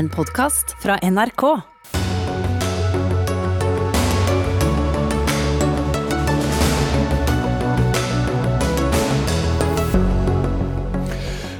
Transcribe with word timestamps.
En 0.00 0.08
podkast 0.08 0.76
fra 0.82 0.98
NRK. 1.02 1.42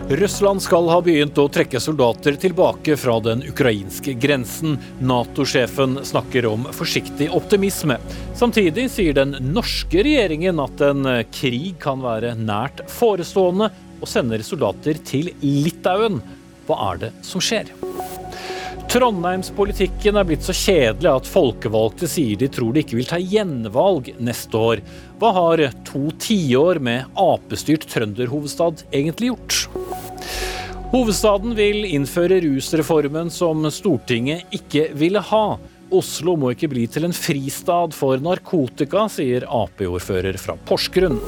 Russland 0.08 0.62
skal 0.62 0.88
ha 0.88 1.02
begynt 1.04 1.36
å 1.36 1.50
trekke 1.52 1.82
soldater 1.84 2.32
tilbake 2.40 2.96
fra 2.96 3.18
den 3.20 3.44
ukrainske 3.44 4.16
grensen. 4.16 4.78
Nato-sjefen 5.04 6.00
snakker 6.00 6.48
om 6.48 6.64
forsiktig 6.72 7.28
optimisme. 7.36 8.00
Samtidig 8.40 8.88
sier 8.96 9.20
den 9.20 9.36
norske 9.52 10.00
regjeringen 10.00 10.64
at 10.64 10.80
en 10.88 11.12
krig 11.28 11.76
kan 11.84 12.00
være 12.00 12.32
nært 12.40 12.86
forestående, 12.88 13.68
og 14.00 14.08
sender 14.08 14.40
soldater 14.40 14.96
til 15.04 15.28
Litauen. 15.44 16.22
Hva 16.64 16.80
er 16.94 17.04
det 17.04 17.14
som 17.26 17.44
skjer? 17.44 17.68
Trondheimspolitikken 18.90 20.16
er 20.18 20.24
blitt 20.26 20.42
så 20.42 20.50
kjedelig 20.50 21.06
at 21.12 21.28
folkevalgte 21.30 22.08
sier 22.10 22.40
de 22.40 22.48
tror 22.50 22.74
de 22.74 22.82
ikke 22.82 22.96
vil 22.98 23.06
ta 23.06 23.20
gjenvalg 23.22 24.08
neste 24.18 24.58
år. 24.58 24.82
Hva 25.20 25.30
har 25.36 25.62
to 25.86 26.08
tiår 26.18 26.80
med 26.82 27.20
Ap-styrt 27.22 27.86
trønderhovedstad 27.92 28.82
egentlig 28.90 29.30
gjort? 29.30 29.60
Hovedstaden 30.90 31.54
vil 31.54 31.86
innføre 31.86 32.40
rusreformen 32.42 33.30
som 33.30 33.62
Stortinget 33.70 34.50
ikke 34.58 34.88
ville 34.98 35.22
ha. 35.22 35.44
Oslo 35.94 36.34
må 36.34 36.50
ikke 36.56 36.72
bli 36.74 36.88
til 36.90 37.06
en 37.06 37.14
fristad 37.14 37.94
for 37.94 38.18
narkotika, 38.18 39.06
sier 39.06 39.46
Ap-ordfører 39.46 40.34
fra 40.42 40.58
Porsgrunn. 40.66 41.22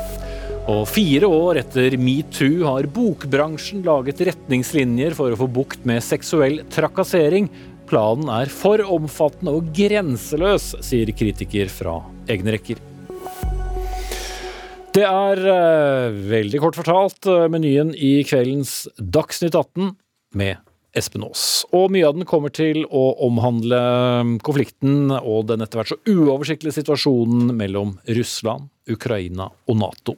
Og 0.71 0.85
fire 0.87 1.27
år 1.27 1.59
etter 1.59 1.97
metoo 1.99 2.63
har 2.69 2.87
bokbransjen 2.95 3.81
laget 3.83 4.21
retningslinjer 4.29 5.17
for 5.19 5.35
å 5.35 5.39
få 5.41 5.49
bukt 5.51 5.83
med 5.89 6.05
seksuell 6.07 6.61
trakassering. 6.71 7.49
Planen 7.91 8.31
er 8.31 8.53
for 8.53 8.79
omfattende 8.87 9.57
og 9.59 9.73
grenseløs, 9.75 10.77
sier 10.87 11.11
kritiker 11.19 11.67
fra 11.73 11.99
egne 12.31 12.55
rekker. 12.55 12.79
Det 14.93 15.03
er 15.09 15.41
uh, 15.41 16.15
veldig 16.31 16.61
kort 16.63 16.79
fortalt 16.79 17.27
uh, 17.27 17.49
menyen 17.51 17.91
i 17.97 18.21
kveldens 18.29 18.85
Dagsnytt 19.01 19.57
18 19.57 19.97
med 20.39 20.61
Espen 20.95 21.25
Aas. 21.27 21.65
Og 21.75 21.91
mye 21.91 22.07
av 22.07 22.15
den 22.15 22.29
kommer 22.29 22.53
til 22.55 22.85
å 22.85 23.03
omhandle 23.25 23.79
eh, 23.81 24.33
konflikten 24.45 25.09
og 25.17 25.47
den 25.49 25.65
etter 25.65 25.81
hvert 25.81 25.93
så 25.95 25.99
uoversiktlige 26.05 26.77
situasjonen 26.77 27.55
mellom 27.57 27.95
Russland, 28.19 28.69
Ukraina 28.91 29.51
og 29.69 29.79
Nato. 29.79 30.17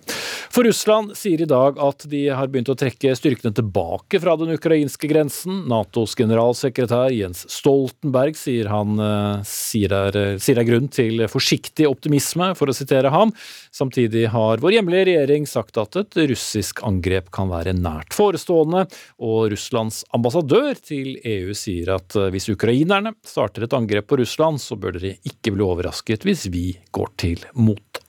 For 0.55 0.63
Russland 0.63 1.17
sier 1.19 1.41
i 1.43 1.49
dag 1.51 1.79
at 1.83 2.05
de 2.11 2.21
har 2.31 2.47
begynt 2.47 2.69
å 2.71 2.77
trekke 2.79 3.15
styrkene 3.19 3.51
tilbake 3.57 4.21
fra 4.23 4.37
den 4.39 4.55
ukrainske 4.55 5.09
grensen. 5.11 5.65
Natos 5.71 6.15
generalsekretær 6.19 7.11
Jens 7.11 7.43
Stoltenberg 7.51 8.39
sier 8.39 8.71
han 8.71 9.01
eh, 9.03 9.43
sier 9.49 9.95
er, 9.97 10.19
er 10.39 10.69
grunn 10.69 10.87
til 10.95 11.25
forsiktig 11.31 11.89
optimisme, 11.91 12.53
for 12.55 12.71
å 12.71 12.77
sitere 12.77 13.11
ham. 13.11 13.33
Samtidig 13.75 14.29
har 14.35 14.63
vår 14.63 14.77
hjemlige 14.77 15.09
regjering 15.11 15.49
sagt 15.51 15.81
at 15.83 15.99
et 15.99 16.21
russisk 16.31 16.85
angrep 16.87 17.33
kan 17.35 17.51
være 17.51 17.75
nært 17.77 18.15
forestående, 18.15 18.87
og 19.19 19.51
Russlands 19.53 20.05
ambassadør 20.15 20.79
til 20.79 21.19
EU 21.19 21.51
sier 21.59 21.97
at 21.99 22.15
eh, 22.21 22.31
hvis 22.35 22.51
ukrainerne 22.55 23.17
starter 23.27 23.67
et 23.67 23.77
angrep 23.77 24.07
på 24.13 24.23
Russland, 24.23 24.63
så 24.63 24.79
bør 24.79 25.01
dere 25.01 25.19
ikke 25.27 25.57
bli 25.57 25.67
overrasket 25.67 26.29
hvis 26.29 26.47
vi 26.55 26.69
går 26.95 27.15
til 27.21 27.47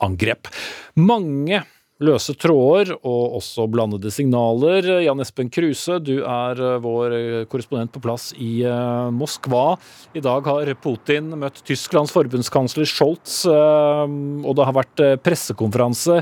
motangrep. 0.06 0.48
Mange 0.96 1.64
løse 2.04 2.34
tråder 2.36 2.92
og 2.98 3.38
også 3.38 3.70
blandede 3.72 4.12
signaler. 4.12 4.84
Jan 5.06 5.22
Espen 5.24 5.50
Kruse, 5.50 6.00
du 6.04 6.26
er 6.28 6.60
eh, 6.60 6.82
vår 6.84 7.46
korrespondent 7.48 7.94
på 7.94 8.04
plass 8.04 8.34
i 8.36 8.66
eh, 8.68 9.12
Moskva. 9.16 9.78
I 10.14 10.24
dag 10.24 10.46
har 10.46 10.74
Putin 10.84 11.32
møtt 11.40 11.64
Tysklands 11.66 12.12
forbundskansler 12.12 12.86
Scholz, 12.90 13.46
eh, 13.48 14.06
og 14.44 14.56
det 14.58 14.68
har 14.68 14.76
vært 14.76 15.06
pressekonferanse. 15.24 16.22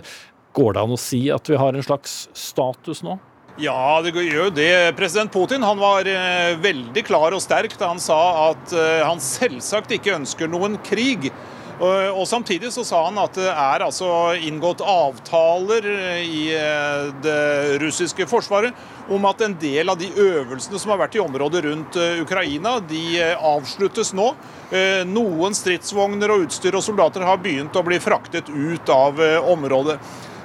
Går 0.54 0.76
det 0.76 0.84
an 0.84 0.94
å 0.94 1.02
si 1.02 1.26
at 1.34 1.50
vi 1.50 1.58
har 1.58 1.74
en 1.74 1.86
slags 1.86 2.28
status 2.38 3.02
nå? 3.02 3.18
Ja, 3.62 4.02
det 4.02 4.14
gjør 4.14 4.48
jo 4.48 4.54
det. 4.54 4.94
President 4.98 5.34
Putin 5.34 5.66
han 5.66 5.78
var 5.78 6.08
veldig 6.62 7.04
klar 7.06 7.36
og 7.38 7.42
sterk 7.42 7.76
da 7.78 7.92
han 7.92 8.02
sa 8.02 8.18
at 8.48 8.74
han 9.06 9.22
selvsagt 9.22 9.94
ikke 9.94 10.16
ønsker 10.16 10.50
noen 10.50 10.80
krig. 10.86 11.30
Og, 11.84 12.28
Samtidig 12.28 12.72
så 12.74 12.84
sa 12.88 13.02
han 13.10 13.18
at 13.20 13.36
det 13.36 13.50
er 13.50 13.84
altså 13.84 14.08
inngått 14.40 14.82
avtaler 14.88 15.86
i 16.24 16.46
eh, 16.56 17.10
det 17.24 17.80
russiske 17.84 18.28
forsvaret 18.30 19.12
om 19.12 19.26
at 19.28 19.44
en 19.44 19.56
del 19.60 19.92
av 19.92 20.00
de 20.00 20.08
øvelsene 20.08 20.80
som 20.80 20.94
har 20.94 21.02
vært 21.04 21.18
i 21.18 21.24
området 21.24 21.64
rundt 21.66 22.00
eh, 22.00 22.22
Ukraina, 22.24 22.78
de 22.88 23.04
eh, 23.20 23.36
avsluttes 23.36 24.14
nå. 24.16 24.32
Noen 25.06 25.54
stridsvogner 25.54 26.32
og 26.34 26.48
utstyr 26.48 26.74
og 26.74 26.82
soldater 26.82 27.22
har 27.28 27.38
begynt 27.44 27.76
å 27.78 27.84
bli 27.86 28.00
fraktet 28.02 28.48
ut 28.50 28.90
av 28.90 29.20
området. 29.52 30.00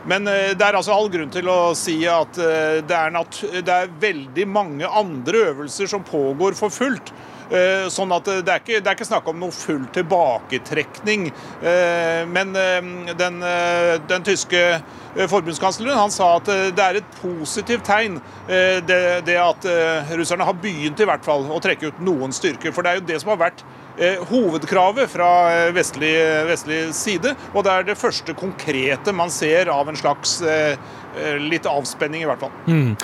Men 0.09 0.29
det 0.29 0.61
er 0.61 0.77
altså 0.77 0.93
all 0.93 1.09
grunn 1.13 1.33
til 1.33 1.49
å 1.49 1.73
si 1.77 1.97
at 2.09 2.37
det 2.37 2.99
er, 2.99 3.17
det 3.65 3.73
er 3.73 3.95
veldig 4.03 4.47
mange 4.53 4.91
andre 5.01 5.47
øvelser 5.55 5.89
som 5.89 6.05
pågår 6.05 6.59
for 6.61 6.75
fullt. 6.75 7.15
Eh, 7.49 7.87
sånn 7.89 8.13
at 8.13 8.27
det 8.29 8.53
er, 8.53 8.61
ikke, 8.61 8.81
det 8.83 8.91
er 8.91 8.97
ikke 8.99 9.09
snakk 9.09 9.29
om 9.31 9.39
noe 9.41 9.55
full 9.55 9.87
tilbaketrekning. 9.95 11.29
Eh, 11.65 12.23
men 12.29 12.53
eh, 12.59 12.91
den, 13.17 13.41
den 14.09 14.27
tyske 14.27 14.63
forbundskansleren 15.19 15.99
han 15.99 16.13
sa 16.15 16.35
at 16.37 16.49
det 16.77 16.85
er 16.85 16.99
et 17.01 17.15
positivt 17.19 17.87
tegn 17.89 18.19
det, 18.47 18.99
det, 19.27 19.35
at 19.41 19.65
russerne 20.15 20.45
har 20.47 20.55
begynt 20.61 21.01
i 21.01 21.07
hvert 21.09 21.25
fall 21.27 21.49
å 21.51 21.59
trekke 21.65 21.91
ut 21.91 22.03
noen 22.05 22.35
styrker. 22.35 22.71
For 22.77 22.85
det 22.85 22.93
er 22.93 23.01
jo 23.01 23.07
det 23.09 23.19
som 23.23 23.33
har 23.33 23.41
vært 23.41 23.65
hovedkravet 24.29 25.11
fra 25.11 25.31
vestlig, 25.75 26.13
vestlig 26.47 26.83
side. 26.95 27.33
Og 27.51 27.67
det 27.67 27.73
er 27.73 27.89
det 27.89 27.99
første 27.99 28.37
konkrete 28.39 29.17
man 29.17 29.33
ser 29.35 29.73
av 29.75 29.91
en 29.91 29.99
slags 29.99 30.39
litt 31.49 31.67
avspenning, 31.67 32.23
i 32.23 32.31
hvert 32.31 32.47
fall. 32.47 32.55
Mm. 32.69 32.95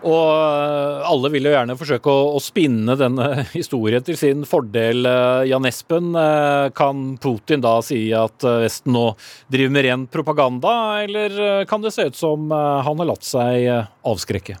Og 0.00 0.30
eh, 0.32 1.08
alle 1.10 1.30
vil 1.34 1.48
jo 1.48 1.52
gjerne 1.52 1.76
forsøke 1.78 2.12
å, 2.12 2.32
å, 2.36 2.40
spinne 2.42 2.96
denne 3.00 3.44
historien 3.58 4.04
til 4.06 4.18
sin 4.20 4.46
fordel. 4.48 5.04
Eh, 5.08 5.50
Jan 5.50 5.68
Espen, 5.68 6.14
eh, 6.16 6.70
kan 6.76 7.16
Putin 7.20 7.64
da 7.64 7.76
si 7.84 8.02
at 8.16 8.44
Vesten 8.62 8.94
nå 8.96 9.06
driver 9.52 9.76
med 9.76 9.86
ren 9.86 10.08
propaganda, 10.10 10.74
eller 11.04 11.64
kan 11.68 11.84
det 11.84 11.92
se 11.94 12.08
ut 12.10 12.18
som 12.18 12.50
han 12.50 13.02
har 13.02 13.08
latt 13.12 13.26
seg 13.26 13.68
avskrekke? 14.06 14.56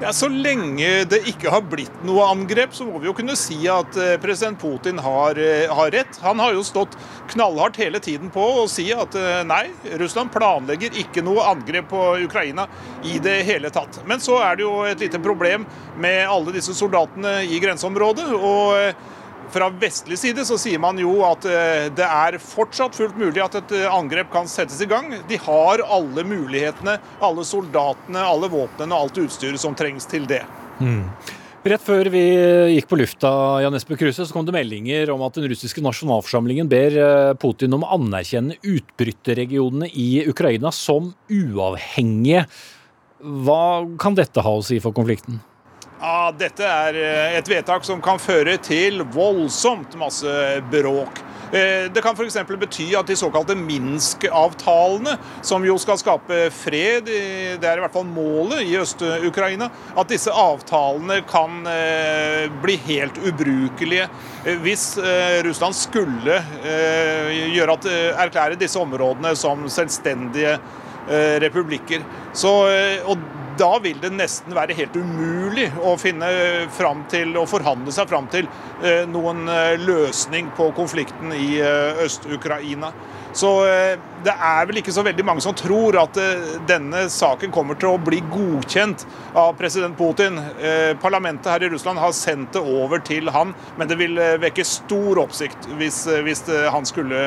Ja, 0.00 0.12
Så 0.12 0.28
lenge 0.28 1.06
det 1.08 1.22
ikke 1.30 1.48
har 1.48 1.62
blitt 1.64 2.02
noe 2.04 2.26
angrep, 2.28 2.74
så 2.76 2.84
må 2.84 2.98
vi 3.00 3.08
jo 3.08 3.14
kunne 3.16 3.32
si 3.40 3.56
at 3.72 3.96
eh, 3.96 4.18
president 4.20 4.58
Putin 4.60 5.00
har, 5.00 5.38
eh, 5.40 5.72
har 5.72 5.88
rett. 5.94 6.18
Han 6.20 6.42
har 6.42 6.52
jo 6.52 6.64
stått 6.68 6.98
knallhardt 7.32 7.80
hele 7.80 8.00
tiden 8.04 8.28
på 8.32 8.44
å 8.60 8.66
si 8.68 8.90
at 8.92 9.16
eh, 9.16 9.40
nei, 9.48 9.70
Russland 9.96 10.34
planlegger 10.34 11.00
ikke 11.00 11.24
noe 11.24 11.48
angrep 11.48 11.88
på 11.94 12.02
Ukraina 12.26 12.68
i 13.08 13.16
det 13.24 13.38
hele 13.48 13.72
tatt. 13.72 14.02
Men 14.04 14.20
så 14.20 14.36
er 14.44 14.60
det 14.60 14.66
jo 14.66 14.74
et 14.84 15.00
lite 15.00 15.22
problem 15.24 15.64
med 15.96 16.26
alle 16.28 16.52
disse 16.52 16.76
soldatene 16.76 17.38
i 17.48 17.60
grenseområdet. 17.64 18.28
og 18.36 19.15
fra 19.54 19.70
vestlig 19.80 20.18
side 20.20 20.44
så 20.48 20.58
sier 20.60 20.80
man 20.82 20.98
jo 21.00 21.18
at 21.26 21.46
eh, 21.48 21.86
det 21.94 22.06
er 22.06 22.38
fortsatt 22.42 22.96
fullt 22.98 23.16
mulig 23.20 23.42
at 23.44 23.58
et 23.60 23.74
eh, 23.78 23.88
angrep 23.90 24.30
kan 24.34 24.48
settes 24.50 24.80
i 24.84 24.90
gang. 24.90 25.12
De 25.28 25.38
har 25.46 25.82
alle 25.84 26.26
mulighetene, 26.26 26.98
alle 27.24 27.46
soldatene, 27.46 28.22
alle 28.22 28.50
våpnene 28.52 28.94
og 28.94 29.06
alt 29.08 29.24
utstyret 29.26 29.62
som 29.62 29.76
trengs 29.78 30.08
til 30.10 30.28
det. 30.30 30.42
Mm. 30.80 31.04
Rett 31.66 31.82
før 31.82 32.06
vi 32.14 32.22
gikk 32.76 32.86
på 32.86 32.98
lufta, 33.00 33.30
Jan 33.64 33.74
Espen 33.74 33.98
Kruse, 33.98 34.22
så 34.22 34.34
kom 34.34 34.44
det 34.46 34.54
meldinger 34.54 35.10
om 35.10 35.24
at 35.26 35.34
den 35.34 35.48
russiske 35.50 35.82
nasjonalforsamlingen 35.82 36.68
ber 36.70 36.94
eh, 37.02 37.32
Putin 37.42 37.74
om 37.74 37.82
å 37.82 37.96
anerkjenne 37.96 38.60
utbryterregionene 38.62 39.90
i 39.90 40.22
Ukraina 40.30 40.70
som 40.74 41.10
uavhengige. 41.26 42.44
Hva 43.18 43.82
kan 43.98 44.14
dette 44.14 44.44
ha 44.46 44.52
å 44.54 44.62
si 44.62 44.78
for 44.84 44.94
konflikten? 44.94 45.40
Ja, 45.96 46.28
Dette 46.36 46.66
er 46.68 46.96
eh, 47.00 47.38
et 47.38 47.48
vedtak 47.48 47.86
som 47.88 48.02
kan 48.04 48.20
føre 48.20 48.58
til 48.60 49.00
voldsomt 49.14 49.94
masse 49.96 50.28
bråk. 50.68 51.22
Eh, 51.56 51.86
det 51.88 52.02
kan 52.04 52.12
f.eks. 52.12 52.36
bety 52.60 52.90
at 52.98 53.08
de 53.08 53.16
såkalte 53.16 53.56
Minsk-avtalene, 53.56 55.14
som 55.40 55.64
jo 55.64 55.78
skal 55.80 55.96
skape 56.02 56.42
fred, 56.52 57.08
det 57.08 57.64
er 57.64 57.80
i 57.80 57.84
hvert 57.84 57.96
fall 57.96 58.04
målet 58.10 58.66
i 58.66 58.76
Øst-Ukraina, 58.76 59.70
at 59.96 60.12
disse 60.12 60.34
avtalene 60.36 61.22
kan 61.30 61.64
eh, 61.70 62.44
bli 62.60 62.76
helt 62.90 63.16
ubrukelige 63.24 64.10
hvis 64.62 64.92
Russland 65.42 65.74
skulle 65.74 66.36
erklære 68.14 68.58
disse 68.60 68.78
områdene 68.78 69.32
som 69.34 69.64
selvstendige 69.72 70.52
republikker. 71.42 72.02
Så, 72.36 72.50
og 73.06 73.20
da 73.58 73.70
vil 73.82 73.98
det 74.02 74.12
nesten 74.14 74.54
være 74.56 74.76
helt 74.76 74.96
umulig 74.98 75.66
å 75.84 75.94
finne 76.00 76.28
fram 76.76 77.04
til 77.12 77.36
og 77.40 77.48
forhandle 77.50 77.92
seg 77.94 78.08
fram 78.10 78.28
til 78.32 78.48
eh, 78.82 79.04
noen 79.08 79.46
eh, 79.48 79.76
løsning 79.80 80.50
på 80.56 80.70
konflikten 80.76 81.32
i 81.36 81.56
eh, 81.62 82.02
Øst-Ukraina. 82.04 82.92
Så 83.36 83.50
det 84.24 84.32
er 84.32 84.66
vel 84.68 84.80
ikke 84.80 84.94
så 84.94 85.04
veldig 85.04 85.24
mange 85.26 85.42
som 85.44 85.54
tror 85.56 85.98
at 86.00 86.16
denne 86.68 87.04
saken 87.12 87.52
kommer 87.54 87.76
til 87.78 87.92
å 87.92 88.00
bli 88.00 88.22
godkjent 88.32 89.04
av 89.36 89.52
president 89.58 89.96
Putin. 89.98 90.38
Parlamentet 91.02 91.50
her 91.52 91.66
i 91.66 91.70
Russland 91.72 92.00
har 92.00 92.14
sendt 92.16 92.56
det 92.56 92.62
over 92.64 93.02
til 93.04 93.28
han, 93.34 93.52
men 93.76 93.90
det 93.90 93.98
vil 94.00 94.16
vekke 94.42 94.64
stor 94.66 95.20
oppsikt 95.26 95.68
hvis, 95.76 96.02
hvis 96.24 96.46
han 96.72 96.88
skulle 96.88 97.20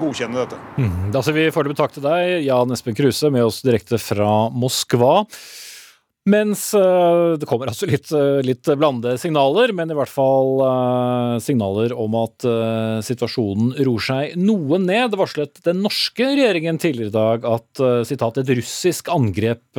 godkjenne 0.00 0.40
dette. 0.40 0.60
Mm. 0.80 1.10
Da 1.12 1.20
sier 1.24 1.36
vi 1.36 1.50
foreløpig 1.52 1.78
takk 1.82 1.98
til 1.98 2.06
deg, 2.06 2.38
Jan 2.48 2.72
Espen 2.72 2.96
Kruse, 2.96 3.28
med 3.32 3.44
oss 3.44 3.60
direkte 3.66 4.00
fra 4.00 4.48
Moskva. 4.56 5.26
Mens 6.22 6.68
uh, 6.78 7.34
det 7.34 7.48
kommer 7.50 7.66
altså 7.66 7.88
litt, 7.90 8.06
uh, 8.14 8.38
litt 8.46 8.68
blandede 8.78 9.16
signaler, 9.18 9.72
men 9.74 9.90
i 9.90 9.96
hvert 9.98 10.10
fall 10.10 10.60
uh, 10.62 11.38
signaler 11.42 11.90
om 11.98 12.14
at 12.20 12.44
situasjonen 13.02 13.72
roer 13.82 14.04
seg 14.06 14.36
noe 14.38 14.78
ned. 14.78 15.10
Det 15.10 15.18
varslet 15.18 15.58
den 15.66 15.80
norske 15.82 16.28
regjeringen 16.28 16.78
tidligere 16.82 17.10
i 17.10 17.14
dag 17.14 17.46
at 17.48 17.82
citat, 18.06 18.38
et 18.38 18.52
russisk 18.58 19.10
angrep 19.12 19.78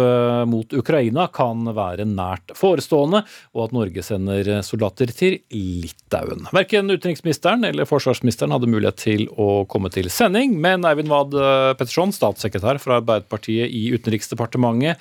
mot 0.49 0.73
Ukraina 0.75 1.25
kan 1.33 1.67
være 1.75 2.05
nært 2.07 2.53
forestående, 2.57 3.23
og 3.55 3.65
at 3.65 3.75
Norge 3.75 4.03
sender 4.05 4.49
soldater 4.65 5.11
til 5.15 5.37
Litauen. 5.51 6.47
Verken 6.55 6.91
utenriksministeren 6.91 7.67
eller 7.67 7.87
forsvarsministeren 7.89 8.55
hadde 8.55 8.71
mulighet 8.71 8.99
til 9.03 9.27
å 9.31 9.63
komme 9.69 9.91
til 9.93 10.09
sending, 10.13 10.57
men 10.63 10.87
Eivind 10.87 11.11
Wad 11.11 11.35
Petterson, 11.79 12.15
statssekretær 12.15 12.81
fra 12.83 12.99
Arbeiderpartiet 13.01 13.71
i 13.71 13.87
Utenriksdepartementet, 13.95 14.99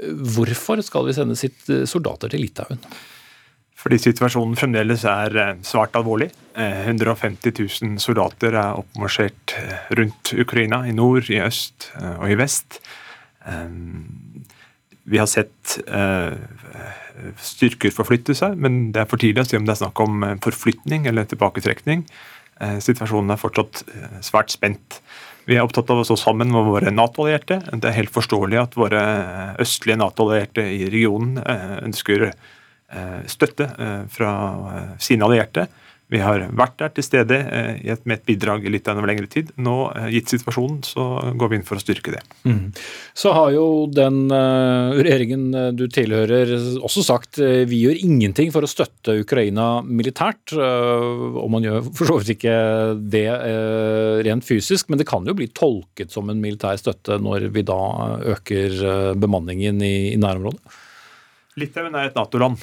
Hvorfor 0.00 0.80
skal 0.80 1.08
vi 1.08 1.16
sende 1.16 1.36
sitt 1.36 1.68
eh, 1.68 1.84
soldater 1.88 2.32
til 2.32 2.40
Litauen? 2.46 2.80
Fordi 3.82 3.98
situasjonen 4.00 4.56
fremdeles 4.56 5.04
er 5.08 5.36
eh, 5.36 5.52
svært 5.66 5.98
alvorlig. 5.98 6.30
150 6.56 7.50
eh, 7.50 7.60
000 7.90 8.00
soldater 8.00 8.56
er 8.56 8.80
oppmarsjert 8.80 9.56
rundt 9.98 10.32
Ukraina, 10.40 10.84
i 10.88 10.96
nord, 10.96 11.28
i 11.28 11.42
øst 11.44 11.90
og 12.18 12.30
i 12.32 12.38
vest. 12.40 12.80
Vi 15.02 15.18
har 15.18 15.26
sett 15.26 15.72
styrker 17.42 17.90
forflytte 17.90 18.36
seg, 18.38 18.54
men 18.54 18.92
det 18.94 19.02
er 19.02 19.08
for 19.10 19.20
tidlig 19.20 19.42
å 19.42 19.48
si 19.50 19.58
om 19.58 19.66
det 19.66 19.74
er 19.74 19.80
snakk 19.80 20.02
om 20.04 20.22
forflytning 20.44 21.08
eller 21.10 21.26
tilbaketrekning. 21.26 22.04
Situasjonen 22.86 23.34
er 23.34 23.40
fortsatt 23.40 23.82
svært 24.22 24.54
spent. 24.54 25.01
Vi 25.44 25.56
er 25.56 25.64
opptatt 25.64 25.90
av 25.90 26.02
å 26.02 26.06
stå 26.06 26.16
sammen 26.20 26.52
med 26.54 26.68
våre 26.68 26.92
Nato-allierte. 26.94 27.58
Det 27.74 27.88
er 27.88 27.96
helt 27.96 28.14
forståelig 28.14 28.60
at 28.60 28.76
våre 28.78 29.02
østlige 29.62 29.98
Nato-allierte 29.98 30.64
i 30.70 30.86
regionen 30.92 31.40
eh, 31.42 31.78
ønsker 31.82 32.28
eh, 32.28 33.16
støtte 33.30 33.66
eh, 33.74 34.04
fra 34.12 34.32
sine 35.02 35.26
allierte. 35.26 35.66
Vi 36.12 36.20
har 36.20 36.44
vært 36.52 36.76
der 36.80 36.92
til 36.92 37.06
stede 37.06 37.38
eh, 37.40 37.92
med 38.04 38.18
et 38.18 38.26
bidrag 38.28 38.66
i 38.66 38.72
litt 38.72 38.88
en 38.90 39.00
lengre 39.08 39.28
tid. 39.32 39.52
Nå, 39.56 39.76
eh, 39.96 40.10
gitt 40.12 40.32
situasjonen, 40.34 40.82
så 40.84 41.06
går 41.38 41.52
vi 41.52 41.58
inn 41.58 41.64
for 41.66 41.80
å 41.80 41.82
styrke 41.82 42.12
det. 42.12 42.20
Mm. 42.44 42.66
Så 43.16 43.32
har 43.32 43.52
jo 43.54 43.64
den 43.92 44.26
uh, 44.32 44.92
regjeringen 44.98 45.74
du 45.76 45.86
tilhører 45.92 46.52
også 46.82 47.04
sagt 47.04 47.38
vi 47.40 47.78
gjør 47.82 47.98
ingenting 48.04 48.50
for 48.54 48.64
å 48.64 48.70
støtte 48.70 49.14
Ukraina 49.20 49.66
militært. 49.84 50.54
Og 50.56 51.48
man 51.52 51.64
gjør 51.64 51.84
for 51.96 52.08
så 52.08 52.18
vidt 52.20 52.34
ikke 52.36 52.56
det 53.12 53.26
rent 54.26 54.46
fysisk, 54.46 54.90
men 54.90 55.00
det 55.00 55.08
kan 55.08 55.26
jo 55.28 55.36
bli 55.36 55.48
tolket 55.54 56.12
som 56.14 56.30
en 56.32 56.40
militær 56.42 56.80
støtte 56.80 57.18
når 57.22 57.48
vi 57.54 57.64
da 57.68 57.80
øker 58.34 59.14
bemanningen 59.20 59.82
i, 59.84 59.94
i 60.12 60.20
nærområdet? 60.20 60.80
Litauen 61.60 61.92
er 61.92 62.08
et 62.08 62.14
Nato-land. 62.16 62.62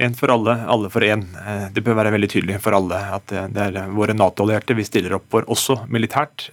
Én 0.00 0.14
for 0.16 0.32
alle, 0.32 0.54
alle 0.72 0.88
for 0.88 1.04
én. 1.04 1.26
Det 1.74 1.82
bør 1.84 1.98
være 1.98 2.14
veldig 2.14 2.30
tydelig 2.32 2.56
for 2.64 2.72
alle 2.78 2.96
at 3.18 3.34
det 3.52 3.66
er 3.66 3.90
våre 3.92 4.14
Nato-allierte 4.16 4.72
vi 4.78 4.86
stiller 4.88 5.18
opp 5.18 5.26
for, 5.34 5.44
også 5.44 5.82
militært. 5.92 6.46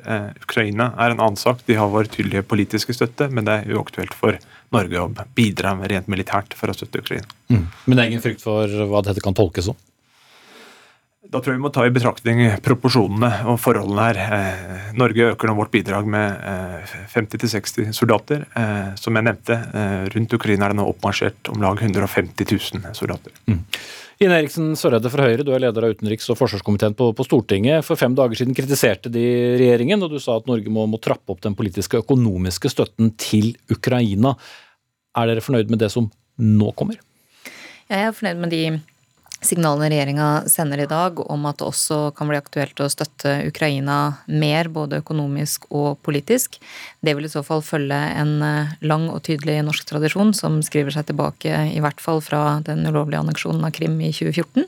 Ukraina 0.43 0.89
er 0.99 1.15
en 1.15 1.23
annen 1.23 1.39
sak. 1.39 1.63
De 1.63 1.77
har 1.79 1.87
vår 1.93 2.11
tydelige 2.11 2.43
politiske 2.43 2.91
støtte, 2.91 3.29
men 3.31 3.47
det 3.47 3.55
er 3.61 3.79
uaktuelt 3.79 4.11
for 4.19 4.35
Norge 4.75 4.99
å 4.99 5.07
bidra 5.37 5.77
rent 5.87 6.11
militært 6.11 6.57
for 6.59 6.67
å 6.67 6.75
støtte 6.75 7.05
Ukraina. 7.05 7.27
Mm. 7.47 7.63
Men 7.85 7.95
det 7.95 8.03
er 8.03 8.11
ingen 8.11 8.25
frykt 8.25 8.43
for 8.43 8.67
hva 8.91 9.05
dette 9.07 9.23
kan 9.23 9.37
tolkes 9.37 9.71
som? 9.71 9.79
Da 11.27 11.41
tror 11.41 11.53
jeg 11.53 11.59
vi 11.59 11.63
må 11.65 11.71
ta 11.75 11.83
i 11.83 11.91
betraktning 11.91 12.39
proporsjonene 12.63 13.29
og 13.51 13.57
forholdene 13.59 14.03
her. 14.05 14.19
Eh, 14.37 14.91
Norge 14.95 15.33
øker 15.33 15.49
nå 15.49 15.57
vårt 15.57 15.73
bidrag 15.73 16.07
med 16.07 16.39
50-60 17.11 17.81
eh, 17.83 17.91
soldater. 17.95 18.45
Eh, 18.55 18.93
som 18.99 19.17
jeg 19.17 19.27
nevnte, 19.27 19.57
rundt 20.13 20.35
Ukraina 20.37 20.67
er 20.67 20.75
det 20.75 20.79
nå 20.79 20.87
oppmarsjert 20.87 21.51
om 21.51 21.59
lag 21.63 21.83
150 21.83 22.47
000 22.47 22.95
soldater. 22.95 23.35
Mm. 23.51 23.59
Ine 24.23 24.39
Eriksen 24.39 24.71
Søreide 24.79 25.11
fra 25.13 25.27
Høyre, 25.27 25.43
du 25.45 25.51
er 25.53 25.61
leder 25.61 25.85
av 25.85 25.93
utenriks- 25.93 26.31
og 26.31 26.39
forsvarskomiteen 26.39 26.95
på, 26.97 27.11
på, 27.13 27.27
Stortinget. 27.27 27.83
For 27.85 27.99
fem 27.99 28.15
dager 28.17 28.39
siden 28.39 28.55
kritiserte 28.57 29.11
de 29.13 29.27
regjeringen, 29.59 30.01
og 30.01 30.15
du 30.15 30.21
sa 30.23 30.39
at 30.39 30.47
Norge 30.49 30.71
må, 30.73 30.87
må 30.89 30.97
trappe 31.03 31.35
opp 31.35 31.43
den 31.43 31.57
politiske 31.59 31.99
og 31.99 32.07
økonomiske 32.07 32.71
støtten 32.71 33.11
til 33.19 33.51
Ukraina. 33.73 34.33
Er 35.17 35.29
dere 35.29 35.43
fornøyd 35.43 35.75
med 35.75 35.83
det 35.83 35.91
som 35.93 36.07
nå 36.39 36.71
kommer? 36.79 37.03
Jeg 37.91 38.07
er 38.07 38.15
fornøyd 38.15 38.41
med 38.41 38.55
de 38.55 38.63
signalene 39.47 39.89
regjeringa 39.91 40.27
sender 40.51 40.83
i 40.83 40.89
dag 40.89 41.19
om 41.23 41.45
at 41.49 41.59
det 41.59 41.67
også 41.67 41.99
kan 42.17 42.29
bli 42.29 42.39
aktuelt 42.39 42.79
å 42.83 42.89
støtte 42.91 43.37
Ukraina 43.47 43.97
mer, 44.27 44.69
både 44.73 44.99
økonomisk 45.01 45.69
og 45.71 45.97
politisk, 46.05 46.59
det 47.05 47.15
vil 47.15 47.27
i 47.27 47.31
så 47.31 47.43
fall 47.45 47.63
følge 47.65 47.97
en 48.19 48.33
eh, 48.43 48.75
lang 48.85 49.07
og 49.13 49.23
tydelig 49.27 49.59
norsk 49.65 49.87
tradisjon 49.89 50.33
som 50.35 50.59
skriver 50.65 50.93
seg 50.93 51.07
tilbake 51.09 51.53
i 51.71 51.81
hvert 51.83 52.01
fall 52.03 52.19
fra 52.23 52.59
den 52.67 52.83
ulovlige 52.87 53.21
anneksjonen 53.23 53.63
av 53.67 53.73
Krim 53.77 53.95
i 54.01 54.11
2014, 54.11 54.67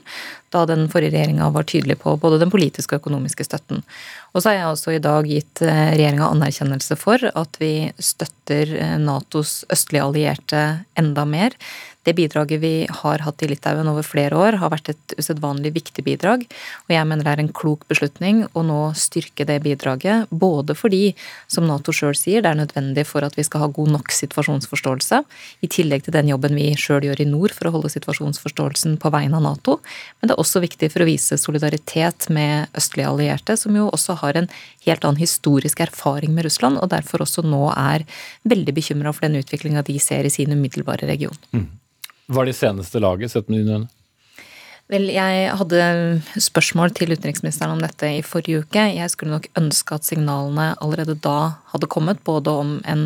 da 0.54 0.64
den 0.66 0.88
forrige 0.90 1.14
regjeringa 1.14 1.50
var 1.54 1.68
tydelig 1.68 1.98
på 2.02 2.16
både 2.20 2.40
den 2.40 2.50
politiske 2.50 2.96
og 2.96 3.04
økonomiske 3.04 3.46
støtten. 3.46 3.84
Og 4.32 4.42
så 4.42 4.50
har 4.50 4.58
jeg 4.58 4.70
også 4.70 4.94
i 4.96 5.02
dag 5.02 5.28
gitt 5.28 5.62
eh, 5.66 5.92
regjeringa 5.94 6.30
anerkjennelse 6.30 6.98
for 6.98 7.30
at 7.30 7.60
vi 7.62 7.90
støtter 7.98 8.74
eh, 8.78 8.96
Natos 9.02 9.60
østlige 9.70 10.06
allierte 10.06 10.64
enda 10.98 11.26
mer. 11.28 11.56
Det 12.02 12.14
bidraget 12.16 12.62
vi 12.62 12.86
har 12.88 13.20
hatt 13.26 13.42
i 13.44 13.48
Litauen 13.50 13.88
over 13.90 14.04
flere 14.06 14.36
år, 14.36 14.56
har 14.62 14.70
vært 14.72 14.88
et 14.94 15.14
usedvanlig 15.20 15.74
viktig 15.74 16.04
bidrag. 16.06 16.46
Og 16.88 16.94
jeg 16.94 17.04
mener 17.04 17.26
det 17.26 17.32
er 17.34 17.42
en 17.42 17.50
klok 17.52 17.82
beslutning 17.92 18.46
å 18.56 18.62
nå 18.64 18.78
styrke 18.96 19.44
det 19.44 19.58
bidraget, 19.66 20.30
både 20.32 20.72
fordi, 20.78 21.12
som 21.44 21.66
Nato 21.68 21.92
sjøl 21.92 22.16
sier, 22.16 22.40
det 22.40 22.54
er 22.54 22.60
nødvendig 22.62 23.04
for 23.04 23.26
at 23.26 23.36
vi 23.36 23.44
skal 23.44 23.66
ha 23.66 23.68
god 23.76 23.92
nok 23.98 24.14
situasjonsforståelse, 24.16 25.18
i 25.60 25.68
tillegg 25.68 26.06
til 26.06 26.16
den 26.16 26.30
jobben 26.32 26.56
vi 26.56 26.70
sjøl 26.80 27.04
gjør 27.04 27.20
i 27.20 27.28
nord 27.28 27.52
for 27.56 27.68
å 27.68 27.74
holde 27.74 27.92
situasjonsforståelsen 27.92 28.96
på 29.02 29.12
vegne 29.12 29.36
av 29.36 29.44
Nato. 29.44 29.76
Men 30.20 30.30
det 30.30 30.36
er 30.36 30.40
også 30.40 30.64
viktig 30.64 30.88
for 30.94 31.04
å 31.04 31.08
vise 31.10 31.36
solidaritet 31.40 32.30
med 32.32 32.72
østlige 32.80 33.10
allierte, 33.12 33.58
som 33.60 33.76
jo 33.76 33.90
også 33.92 34.16
har 34.22 34.40
en 34.40 34.48
helt 34.86 35.04
annen 35.04 35.20
historisk 35.20 35.84
erfaring 35.84 36.32
med 36.32 36.48
Russland, 36.48 36.80
og 36.80 36.88
derfor 36.96 37.26
også 37.26 37.44
nå 37.44 37.66
er 37.74 38.08
veldig 38.48 38.76
bekymra 38.80 39.12
for 39.12 39.28
den 39.28 39.44
utviklinga 39.44 39.84
de 39.84 39.98
ser 40.00 40.24
i 40.24 40.32
sin 40.32 40.56
umiddelbare 40.56 41.04
region. 41.10 41.36
Mm. 41.52 41.68
Hva 42.30 42.44
er 42.44 42.52
de 42.52 42.54
seneste 42.54 43.02
laget, 43.02 43.32
sett 43.32 43.50
med 43.50 43.64
dine 43.64 43.80
øyne? 43.80 43.90
Vel, 44.90 45.06
jeg 45.14 45.50
hadde 45.54 45.82
spørsmål 46.42 46.90
til 46.98 47.12
utenriksministeren 47.14 47.76
om 47.76 47.82
dette 47.82 48.08
i 48.10 48.24
forrige 48.26 48.64
uke. 48.64 48.82
Jeg 48.96 49.12
skulle 49.12 49.36
nok 49.36 49.46
ønske 49.58 49.94
at 49.94 50.06
signalene 50.06 50.72
allerede 50.82 51.14
da 51.22 51.52
hadde 51.70 51.90
kommet, 51.90 52.22
både 52.26 52.50
om 52.50 52.72
en 52.90 53.04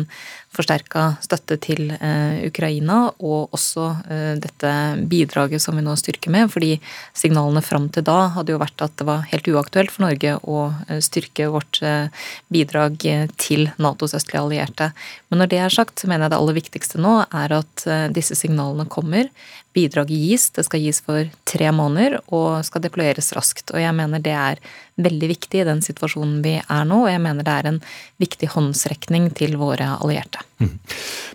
forsterka 0.55 1.03
støtte 1.23 1.57
til 1.61 1.89
eh, 1.95 2.45
Ukraina 2.47 3.09
og 3.13 3.53
også 3.55 3.87
eh, 4.11 4.31
dette 4.41 4.71
bidraget 5.11 5.63
som 5.63 5.77
vi 5.77 5.83
nå 5.85 5.95
styrker 5.99 6.33
med. 6.33 6.49
Fordi 6.53 6.75
signalene 7.17 7.63
fram 7.65 7.89
til 7.93 8.05
da 8.07 8.29
hadde 8.35 8.55
jo 8.55 8.61
vært 8.61 8.85
at 8.85 8.95
det 8.99 9.07
var 9.07 9.25
helt 9.31 9.49
uaktuelt 9.51 9.93
for 9.93 10.07
Norge 10.07 10.37
å 10.41 10.61
eh, 10.87 11.01
styrke 11.03 11.49
vårt 11.53 11.81
bidrag 12.51 13.03
til 13.41 13.67
Natos 13.81 14.15
østlige 14.17 14.41
allierte. 14.41 14.89
Men 15.29 15.43
når 15.43 15.51
det 15.51 15.59
er 15.61 15.73
sagt, 15.73 15.99
så 15.99 16.09
mener 16.09 16.25
jeg 16.25 16.33
det 16.33 16.39
aller 16.39 16.57
viktigste 16.57 17.01
nå 17.01 17.13
er 17.25 17.53
at 17.59 17.85
disse 18.15 18.37
signalene 18.39 18.87
kommer. 18.91 19.29
Bidraget 19.75 20.15
gis, 20.15 20.47
det 20.55 20.65
skal 20.67 20.83
gis 20.83 21.01
for 21.03 21.27
tre 21.47 21.71
måneder 21.75 22.21
og 22.33 22.63
skal 22.67 22.83
deployeres 22.85 23.33
raskt. 23.35 23.73
Og 23.75 23.81
jeg 23.83 23.95
mener 23.97 24.23
det 24.23 24.35
er 24.35 24.61
veldig 24.95 25.27
viktig 25.27 25.61
i 25.61 25.67
den 25.67 25.81
situasjonen 25.83 26.41
vi 26.45 26.55
er 26.59 26.85
nå, 26.87 27.01
og 27.03 27.09
jeg 27.11 27.21
mener 27.23 27.45
det 27.45 27.55
er 27.55 27.69
en 27.71 27.79
viktig 28.21 28.49
håndsrekning 28.53 29.29
til 29.35 29.57
våre 29.59 29.95
allierte. 29.97 30.43
Mm. 30.63 30.75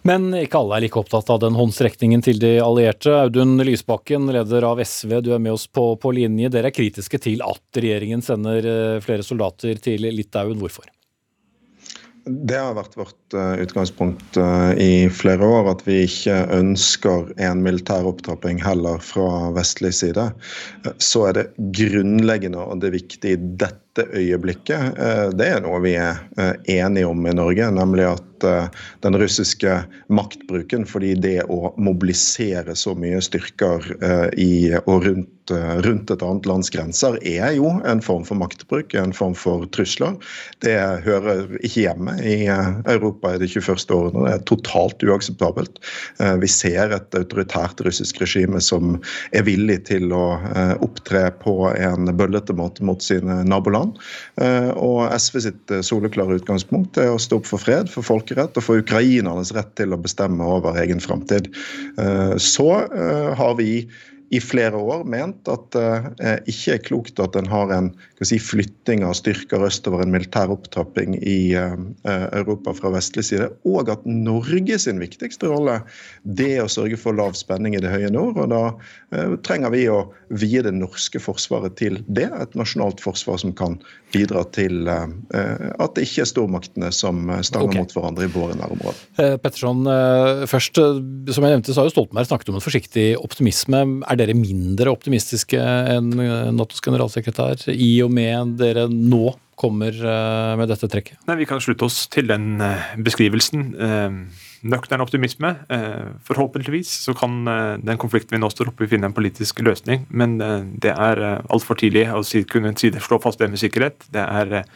Men 0.08 0.28
ikke 0.38 0.62
alle 0.62 0.78
er 0.78 0.86
like 0.86 1.00
opptatt 1.00 1.32
av 1.32 1.42
den 1.42 1.58
håndsrekningen 1.58 2.24
til 2.24 2.40
de 2.40 2.54
allierte. 2.64 3.12
Audun 3.26 3.60
Lysbakken, 3.66 4.30
leder 4.32 4.64
av 4.70 4.80
SV, 4.80 5.18
du 5.26 5.34
er 5.36 5.42
med 5.42 5.58
oss 5.58 5.66
på, 5.68 5.92
på 6.00 6.14
linje. 6.16 6.52
Dere 6.52 6.70
er 6.70 6.76
kritiske 6.76 7.20
til 7.20 7.44
at 7.44 7.82
regjeringen 7.82 8.24
sender 8.24 8.70
eh, 8.70 9.02
flere 9.04 9.26
soldater 9.26 9.80
til 9.82 10.08
Litauen. 10.08 10.56
Hvorfor? 10.60 10.88
Det 12.30 12.58
har 12.58 12.76
vært 12.76 12.96
vårt 12.99 13.34
eh, 13.34 13.62
utgangspunkt 13.64 14.38
eh, 14.38 14.72
i 14.78 14.92
flere 15.12 15.46
år, 15.46 15.70
at 15.72 15.84
vi 15.87 16.04
ikke 16.06 16.37
ønsker 16.54 17.32
en 17.42 17.62
militær 17.64 18.06
opptrapping 18.06 18.60
heller 18.62 19.02
fra 19.02 19.50
vestlig 19.56 19.92
side. 19.99 20.28
Så 21.02 21.26
er 21.28 21.38
det 21.38 21.46
grunnleggende 21.76 22.62
og 22.62 22.84
det 22.84 22.94
viktige 22.94 23.34
i 23.34 23.42
dette 23.60 23.89
dette 23.90 24.06
øyeblikket, 24.14 24.99
det 25.35 25.47
er 25.50 25.62
noe 25.64 25.80
vi 25.82 25.97
er 25.99 26.20
enige 26.70 27.09
om 27.11 27.26
i 27.26 27.35
Norge. 27.35 27.70
Nemlig 27.75 28.06
at 28.12 28.26
den 29.04 29.18
russiske 29.20 29.80
maktbruken, 30.09 30.87
fordi 30.88 31.16
det 31.18 31.40
å 31.50 31.75
mobilisere 31.76 32.76
så 32.78 32.94
mye 32.97 33.20
styrker 33.25 33.90
i 34.38 34.52
og 34.85 35.09
rundt 35.09 35.37
rundt 35.85 36.11
et 36.11 36.23
annet 36.23 36.47
lands 36.47 36.70
grenser 36.70 37.16
er 37.26 37.54
jo 37.56 37.70
en 37.88 38.02
form 38.04 38.25
for 38.26 38.38
maktbruk, 38.38 38.94
en 38.94 39.12
form 39.16 39.35
for 39.35 39.66
trusler. 39.75 40.14
Det 40.62 40.76
hører 41.04 41.49
ikke 41.61 41.87
hjemme 41.87 42.16
i 42.23 42.47
Europa 42.47 43.35
i 43.35 43.38
det 43.42 43.50
21. 43.50 43.90
århundret. 43.97 44.28
Det 44.30 44.35
er 44.37 44.47
totalt 44.50 45.02
uakseptabelt. 45.06 45.80
Vi 46.42 46.49
ser 46.50 46.94
et 46.94 47.18
autoritært 47.18 47.82
russisk 47.87 48.20
regime 48.23 48.61
som 48.62 48.99
er 49.32 49.42
villig 49.49 49.80
til 49.90 50.12
å 50.14 50.38
opptre 50.85 51.32
på 51.42 51.56
en 51.73 52.12
bøllete 52.16 52.54
måte 52.56 52.85
mot 52.87 53.02
sine 53.02 53.42
naboland. 53.49 53.79
Og 53.80 55.00
SV 55.16 55.40
sitt 55.46 55.75
soleklare 55.87 56.38
utgangspunkt 56.40 57.00
er 57.00 57.12
å 57.14 57.20
stå 57.20 57.40
opp 57.40 57.49
for 57.49 57.62
fred, 57.62 57.90
for 57.92 58.06
folkerett 58.06 58.56
og 58.58 58.66
for 58.66 58.82
ukrainernes 58.82 59.54
rett 59.56 59.72
til 59.80 59.94
å 59.94 60.00
bestemme 60.00 60.46
over 60.58 60.78
egen 60.82 61.02
framtid. 61.02 61.50
Så 62.40 62.68
har 63.40 63.54
vi 63.58 63.72
i 64.30 64.38
flere 64.38 64.78
år 64.78 65.02
ment 65.10 65.49
at 65.50 65.64
det 65.75 65.87
eh, 66.22 66.37
ikke 66.52 66.75
er 66.76 66.82
klokt 66.87 67.18
at 67.22 67.34
en 67.38 67.49
har 67.50 67.72
en 67.75 67.88
si, 68.22 68.38
flytting 68.38 69.02
av 69.02 69.16
styrker 69.18 69.64
østover, 69.66 70.04
en 70.04 70.12
militær 70.14 70.52
opptrapping 70.54 71.16
i 71.18 71.52
eh, 71.58 71.75
Europa 72.06 72.76
fra 72.78 72.92
vestlig 72.94 73.26
side, 73.26 73.49
og 73.66 73.90
at 73.90 74.04
Norge 74.06 74.78
sin 74.78 75.02
viktigste 75.02 75.50
rolle 75.50 75.80
det 76.22 76.52
er 76.60 76.62
å 76.62 76.70
sørge 76.70 77.00
for 77.00 77.18
lav 77.18 77.34
spenning 77.38 77.75
i 77.75 77.82
det 77.82 77.90
høye 77.90 78.12
nord. 78.14 78.38
og 78.38 78.52
Da 78.54 78.62
eh, 79.18 79.34
trenger 79.46 79.75
vi 79.75 79.88
å 79.90 80.04
vie 80.30 80.62
det 80.62 80.76
norske 80.78 81.18
forsvaret 81.22 81.75
til 81.80 81.99
det, 82.06 82.28
et 82.30 82.54
nasjonalt 82.54 83.02
forsvar 83.02 83.42
som 83.42 83.56
kan 83.56 83.80
bidra 84.14 84.42
til 84.54 84.88
at 84.90 85.92
det 85.94 86.02
ikke 86.02 86.25
er 86.25 86.28
stormaktene 86.28 86.88
som 86.94 87.28
stanger 87.46 87.68
okay. 87.68 87.78
mot 87.78 87.92
hverandre 87.94 88.26
i 88.26 88.30
våre 88.34 88.56
nærområder. 88.58 89.37
Petterson, 89.42 89.87
først, 90.50 90.80
som 90.80 91.46
jeg 91.46 91.54
nevnte, 91.54 91.70
så 91.70 91.82
har 91.82 91.87
jo 91.87 91.94
Stoltenberg 91.94 92.26
snakket 92.26 92.50
om 92.50 92.58
en 92.58 92.64
forsiktig 92.64 93.06
optimisme. 93.22 93.84
Er 94.10 94.19
dere 94.20 94.36
mindre 94.36 94.92
optimistiske 94.92 95.60
enn 95.96 96.12
Natos 96.56 96.82
generalsekretær, 96.84 97.66
i 97.72 97.94
og 98.04 98.12
med 98.14 98.58
dere 98.60 98.86
nå 98.92 99.30
kommer 99.60 99.92
eh, 99.92 100.56
med 100.56 100.70
dette 100.70 100.88
trekket? 100.88 101.20
Nei, 101.28 101.40
Vi 101.42 101.48
kan 101.48 101.60
slutte 101.62 101.86
oss 101.88 102.04
til 102.12 102.30
den 102.30 102.60
eh, 102.64 102.94
beskrivelsen. 103.04 103.66
Eh, 103.76 104.46
nøktern 104.70 105.00
optimisme. 105.00 105.54
Forhåpentligvis 106.28 106.90
så 107.06 107.14
kan 107.16 107.46
den 107.80 107.96
konflikten 107.96 108.36
vi 108.36 108.40
nå 108.42 108.50
står 108.52 108.68
oppe 108.68 108.84
i, 108.84 108.90
finne 108.90 109.08
en 109.08 109.14
politisk 109.16 109.62
løsning. 109.64 110.02
Men 110.12 110.34
det 110.84 110.92
er 110.92 111.22
altfor 111.48 111.78
tidlig 111.80 112.02
å 112.12 112.20
kunne 112.44 112.74
slå 112.76 113.16
fast 113.24 113.40
det 113.40 113.48
med 113.48 113.62
sikkerhet. 113.62 114.04
Det 114.12 114.20
er 114.20 114.68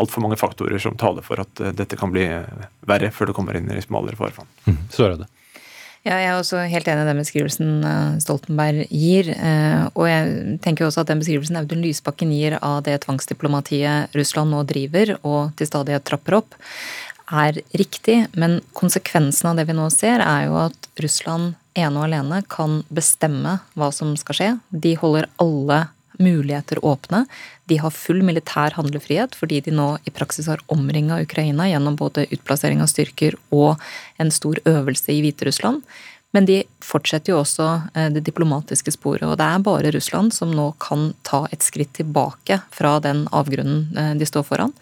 altfor 0.00 0.24
mange 0.24 0.40
faktorer 0.40 0.80
som 0.80 0.96
taler 0.96 1.20
for 1.28 1.44
at 1.44 1.60
dette 1.76 2.00
kan 2.00 2.08
bli 2.14 2.24
verre 2.88 3.12
før 3.12 3.28
det 3.28 3.36
kommer 3.36 3.60
inn 3.60 3.68
i 3.68 3.84
smalere 3.84 4.16
farvann. 4.16 4.48
Mm, 4.64 4.80
så 4.96 5.10
er 5.10 5.20
det. 5.20 5.28
Ja, 6.02 6.16
jeg 6.18 6.32
er 6.32 6.34
også 6.34 6.64
helt 6.66 6.88
enig 6.90 7.04
i 7.04 7.08
den 7.12 7.20
beskrivelsen 7.22 7.68
eh, 7.86 8.16
Stoltenberg 8.24 8.88
gir. 8.90 9.28
Eh, 9.36 9.84
og 9.94 10.08
jeg 10.08 10.56
tenker 10.64 10.88
også 10.88 11.04
at 11.04 11.12
den 11.12 11.22
beskrivelsen 11.22 11.60
Audun 11.60 11.84
Lysbakken 11.84 12.32
gir 12.34 12.56
av 12.58 12.80
det 12.88 12.96
tvangsdiplomatiet 13.04 14.16
Russland 14.18 14.50
nå 14.50 14.64
driver 14.66 15.14
og 15.20 15.54
til 15.58 15.70
stadighet 15.70 16.06
trapper 16.08 16.40
opp, 16.40 16.58
er 17.30 17.62
riktig. 17.78 18.18
Men 18.34 18.58
konsekvensen 18.74 19.52
av 19.52 19.60
det 19.60 19.68
vi 19.70 19.78
nå 19.78 19.86
ser, 19.94 20.24
er 20.26 20.48
jo 20.48 20.58
at 20.64 20.90
Russland 21.04 21.54
ene 21.78 21.94
og 21.94 22.08
alene 22.08 22.42
kan 22.50 22.80
bestemme 22.90 23.60
hva 23.78 23.92
som 23.94 24.16
skal 24.18 24.38
skje. 24.40 24.50
De 24.74 24.96
holder 24.98 25.30
alle 25.40 25.84
muligheter 26.22 26.80
åpne. 26.86 27.24
De 27.70 27.78
har 27.82 27.94
full 27.94 28.22
militær 28.26 28.76
handlefrihet 28.78 29.36
fordi 29.38 29.60
de 29.66 29.74
nå 29.74 29.88
i 30.08 30.14
praksis 30.14 30.48
har 30.50 30.62
omringa 30.72 31.20
Ukraina 31.22 31.68
gjennom 31.70 31.98
både 31.98 32.28
utplassering 32.30 32.82
av 32.84 32.90
styrker 32.92 33.38
og 33.50 33.82
en 34.22 34.32
stor 34.34 34.62
øvelse 34.68 35.12
i 35.12 35.20
Hviterussland. 35.24 35.82
Men 36.32 36.46
de 36.48 36.62
fortsetter 36.82 37.34
jo 37.34 37.40
også 37.42 37.66
eh, 37.94 38.08
det 38.12 38.24
diplomatiske 38.24 38.94
sporet. 38.94 39.26
Og 39.28 39.36
det 39.38 39.46
er 39.46 39.64
bare 39.64 39.92
Russland 39.92 40.32
som 40.34 40.52
nå 40.56 40.70
kan 40.80 41.10
ta 41.28 41.44
et 41.52 41.64
skritt 41.64 41.92
tilbake 41.98 42.58
fra 42.72 42.94
den 43.04 43.26
avgrunnen 43.36 43.90
eh, 43.98 44.14
de 44.16 44.28
står 44.28 44.46
foran. 44.48 44.72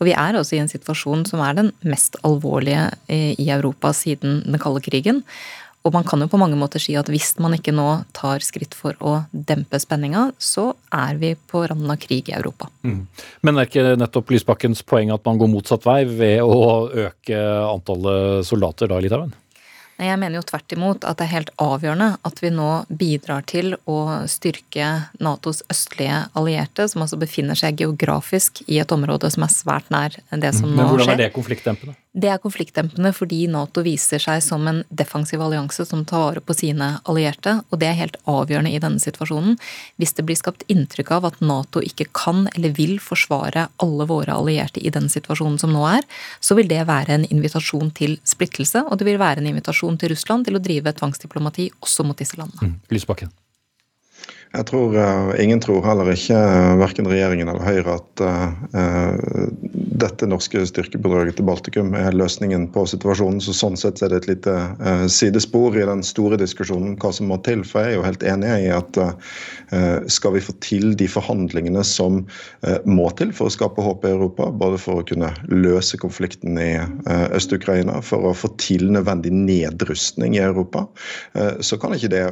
Og 0.00 0.08
vi 0.08 0.14
er 0.16 0.38
også 0.38 0.56
i 0.56 0.62
en 0.62 0.72
situasjon 0.72 1.26
som 1.28 1.44
er 1.44 1.58
den 1.60 1.70
mest 1.84 2.16
alvorlige 2.24 2.88
eh, 3.12 3.34
i 3.36 3.50
Europa 3.52 3.92
siden 3.96 4.40
den 4.46 4.62
kalde 4.62 4.80
krigen. 4.84 5.20
Og 5.84 5.92
man 5.92 6.04
kan 6.08 6.22
jo 6.24 6.30
på 6.32 6.38
mange 6.40 6.56
måter 6.56 6.80
si 6.80 6.94
at 6.96 7.10
hvis 7.12 7.34
man 7.44 7.52
ikke 7.58 7.74
nå 7.76 7.86
tar 8.16 8.40
skritt 8.44 8.72
for 8.72 8.96
å 9.04 9.18
dempe 9.32 9.76
spenninga, 9.80 10.30
så 10.40 10.70
er 10.88 11.18
vi 11.20 11.34
på 11.36 11.60
randen 11.68 11.92
av 11.92 11.98
krig 12.00 12.30
i 12.32 12.36
Europa. 12.38 12.70
Mm. 12.88 13.02
Men 13.44 13.60
er 13.60 13.68
ikke 13.68 13.96
nettopp 14.00 14.32
Lysbakkens 14.32 14.80
poeng 14.88 15.12
at 15.12 15.24
man 15.28 15.40
går 15.40 15.50
motsatt 15.52 15.84
vei 15.84 16.00
ved 16.08 16.40
å 16.40 16.88
øke 16.88 17.40
antallet 17.68 18.48
soldater 18.48 18.88
da 18.88 19.00
i 19.00 19.04
Litauen? 19.04 19.34
Jeg 20.00 20.18
mener 20.18 20.40
jo 20.40 20.46
tvert 20.48 20.72
imot 20.74 21.04
at 21.06 21.20
det 21.20 21.26
er 21.28 21.34
helt 21.36 21.52
avgjørende 21.62 22.08
at 22.26 22.40
vi 22.42 22.50
nå 22.50 22.70
bidrar 22.88 23.44
til 23.46 23.76
å 23.86 23.98
styrke 24.30 24.88
Natos 25.22 25.60
østlige 25.70 26.24
allierte, 26.34 26.88
som 26.90 27.04
altså 27.04 27.20
befinner 27.20 27.58
seg 27.58 27.84
geografisk 27.84 28.64
i 28.66 28.80
et 28.82 28.96
område 28.96 29.30
som 29.30 29.46
er 29.46 29.52
svært 29.54 29.92
nær 29.94 30.16
det 30.16 30.54
som 30.56 30.72
mm. 30.72 30.74
nå 30.74 30.80
skjer. 30.80 30.88
Men 30.88 30.90
hvordan 30.90 31.14
er 31.14 31.22
det 31.22 31.30
konfliktdempende? 31.36 31.94
Det 32.14 32.28
er 32.30 32.38
konfliktdempende 32.38 33.10
fordi 33.10 33.40
Nato 33.50 33.82
viser 33.82 34.22
seg 34.22 34.38
som 34.44 34.68
en 34.70 34.84
defensiv 34.94 35.40
allianse 35.42 35.82
som 35.88 36.04
tar 36.06 36.22
vare 36.22 36.42
på 36.46 36.54
sine 36.54 36.92
allierte, 37.10 37.56
og 37.74 37.80
det 37.82 37.88
er 37.88 37.98
helt 37.98 38.18
avgjørende 38.30 38.70
i 38.70 38.78
denne 38.82 39.02
situasjonen. 39.02 39.56
Hvis 39.98 40.14
det 40.14 40.26
blir 40.28 40.38
skapt 40.38 40.62
inntrykk 40.70 41.10
av 41.18 41.26
at 41.32 41.42
Nato 41.42 41.82
ikke 41.82 42.06
kan 42.14 42.46
eller 42.54 42.76
vil 42.78 43.00
forsvare 43.02 43.66
alle 43.82 44.06
våre 44.06 44.38
allierte 44.38 44.78
i 44.78 44.94
den 44.94 45.10
situasjonen 45.10 45.58
som 45.58 45.74
nå 45.74 45.82
er, 45.90 46.06
så 46.38 46.54
vil 46.54 46.70
det 46.70 46.84
være 46.86 47.18
en 47.18 47.26
invitasjon 47.26 47.90
til 47.98 48.20
splittelse, 48.22 48.86
og 48.86 49.00
det 49.00 49.10
vil 49.10 49.18
være 49.18 49.42
en 49.42 49.50
invitasjon 49.50 49.98
til 49.98 50.14
Russland 50.14 50.46
til 50.46 50.54
å 50.54 50.62
drive 50.62 50.94
tvangsdiplomati 50.94 51.72
også 51.82 52.06
mot 52.06 52.22
disse 52.22 52.38
landene. 52.38 52.76
Mm. 52.76 52.78
Lysbakken. 52.94 53.34
Jeg 54.54 54.66
tror 54.70 54.94
uh, 54.94 55.32
Ingen 55.42 55.62
tror 55.62 55.82
heller 55.82 56.10
ikke, 56.12 56.36
uh, 56.38 56.76
verken 56.78 57.08
regjeringen 57.10 57.50
eller 57.50 57.64
Høyre, 57.66 57.96
at 57.98 58.22
uh, 58.22 59.48
dette 60.04 60.28
norske 60.30 60.62
styrkebidraget 60.68 61.38
til 61.38 61.46
Baltikum 61.48 61.94
er 61.98 62.14
løsningen 62.14 62.68
på 62.74 62.84
situasjonen. 62.90 63.40
så 63.42 63.54
Sånn 63.56 63.78
sett 63.78 64.02
er 64.02 64.12
det 64.12 64.22
et 64.22 64.28
lite 64.34 64.54
sidespor 65.10 65.76
i 65.78 65.86
den 65.86 66.02
store 66.06 66.36
diskusjonen 66.40 66.96
hva 67.00 67.12
som 67.14 67.30
må 67.30 67.38
til. 67.46 67.62
For 67.66 67.82
jeg 67.82 67.94
er 67.94 67.98
jo 67.98 68.06
helt 68.06 68.24
enig 68.26 68.50
i 68.66 68.72
at 68.74 68.98
skal 70.12 70.34
vi 70.34 70.42
få 70.44 70.52
til 70.64 70.96
de 70.98 71.06
forhandlingene 71.08 71.84
som 71.86 72.24
må 72.84 73.06
til 73.16 73.30
for 73.34 73.48
å 73.48 73.54
skape 73.54 73.84
håp 73.86 74.04
i 74.04 74.12
Europa, 74.12 74.50
både 74.50 74.80
for 74.82 75.00
å 75.00 75.06
kunne 75.06 75.30
løse 75.54 75.98
konflikten 76.02 76.58
i 76.60 76.72
Øst-Ukraina, 77.06 78.00
for 78.04 78.28
å 78.28 78.34
få 78.36 78.50
til 78.60 78.90
nødvendig 78.92 79.32
nedrustning 79.34 80.36
i 80.36 80.42
Europa, 80.44 80.84
så 81.64 81.78
kan 81.80 81.96
ikke 81.96 82.12
det 82.12 82.24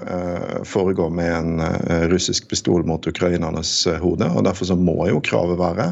foregå 0.68 1.08
med 1.14 1.32
en 1.38 2.11
russisk 2.12 2.48
pistol 2.50 2.84
mot 2.86 3.06
ukrainernes 3.06 3.70
eh, 3.86 3.98
hode. 4.02 4.28
og 4.28 4.44
Derfor 4.46 4.68
så 4.70 4.76
må 4.78 4.96
jo 5.08 5.20
kravet 5.24 5.58
være 5.60 5.88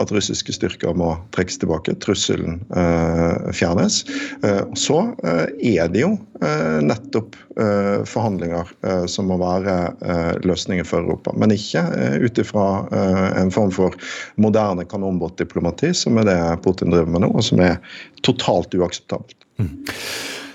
at 0.00 0.12
russiske 0.14 0.54
styrker 0.54 0.94
må 0.96 1.14
trekkes 1.34 1.60
tilbake, 1.62 1.96
trusselen 2.02 2.60
uh, 2.74 3.50
fjernes. 3.54 4.02
Uh, 4.44 4.62
så 4.78 5.00
er 5.24 5.90
det 5.92 6.04
jo 6.04 6.14
nettopp 6.84 7.36
forhandlinger 8.10 8.68
som 9.08 9.28
må 9.30 9.36
være 9.38 9.76
løsninger 10.44 10.84
for 10.84 11.04
Europa. 11.04 11.30
Men 11.38 11.54
ikke 11.54 11.84
ut 12.20 12.40
ifra 12.42 12.66
en 13.38 13.52
form 13.54 13.70
for 13.72 13.94
moderne 14.42 14.84
kanonbåtdiplomati, 14.90 15.92
som 15.96 16.18
er 16.20 16.28
det 16.28 16.38
Putin 16.66 16.92
driver 16.92 17.14
med 17.14 17.24
nå, 17.24 17.30
og 17.30 17.46
som 17.46 17.62
er 17.62 17.78
totalt 18.26 18.74
uakseptabelt. 18.74 19.38
Mm. 19.62 19.70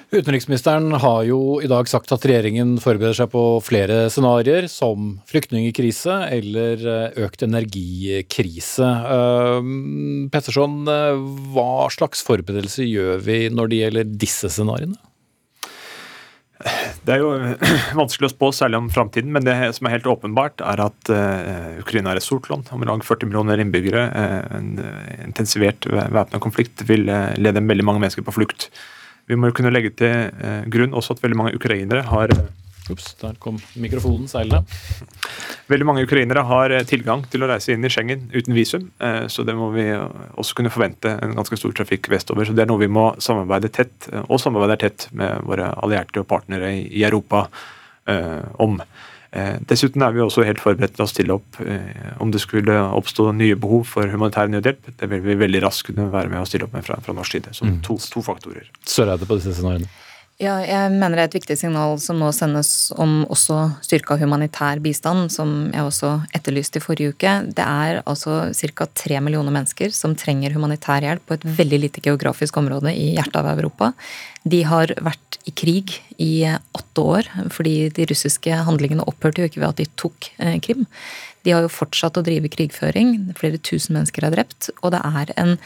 Utenriksministeren 0.10 0.90
har 1.04 1.20
jo 1.28 1.60
i 1.62 1.68
dag 1.70 1.86
sagt 1.90 2.10
at 2.10 2.24
regjeringen 2.26 2.80
forbereder 2.82 3.14
seg 3.20 3.28
på 3.30 3.44
flere 3.62 4.08
scenarioer, 4.10 4.66
som 4.66 5.20
flyktningkrise 5.30 6.16
eller 6.34 6.82
eh, 6.82 7.20
økt 7.28 7.46
energikrise. 7.46 8.90
Uh, 9.06 9.62
Petterson, 10.34 10.82
eh, 10.90 11.22
hva 11.54 11.86
slags 11.94 12.26
forberedelser 12.26 12.90
gjør 12.90 13.22
vi 13.22 13.38
når 13.54 13.70
det 13.70 13.84
gjelder 13.84 14.12
disse 14.26 14.50
scenarioene? 14.58 14.98
Det 17.06 17.14
er 17.14 17.22
jo 17.22 17.32
vanskelig 18.02 18.32
å 18.32 18.34
spå, 18.34 18.50
særlig 18.50 18.82
om 18.82 18.90
framtiden, 18.90 19.30
men 19.30 19.46
det 19.46 19.60
som 19.78 19.86
er 19.86 20.00
helt 20.00 20.10
åpenbart, 20.10 20.66
er 20.74 20.88
at 20.90 21.14
uh, 21.14 21.78
Ukraina 21.86 22.16
er 22.16 22.24
et 22.24 22.26
stort 22.26 22.50
land. 22.50 22.66
Om 22.74 22.90
lag 22.90 23.06
40 23.06 23.30
millioner 23.30 23.62
innbyggere. 23.62 24.10
En 24.58 24.74
intensivert 25.30 25.86
væpna 25.86 26.42
konflikt 26.42 26.82
vil 26.90 27.06
lede 27.06 27.62
veldig 27.62 27.94
mange 27.94 28.10
mennesker 28.10 28.26
på 28.26 28.42
flukt. 28.42 28.72
Vi 29.30 29.38
må 29.38 29.52
kunne 29.54 29.72
legge 29.74 29.92
til 29.94 30.10
eh, 30.34 30.64
grunn 30.74 30.96
også 30.98 31.14
at 31.16 31.22
veldig 31.22 31.38
mange 31.38 31.60
ukrainere 31.60 32.08
har 32.10 32.34
Ups, 32.90 33.12
der 33.22 33.36
kom 33.38 33.60
mikrofonen 33.78 34.26
seilende. 34.26 34.64
Veldig 35.70 35.86
mange 35.86 36.02
ukrainere 36.08 36.42
har 36.50 36.74
eh, 36.74 36.86
tilgang 36.90 37.22
til 37.30 37.46
å 37.46 37.50
reise 37.52 37.76
inn 37.76 37.86
i 37.86 37.92
Schengen 37.94 38.24
uten 38.34 38.56
visum. 38.58 38.88
Eh, 38.98 39.28
så 39.30 39.46
det 39.46 39.54
må 39.54 39.68
vi 39.76 39.86
også 39.94 40.58
kunne 40.58 40.72
forvente 40.74 41.12
en 41.22 41.36
ganske 41.38 41.60
stor 41.62 41.76
trafikk 41.78 42.10
vestover. 42.10 42.50
Så 42.50 42.56
det 42.58 42.66
er 42.66 42.72
noe 42.72 42.82
vi 42.82 42.90
må 42.90 43.12
samarbeide 43.22 43.70
tett, 43.76 44.10
og 44.26 44.42
samarbeide 44.42 44.80
tett 44.82 45.06
med 45.14 45.46
våre 45.46 45.70
allierte 45.78 46.24
og 46.24 46.30
partnere 46.32 46.74
i 46.82 47.06
Europa 47.06 47.46
om. 48.58 48.80
Dessuten 49.70 50.02
er 50.02 50.14
vi 50.16 50.24
også 50.24 50.42
helt 50.48 50.62
forberedt 50.62 50.96
til 50.98 51.06
å 51.06 51.10
stille 51.10 51.36
opp 51.38 51.60
om 52.24 52.32
det 52.34 52.42
skulle 52.42 52.74
oppstå 52.98 53.28
nye 53.38 53.58
behov 53.62 53.84
for 53.92 54.10
humanitær 54.10 54.50
nødhjelp. 54.50 54.90
Det 54.98 55.10
vil 55.12 55.22
vi 55.22 55.38
veldig 55.38 55.62
raskt 55.68 55.92
kunne 55.92 56.08
være 56.10 56.32
med 56.34 56.42
å 56.42 56.48
stille 56.50 56.66
opp 56.66 56.74
med 56.74 56.88
fra, 56.88 56.98
fra 57.06 57.14
norsk 57.14 57.38
side. 57.38 57.54
Så 57.54 57.68
mm. 57.70 57.82
to, 57.86 58.00
to 58.10 58.24
faktorer. 58.26 58.72
Søreide 58.90 59.30
på 59.30 59.38
disse 59.38 59.54
scenarioene. 59.54 59.92
Ja, 60.40 60.54
jeg 60.64 60.94
mener 60.94 61.18
det 61.18 61.24
er 61.26 61.28
et 61.28 61.36
viktig 61.36 61.56
signal 61.60 61.98
som 62.00 62.22
nå 62.22 62.30
sendes 62.32 62.94
om 62.96 63.26
også 63.28 63.58
styrka 63.84 64.16
humanitær 64.22 64.80
bistand, 64.80 65.34
som 65.34 65.68
jeg 65.74 65.84
også 65.84 66.14
etterlyste 66.38 66.80
i 66.80 66.84
forrige 66.86 67.12
uke. 67.12 67.34
Det 67.58 67.66
er 67.66 68.00
altså 68.08 68.46
ca. 68.56 68.88
tre 68.96 69.20
millioner 69.20 69.52
mennesker 69.52 69.92
som 69.92 70.16
trenger 70.16 70.56
humanitær 70.56 71.04
hjelp 71.04 71.26
på 71.28 71.36
et 71.36 71.44
veldig 71.60 71.82
lite 71.84 72.04
geografisk 72.06 72.56
område 72.62 72.96
i 72.96 73.10
hjertet 73.18 73.36
av 73.42 73.52
Europa. 73.52 73.92
De 74.48 74.62
har 74.64 74.96
vært 75.04 75.42
i 75.44 75.52
krig 75.52 75.98
i 76.16 76.48
åtte 76.48 77.04
år, 77.04 77.28
fordi 77.52 77.76
de 78.00 78.08
russiske 78.08 78.64
handlingene 78.64 79.04
opphørte 79.12 79.44
jo 79.44 79.52
ikke 79.52 79.66
ved 79.66 79.74
at 79.74 79.84
de 79.84 79.90
tok 80.00 80.32
eh, 80.40 80.56
Krim. 80.64 80.88
De 81.44 81.52
har 81.52 81.68
jo 81.68 81.76
fortsatt 81.82 82.16
å 82.16 82.24
drive 82.24 82.48
krigføring. 82.56 83.34
Flere 83.36 83.60
tusen 83.60 84.00
mennesker 84.00 84.24
er 84.24 84.40
drept. 84.40 84.72
Og 84.80 84.96
det 84.96 85.04
er 85.04 85.36
en 85.36 85.58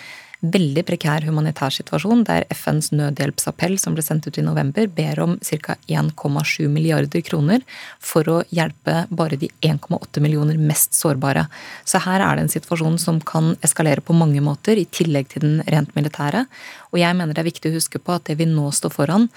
veldig 0.43 0.83
prekær 0.88 1.23
humanitær 1.27 1.71
situasjon, 1.73 2.25
der 2.27 2.45
FNs 2.51 2.91
nødhjelpsappell 2.95 3.77
som 3.79 3.95
ble 3.95 4.03
sendt 4.05 4.27
ut 4.27 4.38
i 4.39 4.45
november, 4.45 4.89
ber 4.91 5.21
om 5.23 5.38
ca. 5.39 5.77
1,7 5.88 6.67
milliarder 6.71 7.23
kroner 7.25 7.63
for 8.03 8.27
å 8.29 8.38
hjelpe 8.53 9.05
bare 9.09 9.39
de 9.39 9.50
1,8 9.63 10.23
millioner 10.23 10.59
mest 10.59 10.97
sårbare. 10.97 11.47
Så 11.88 12.03
her 12.03 12.23
er 12.23 12.35
det 12.35 12.45
en 12.45 12.53
situasjon 12.53 13.00
som 13.01 13.21
kan 13.23 13.53
eskalere 13.63 14.03
på 14.03 14.15
mange 14.17 14.43
måter, 14.43 14.77
i 14.77 14.85
tillegg 14.85 15.31
til 15.31 15.47
den 15.47 15.59
rent 15.71 15.93
militære. 15.95 16.45
Og 16.91 17.00
jeg 17.01 17.17
mener 17.17 17.33
det 17.33 17.43
er 17.43 17.51
viktig 17.51 17.71
å 17.71 17.77
huske 17.77 18.01
på 18.01 18.15
at 18.17 18.27
det 18.29 18.38
vi 18.41 18.50
nå 18.50 18.69
står 18.75 18.93
foran, 18.93 19.29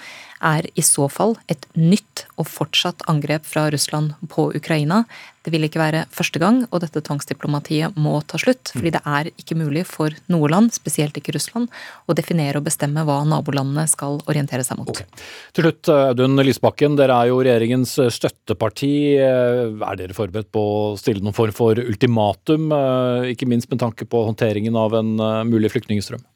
er 0.43 0.67
i 0.77 0.83
så 0.85 1.07
fall 1.09 1.33
et 1.49 1.65
nytt 1.73 2.27
og 2.37 2.45
fortsatt 2.51 3.01
angrep 3.09 3.47
fra 3.47 3.67
Russland 3.73 4.13
på 4.29 4.51
Ukraina. 4.57 5.05
Det 5.47 5.53
vil 5.53 5.63
ikke 5.63 5.79
være 5.79 6.01
første 6.11 6.41
gang, 6.43 6.57
og 6.75 6.81
dette 6.83 6.99
tvangsdiplomatiet 7.07 7.95
må 7.95 8.17
ta 8.27 8.35
slutt. 8.41 8.73
Fordi 8.75 8.91
det 8.91 8.99
er 9.07 9.29
ikke 9.31 9.55
mulig 9.55 9.85
for 9.87 10.11
noe 10.27 10.49
land, 10.51 10.73
spesielt 10.75 11.15
ikke 11.15 11.31
Russland, 11.37 11.71
å 12.03 12.15
definere 12.17 12.59
og 12.59 12.67
bestemme 12.67 13.05
hva 13.07 13.21
nabolandene 13.23 13.87
skal 13.87 14.19
orientere 14.27 14.67
seg 14.67 14.81
mot. 14.81 14.91
Okay. 14.91 15.07
Til 15.55 15.69
slutt, 15.69 15.87
Audun 15.87 16.35
Lysbakken, 16.43 16.99
dere 16.99 17.15
er 17.15 17.31
jo 17.31 17.39
regjeringens 17.39 17.95
støtteparti. 18.17 18.93
Er 19.23 20.01
dere 20.03 20.17
forberedt 20.17 20.51
på 20.51 20.67
å 20.67 20.95
stille 20.99 21.23
noen 21.23 21.37
form 21.37 21.55
for 21.55 21.79
ultimatum, 21.79 22.67
ikke 23.31 23.47
minst 23.47 23.71
med 23.71 23.79
tanke 23.87 24.03
på 24.03 24.27
håndteringen 24.27 24.75
av 24.75 24.99
en 24.99 25.15
mulig 25.47 25.71
flyktningstrøm? 25.71 26.27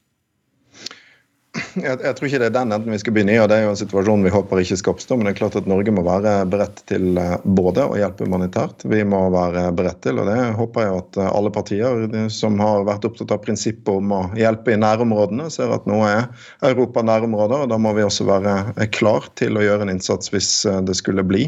Jeg, 1.52 1.98
jeg, 2.00 2.16
tror 2.16 2.28
ikke 2.28 2.40
det 2.40 2.46
er 2.48 2.54
den 2.56 2.72
enden 2.72 2.94
vi 2.94 2.98
skal 3.02 3.14
begynne 3.16 3.34
i, 3.34 3.40
og 3.42 3.50
det 3.52 3.58
er 3.58 3.66
jo 3.66 3.72
en 3.74 3.80
situasjon 3.80 4.22
vi 4.24 4.32
håper 4.32 4.62
ikke 4.62 4.78
skal 4.80 4.94
oppstå. 4.94 5.18
Men 5.18 5.28
det 5.28 5.34
er 5.34 5.40
klart 5.42 5.58
at 5.60 5.66
Norge 5.68 5.92
må 5.92 6.04
være 6.06 6.34
beredt 6.52 6.80
til 6.88 7.20
eh, 7.20 7.34
både 7.44 7.84
å 7.92 7.98
hjelpe 8.00 8.24
humanitært, 8.28 8.86
vi 8.88 9.02
må 9.08 9.20
være 9.34 9.66
beredt 9.76 10.00
til, 10.06 10.22
og 10.22 10.30
det 10.32 10.38
håper 10.56 10.86
jeg 10.86 11.02
at 11.02 11.20
eh, 11.20 11.32
alle 11.32 11.52
partier 11.52 12.06
som 12.32 12.56
har 12.64 12.86
vært 12.88 13.08
opptatt 13.10 13.34
av 13.36 13.42
prinsippet 13.44 13.92
om 13.92 14.14
å 14.16 14.22
hjelpe 14.40 14.72
i 14.72 14.80
nærområdene, 14.80 15.50
ser 15.52 15.74
at 15.76 15.88
nå 15.92 16.00
er 16.08 16.30
Europa 16.70 17.04
nærområder, 17.08 17.66
og 17.66 17.74
da 17.74 17.82
må 17.84 17.92
vi 18.00 18.08
også 18.08 18.30
være 18.32 18.56
eh, 18.78 18.88
klar 18.96 19.28
til 19.40 19.60
å 19.60 19.66
gjøre 19.66 19.88
en 19.88 19.94
innsats 19.96 20.32
hvis 20.32 20.54
det 20.88 20.96
skulle 20.96 21.24
bli 21.26 21.48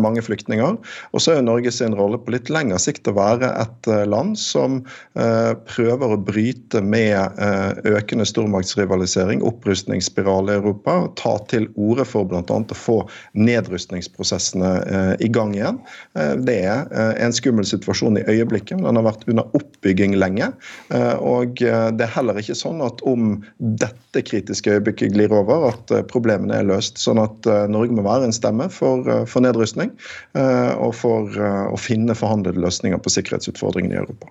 mange 0.00 0.22
flyktninger. 0.24 0.76
Og 1.14 1.22
så 1.22 1.36
er 1.36 1.44
Norge 1.44 1.70
sin 1.72 1.94
rolle 1.96 2.18
på 2.20 2.32
litt 2.34 2.50
lengre 2.52 2.80
sikt 2.82 3.08
å 3.08 3.14
være 3.16 3.48
et 3.60 3.88
land 4.08 4.36
som 4.40 4.80
prøver 5.14 6.14
å 6.14 6.18
bryte 6.20 6.82
med 6.84 7.40
økende 7.88 8.26
stormaktsrivalisering 8.28 9.29
polarisering, 9.30 9.42
opprustningsspiral 9.42 10.50
i 10.50 10.54
Europa, 10.54 11.08
ta 11.16 11.38
til 11.48 11.68
orde 11.76 12.04
for 12.04 12.24
bl.a. 12.24 12.42
å 12.42 12.74
få 12.74 13.08
nedrustningsprosessene 13.34 14.70
eh, 14.86 15.14
i 15.24 15.28
gang 15.28 15.54
igjen. 15.54 15.78
Eh, 16.18 16.36
det 16.36 16.64
er 16.66 16.88
eh, 16.90 17.24
en 17.24 17.32
skummel 17.32 17.64
situasjon 17.64 18.18
i 18.18 18.24
øyeblikket, 18.26 18.78
men 18.78 18.86
den 18.86 18.96
har 18.96 19.06
vært 19.12 19.28
under 19.28 19.46
oppbygging 19.54 20.16
lenge. 20.16 20.50
Og 20.90 21.60
det 21.60 22.02
er 22.02 22.12
heller 22.14 22.38
ikke 22.38 22.56
sånn 22.56 22.80
at 22.82 23.00
om 23.06 23.42
dette 23.58 24.22
kritiske 24.22 24.72
øyeblikket 24.76 25.14
glir 25.14 25.32
over, 25.32 25.70
at 25.70 25.92
problemene 26.10 26.56
er 26.56 26.66
løst. 26.66 26.98
Sånn 26.98 27.20
at 27.20 27.46
Norge 27.70 27.94
må 27.94 28.04
være 28.04 28.28
en 28.28 28.34
stemme 28.34 28.68
for, 28.72 29.06
for 29.30 29.44
nedrustning 29.44 29.92
og 30.34 30.94
for 30.96 31.36
å 31.40 31.78
finne 31.80 32.16
forhandlede 32.18 32.62
løsninger 32.62 33.00
på 33.00 33.12
sikkerhetsutfordringene 33.14 33.96
i 33.96 34.02
Europa. 34.02 34.30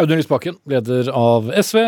Audun 0.00 0.16
Lysbakken, 0.16 0.56
leder 0.64 1.10
av 1.12 1.50
SV. 1.52 1.78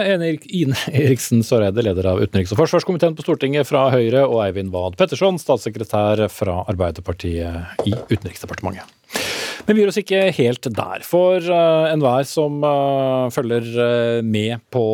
Ine 0.52 0.76
Eriksen 0.92 1.40
Søreide, 1.46 1.84
leder 1.86 2.10
av 2.10 2.20
utenriks- 2.20 2.52
og 2.52 2.60
forsvarskomiteen 2.60 3.16
på 3.16 3.24
Stortinget 3.24 3.68
fra 3.70 3.86
Høyre. 3.94 4.26
Og 4.28 4.42
Eivind 4.44 4.74
Wad 4.74 4.98
Petterson, 5.00 5.40
statssekretær 5.40 6.26
fra 6.28 6.60
Arbeiderpartiet 6.68 7.86
i 7.88 7.94
Utenriksdepartementet. 8.10 8.92
Men 9.64 9.78
vi 9.78 9.80
gir 9.80 9.88
oss 9.88 9.98
ikke 10.00 10.20
helt 10.36 10.66
der. 10.76 11.04
For 11.06 11.40
uh, 11.40 11.88
enhver 11.88 12.26
som 12.28 12.58
uh, 12.60 13.32
følger 13.32 13.68
uh, 13.72 14.18
med 14.20 14.60
på 14.74 14.84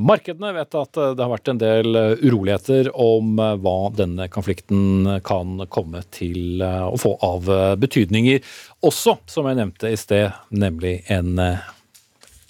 markedene, 0.00 0.54
vet 0.56 0.78
at 0.80 0.96
det 0.96 1.20
har 1.20 1.32
vært 1.34 1.52
en 1.52 1.60
del 1.60 1.98
uroligheter 2.22 2.88
om 2.96 3.36
hva 3.36 3.78
denne 3.92 4.30
konflikten 4.32 5.18
kan 5.26 5.66
komme 5.68 6.00
til 6.14 6.62
å 6.64 6.96
få 7.00 7.18
av 7.24 7.52
betydninger. 7.82 8.40
Også, 8.88 9.18
som 9.28 9.48
jeg 9.50 9.60
nevnte 9.60 9.92
i 9.92 10.00
sted, 10.00 10.32
nemlig 10.48 11.02
en 11.12 11.36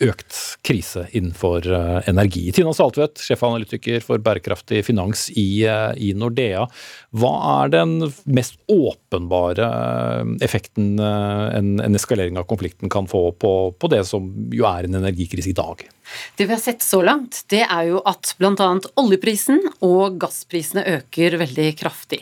økt 0.04 0.36
krise 0.66 1.06
innenfor 1.16 1.66
eh, 1.66 2.08
energi. 2.10 2.46
Tina 2.54 2.72
Saltvedt, 2.76 3.20
sjefanalytiker 3.22 4.02
for 4.04 4.22
bærekraftig 4.22 4.84
finans 4.86 5.26
i, 5.34 5.64
eh, 5.66 5.90
i, 5.98 6.12
Nordea. 6.18 6.66
Hva 7.18 7.32
er 7.64 7.74
den 7.74 7.96
mest 8.30 8.58
åpenbare 8.70 9.68
eh, 9.68 10.34
effekten 10.46 10.96
en, 10.98 11.76
en 11.82 11.98
eskalering 11.98 12.38
av 12.38 12.48
konflikten 12.50 12.92
kan 12.92 13.10
få 13.10 13.30
på, 13.40 13.54
på 13.78 13.92
det 13.92 14.04
som 14.08 14.30
jo 14.54 14.68
er 14.70 14.86
en 14.86 15.00
energikrise 15.02 15.52
i 15.52 15.58
dag? 15.58 15.82
Det 16.36 16.46
vi 16.46 16.54
har 16.54 16.60
sett 16.62 16.82
så 16.82 17.00
langt, 17.02 17.42
det 17.52 17.64
er 17.64 17.88
jo 17.90 18.00
at 18.06 18.32
bl.a. 18.38 18.68
oljeprisen 19.00 19.60
og 19.84 20.18
gassprisene 20.22 20.84
øker 20.96 21.38
veldig 21.40 21.68
kraftig. 21.80 22.20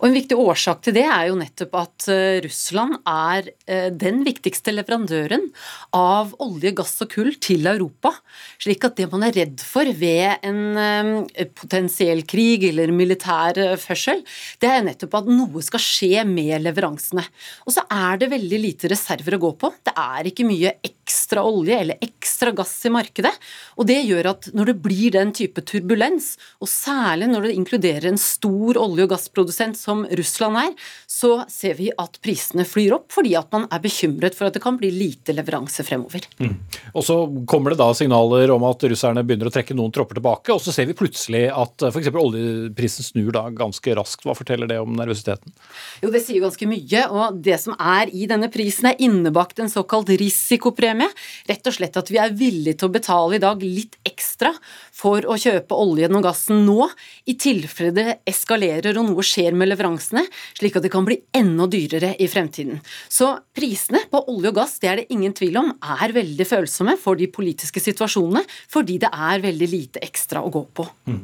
Og 0.00 0.08
En 0.08 0.16
viktig 0.16 0.38
årsak 0.38 0.82
til 0.84 0.96
det 0.96 1.06
er 1.06 1.28
jo 1.30 1.38
nettopp 1.38 1.76
at 1.78 2.08
eh, 2.12 2.40
Russland 2.44 2.98
er 3.08 3.50
eh, 3.66 3.88
den 3.94 4.22
viktigste 4.26 4.74
leverandøren 4.74 5.48
av 5.96 6.34
olje, 6.42 6.74
gass 6.76 6.96
og 7.04 7.12
kull 7.14 7.32
til 7.42 7.68
Europa. 7.70 8.14
Slik 8.62 8.84
at 8.88 8.98
det 8.98 9.08
man 9.12 9.26
er 9.26 9.36
redd 9.36 9.62
for 9.64 9.88
ved 9.98 10.42
en 10.48 10.60
eh, 10.82 11.46
potensiell 11.54 12.24
krig 12.28 12.66
eller 12.72 12.92
militær 12.94 13.62
førsel, 13.80 14.24
det 14.62 14.70
er 14.70 14.86
nettopp 14.86 15.20
at 15.22 15.30
noe 15.30 15.62
skal 15.64 15.82
skje 15.82 16.26
med 16.28 16.66
leveransene. 16.66 17.24
Og 17.66 17.76
så 17.76 17.86
er 17.86 18.20
det 18.20 18.32
veldig 18.32 18.62
lite 18.66 18.90
reserver 18.92 19.38
å 19.38 19.42
gå 19.46 19.54
på. 19.60 19.72
Det 19.86 19.94
er 19.98 20.28
ikke 20.28 20.46
mye 20.48 20.76
ekstra 20.82 21.44
olje 21.46 21.78
eller 21.78 22.02
ekstra 22.02 22.52
gass 22.56 22.74
i 22.88 22.92
markedet 22.92 23.21
markedet. 23.22 23.38
Og 23.78 23.86
det 23.88 24.00
gjør 24.04 24.28
at 24.32 24.48
når 24.54 24.72
det 24.72 24.76
blir 24.84 25.14
den 25.14 25.32
type 25.32 25.62
turbulens, 25.64 26.36
og 26.60 26.68
særlig 26.68 27.30
når 27.30 27.48
det 27.48 27.54
inkluderer 27.56 28.08
en 28.10 28.18
stor 28.20 28.76
olje- 28.76 29.06
og 29.06 29.12
gassprodusent 29.14 29.76
som 29.78 30.04
Russland 30.06 30.58
er, 30.60 30.74
så 31.06 31.44
ser 31.48 31.74
vi 31.78 31.90
at 31.90 32.18
prisene 32.22 32.66
flyr 32.68 32.96
opp 32.98 33.12
fordi 33.12 33.34
at 33.38 33.48
man 33.52 33.66
er 33.72 33.80
bekymret 33.82 34.36
for 34.36 34.48
at 34.48 34.56
det 34.56 34.62
kan 34.62 34.76
bli 34.78 34.90
lite 34.92 35.32
leveranse 35.32 35.84
fremover. 35.84 36.26
Mm. 36.38 36.58
Og 36.94 37.04
så 37.04 37.16
kommer 37.48 37.72
det 37.72 37.80
da 37.80 37.90
signaler 37.96 38.52
om 38.52 38.64
at 38.68 38.84
russerne 38.84 39.24
begynner 39.24 39.48
å 39.48 39.54
trekke 39.54 39.76
noen 39.76 39.92
tropper 39.94 40.18
tilbake, 40.18 40.52
og 40.52 40.60
så 40.62 40.74
ser 40.74 40.88
vi 40.90 40.96
plutselig 40.96 41.46
at 41.48 41.86
f.eks. 41.88 42.12
oljeprisen 42.12 43.06
snur 43.06 43.32
da 43.34 43.46
ganske 43.50 43.96
raskt. 43.96 44.26
Hva 44.26 44.36
forteller 44.36 44.68
det 44.70 44.78
om 44.82 44.92
nervøsiteten? 44.96 45.54
Jo, 46.02 46.12
det 46.12 46.22
sier 46.24 46.44
ganske 46.44 46.68
mye, 46.68 47.06
og 47.08 47.40
det 47.42 47.58
som 47.62 47.76
er 47.78 48.12
i 48.12 48.28
denne 48.30 48.50
prisen 48.52 48.90
er 48.92 49.00
innebakt 49.02 49.62
en 49.62 49.72
såkalt 49.72 50.12
risikopremie. 50.20 51.08
Rett 51.48 51.66
og 51.68 51.76
slett 51.76 51.96
at 51.98 52.12
vi 52.12 52.20
er 52.20 52.34
villige 52.36 52.78
til 52.80 52.90
å 52.90 52.94
betale 52.94 53.11
betale 53.12 53.36
i 53.36 53.42
dag 53.42 53.62
litt 53.62 53.96
ekstra 54.08 54.52
for 54.92 55.24
å 55.28 55.36
kjøpe 55.36 55.76
oljen 55.76 56.14
og 56.16 56.24
gassen 56.24 56.64
nå, 56.66 56.88
i 57.28 57.34
tilfelle 57.36 57.92
det 57.92 58.14
eskalerer 58.28 58.96
og 58.98 59.10
noe 59.10 59.22
skjer 59.22 59.52
med 59.52 59.68
leveransene, 59.68 60.24
slik 60.56 60.76
at 60.76 60.86
det 60.86 60.92
kan 60.92 61.04
bli 61.04 61.18
enda 61.34 61.66
dyrere 61.66 62.14
i 62.18 62.28
fremtiden. 62.28 62.80
Så 63.08 63.34
prisene 63.54 64.04
på 64.10 64.22
olje 64.32 64.52
og 64.52 64.56
gass, 64.56 64.78
det 64.80 64.88
er 64.88 65.02
det 65.02 65.10
ingen 65.12 65.34
tvil 65.36 65.58
om, 65.60 65.74
er 65.82 66.14
veldig 66.14 66.46
følsomme 66.48 66.96
for 67.00 67.18
de 67.18 67.28
politiske 67.28 67.82
situasjonene, 67.82 68.44
fordi 68.72 68.98
det 69.02 69.12
er 69.12 69.44
veldig 69.44 69.68
lite 69.68 70.02
ekstra 70.02 70.42
å 70.42 70.52
gå 70.52 70.64
på. 70.72 70.88
Mm. 71.10 71.22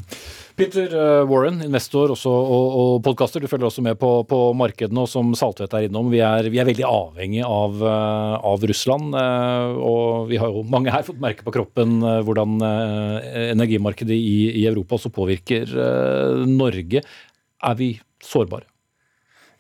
Peter 0.59 0.91
eh, 0.91 1.25
Warren, 1.31 1.61
investor 1.63 2.11
også, 2.11 2.31
og, 2.31 2.73
og 2.83 2.93
podkaster, 3.07 3.39
du 3.39 3.47
følger 3.47 3.69
også 3.69 3.83
med 3.87 3.95
på, 4.01 4.09
på 4.27 4.39
markedene. 4.59 5.05
Og 5.05 5.11
som 5.11 5.31
Saltvedt 5.39 5.75
er 5.79 5.87
innom, 5.87 6.09
vi 6.11 6.19
er, 6.25 6.49
vi 6.51 6.59
er 6.59 6.67
veldig 6.67 6.87
avhengig 6.89 7.45
av, 7.47 7.77
eh, 7.79 8.33
av, 8.51 8.65
Russland. 8.67 9.15
Eh, 9.15 9.77
og 9.79 10.27
vi 10.33 10.41
har 10.43 10.51
jo 10.51 10.65
mange 10.67 10.91
her 10.91 11.05
fått 11.07 11.21
merke 11.23 11.47
på 11.47 11.55
kroppen 11.55 12.01
hvordan 12.27 12.57
energimarkedet 12.59 14.17
i, 14.17 14.39
i 14.59 14.65
Europa 14.67 14.97
også 14.97 15.13
påvirker 15.15 15.71
Norge. 16.51 17.05
Er 17.63 17.77
vi 17.79 17.93
sårbare? 18.25 18.67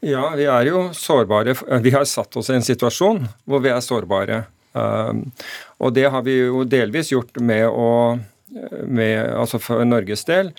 Ja, 0.02 0.24
vi 0.38 0.48
er 0.50 0.70
jo 0.70 0.88
sårbare. 0.94 1.54
Vi 1.84 1.92
har 1.94 2.08
satt 2.11 2.34
oss 2.38 2.50
i 2.50 2.56
en 2.56 2.66
situasjon 2.66 3.22
hvor 3.46 3.62
vi 3.62 3.70
er 3.70 3.84
sårbare. 3.87 4.40
Og 5.78 5.94
det 5.94 6.08
har 6.11 6.26
vi 6.26 6.40
jo 6.40 6.64
delvis 6.66 7.12
gjort 7.14 7.38
med 7.42 7.68
å 7.70 8.18
med, 8.88 9.34
altså 9.37 9.58
for 9.61 9.84
Norges 9.84 10.24
del 10.28 10.52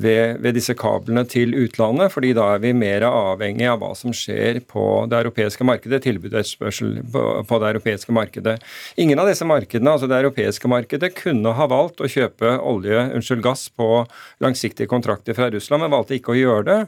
ved, 0.00 0.40
ved, 0.42 0.56
disse 0.56 0.74
kablene 0.78 1.24
til 1.28 1.54
utlandet, 1.58 2.12
fordi 2.14 2.32
da 2.36 2.48
er 2.54 2.62
vi 2.64 2.72
mer 2.76 3.04
avhengig 3.08 3.68
av 3.70 3.80
hva 3.82 3.92
som 3.98 4.14
skjer 4.16 4.62
på 4.68 4.84
det 5.10 5.20
europeiske 5.22 5.66
markedet, 5.66 6.02
tilbud 6.06 6.32
og 6.32 6.40
etterspørsel 6.40 6.98
på, 7.12 7.24
på, 7.48 7.60
det 7.62 7.72
europeiske 7.74 8.16
markedet. 8.16 8.58
Ingen 9.00 9.22
av 9.22 9.30
disse 9.30 9.46
markedene, 9.48 9.94
altså 9.94 10.10
det 10.10 10.20
europeiske 10.22 10.70
markedet, 10.70 11.14
kunne 11.18 11.54
ha 11.58 11.68
valgt 11.70 12.02
å 12.02 12.10
kjøpe 12.10 12.56
olje, 12.58 13.08
unnskyld, 13.16 13.44
gass 13.44 13.68
på 13.74 14.04
langsiktige 14.42 14.90
kontrakter 14.90 15.36
fra 15.38 15.50
Russland, 15.52 15.84
men 15.84 15.94
valgte 15.94 16.18
ikke 16.18 16.34
å 16.34 16.40
gjøre 16.40 16.68
det. 16.68 16.80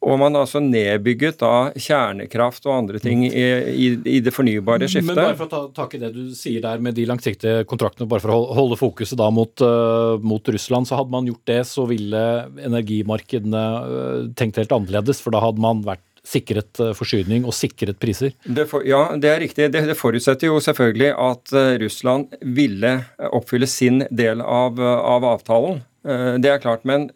Og 0.00 0.16
man 0.16 0.32
har 0.32 0.46
altså 0.46 0.62
nedbygget 0.64 1.42
da 1.42 1.70
kjernekraft 1.76 2.64
og 2.64 2.72
andre 2.72 3.00
ting 3.02 3.26
i, 3.26 3.30
i, 3.36 3.88
i, 4.08 4.20
det 4.24 4.32
fornybare 4.32 4.88
skiftet. 4.88 5.10
Men 5.12 5.18
bare 5.18 5.36
for 5.36 5.50
å 5.50 5.52
ta 5.52 5.82
tak 5.82 5.96
i 5.96 6.00
det 6.00 6.14
du 6.14 6.22
sier 6.36 6.64
der 6.64 6.80
med 6.80 6.96
de 6.96 7.04
langsiktige 7.08 7.66
kontraktene, 7.68 8.08
bare 8.08 8.24
for 8.24 8.32
å 8.32 8.38
holde 8.56 8.78
fokuset 8.80 9.20
da 9.20 9.28
mot, 9.34 9.52
uh, 9.60 10.16
mot 10.24 10.48
Russland, 10.56 10.88
så 10.88 10.96
hadde 10.96 11.12
man 11.12 11.28
gjort 11.28 11.44
det, 11.52 11.60
så 11.68 11.84
ville 11.90 12.22
energimarkedene 12.64 13.66
uh, 13.84 14.22
tenkt 14.40 14.62
helt 14.62 14.72
annerledes. 14.72 15.20
For 15.20 15.36
da 15.36 15.44
hadde 15.44 15.60
man 15.60 15.84
vært 15.84 16.06
sikret 16.30 16.76
eh, 16.84 16.90
forsyning 16.92 17.46
og 17.48 17.54
sikret 17.56 17.96
priser? 17.98 18.34
Det 18.44 18.66
for, 18.68 18.84
ja, 18.84 19.06
det 19.16 19.30
er 19.30 19.38
riktig. 19.40 19.70
Det, 19.72 19.80
det, 19.88 19.96
forutsetter 19.96 20.50
jo 20.50 20.58
selvfølgelig 20.62 21.14
at 21.16 21.54
Russland 21.80 22.36
ville 22.44 22.90
oppfylle 23.32 23.68
sin 23.68 24.04
del 24.12 24.44
av, 24.44 24.76
av 24.84 25.24
avtalen. 25.24 25.80
Det 26.04 26.52
er 26.52 26.60
klart. 26.60 26.84
Men 26.88 27.08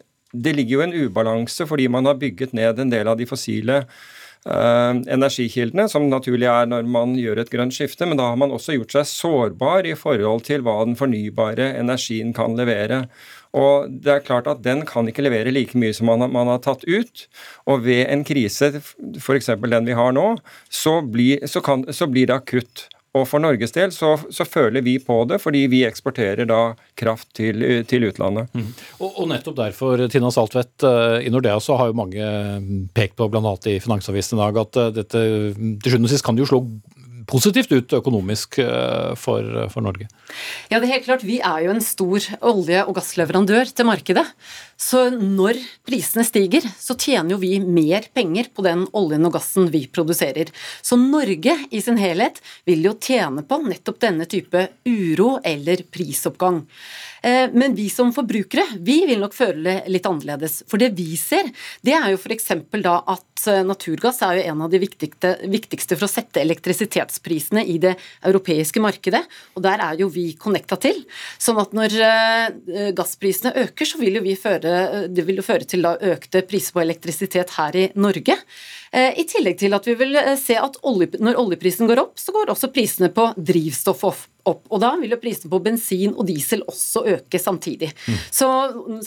det 0.43 0.55
ligger 0.57 0.79
jo 0.79 0.85
en 0.85 0.97
ubalanse 1.05 1.67
fordi 1.69 1.87
man 1.91 2.07
har 2.09 2.19
bygget 2.19 2.55
ned 2.57 2.79
en 2.79 2.93
del 2.93 3.07
av 3.11 3.19
de 3.19 3.27
fossile 3.29 3.83
uh, 4.49 4.93
energikildene, 5.11 5.87
som 5.91 6.07
naturlig 6.09 6.49
er 6.51 6.69
når 6.69 6.89
man 6.89 7.15
gjør 7.19 7.43
et 7.43 7.51
grønt 7.53 7.75
skifte, 7.75 8.07
men 8.07 8.19
da 8.19 8.29
har 8.31 8.39
man 8.39 8.53
også 8.55 8.77
gjort 8.77 8.97
seg 8.97 9.09
sårbar 9.11 9.89
i 9.89 9.95
forhold 9.99 10.45
til 10.47 10.65
hva 10.65 10.81
den 10.85 10.97
fornybare 10.99 11.73
energien 11.79 12.33
kan 12.35 12.57
levere. 12.59 13.05
Og 13.55 13.87
det 14.03 14.11
er 14.11 14.25
klart 14.25 14.49
at 14.51 14.63
Den 14.65 14.83
kan 14.87 15.07
ikke 15.07 15.23
levere 15.23 15.53
like 15.53 15.77
mye 15.79 15.93
som 15.95 16.09
man 16.11 16.27
man 16.31 16.49
har 16.51 16.59
tatt 16.59 16.83
ut. 16.83 17.27
Og 17.65 17.85
ved 17.85 18.03
en 18.11 18.25
krise, 18.27 18.81
f.eks. 19.15 19.47
den 19.47 19.87
vi 19.87 19.95
har 19.95 20.11
nå, 20.11 20.35
så 20.69 20.99
blir, 21.01 21.45
så 21.47 21.61
kan, 21.63 21.85
så 21.93 22.07
blir 22.07 22.27
det 22.27 22.35
akutt. 22.35 22.89
Og 23.15 23.23
for 23.29 23.43
Norges 23.43 23.71
del 23.75 23.93
så, 23.95 24.15
så, 24.33 24.45
føler 24.47 24.83
vi 24.85 24.97
på 24.99 25.21
det, 25.29 25.39
fordi 25.43 25.65
vi 25.71 25.83
eksporterer 25.87 26.47
da 26.49 26.75
kraft 26.99 27.31
til, 27.37 27.63
til 27.87 28.09
utlandet. 28.09 28.51
Mm. 28.51 28.67
Og, 28.99 29.07
og, 29.09 29.23
nettopp 29.31 29.57
derfor, 29.59 30.05
Tina 30.11 30.31
Saltvedt, 30.33 30.83
eh, 30.83 31.21
i 31.27 31.31
Nordea 31.31 31.61
så 31.63 31.79
har 31.79 31.91
jo 31.91 31.97
mange 32.01 32.27
pekt 32.97 33.15
på, 33.19 33.29
bl.a. 33.31 33.55
i 33.71 33.79
Finansavisen 33.83 34.39
i 34.39 34.43
dag, 34.43 34.61
at 34.65 34.81
eh, 34.81 34.91
dette 34.99 35.23
til 35.55 35.93
sjuende 35.93 36.09
og 36.09 36.15
sist 36.15 36.27
kan 36.27 36.35
det 36.37 36.45
jo 36.45 36.51
slå 36.51 36.61
positivt 37.29 37.71
ut 37.73 37.95
økonomisk 37.97 38.59
eh, 38.61 39.13
for, 39.19 39.47
for, 39.71 39.85
Norge? 39.85 40.07
Ja, 40.69 40.79
det 40.79 40.87
er 40.87 40.95
helt 40.97 41.07
klart. 41.07 41.25
Vi 41.25 41.39
er 41.39 41.65
jo 41.65 41.73
en 41.73 41.83
stor 41.83 42.27
olje- 42.45 42.85
og 42.85 42.95
gassleverandør 42.99 43.71
til 43.71 43.89
markedet. 43.89 44.25
Så 44.77 45.07
når 45.09 45.59
prisene 45.87 46.25
stiger, 46.27 46.65
så 46.79 46.97
tjener 46.99 47.35
jo 47.35 47.39
vi 47.39 47.53
mer 47.63 48.09
penger 48.13 48.49
på 48.53 48.65
den 48.65 48.83
oljen 48.97 49.27
og 49.27 49.37
gassen 49.37 49.69
vi 49.71 49.85
produserer. 49.87 50.51
Så 50.83 50.99
Norge 50.99 51.55
i 51.71 51.81
sin 51.81 51.99
helhet 52.01 52.41
vil 52.67 52.83
jo 52.83 52.95
tjene 52.99 53.45
på 53.47 53.61
nettopp 53.63 54.01
denne 54.03 54.27
type 54.27 54.67
uro 54.83 55.37
eller 55.47 55.85
prisoppgang. 55.95 56.65
Eh, 57.25 57.49
men 57.53 57.73
vi 57.75 57.87
som 57.89 58.11
forbrukere 58.13 58.65
vi 58.85 58.99
vil 59.09 59.21
nok 59.23 59.33
føle 59.33 59.63
det 59.65 59.89
litt 59.89 60.05
annerledes. 60.05 60.59
For 60.69 60.81
det 60.81 60.91
vi 60.97 61.15
ser, 61.17 61.47
det 61.85 61.95
er 61.97 62.11
jo 62.11 62.19
f.eks. 62.19 62.51
da 62.83 62.99
at 63.15 63.45
eh, 63.49 63.63
naturgass 63.65 64.21
er 64.27 64.39
jo 64.39 64.43
en 64.51 64.61
av 64.65 64.73
de 64.73 64.81
viktigste, 64.83 65.95
for 65.95 66.05
å 66.05 66.11
sette 66.11 66.43
elektrisitetsprisene 66.43 67.63
i 67.65 67.79
det 67.81 67.95
europeiske 68.27 68.83
markedet. 68.83 69.23
Og 69.55 69.65
der 69.65 69.81
er 69.87 69.97
jo 70.03 70.09
vi 70.13 70.27
connecta 70.37 70.77
til. 70.81 71.01
Sånn 71.41 71.61
at 71.63 71.73
når 71.77 71.97
eh, 72.05 72.91
gassprisene 72.97 73.55
øker, 73.63 73.89
så 73.89 74.01
vil 74.01 74.19
jo 74.19 74.25
vi 74.27 74.35
føre, 74.37 74.64
det 75.11 75.25
vil 75.27 75.43
føre 75.45 75.67
til 75.69 75.85
økte 75.85 76.41
priser 76.49 76.75
på 76.75 76.83
elektrisitet 76.83 77.55
her 77.57 77.77
i 77.77 77.85
Norge. 77.95 78.37
I 78.95 79.25
tillegg 79.27 79.59
til 79.59 79.75
at 79.75 79.87
vi 79.89 79.97
vil 79.99 80.17
se 80.39 80.55
at 80.59 80.79
når 80.83 81.41
oljeprisen 81.41 81.89
går 81.89 82.01
opp, 82.01 82.15
så 82.19 82.35
går 82.35 82.53
også 82.53 82.71
prisene 82.73 83.11
på 83.13 83.31
drivstoff 83.37 84.05
opp 84.07 84.23
opp. 84.49 84.63
Og 84.73 84.81
da 84.83 84.93
vil 85.01 85.15
jo 85.15 85.19
prisene 85.21 85.51
på 85.51 85.59
bensin 85.65 86.15
og 86.15 86.27
diesel 86.29 86.63
også 86.69 87.05
øke 87.15 87.41
samtidig. 87.41 87.91
Mm. 88.05 88.19
Så 88.33 88.49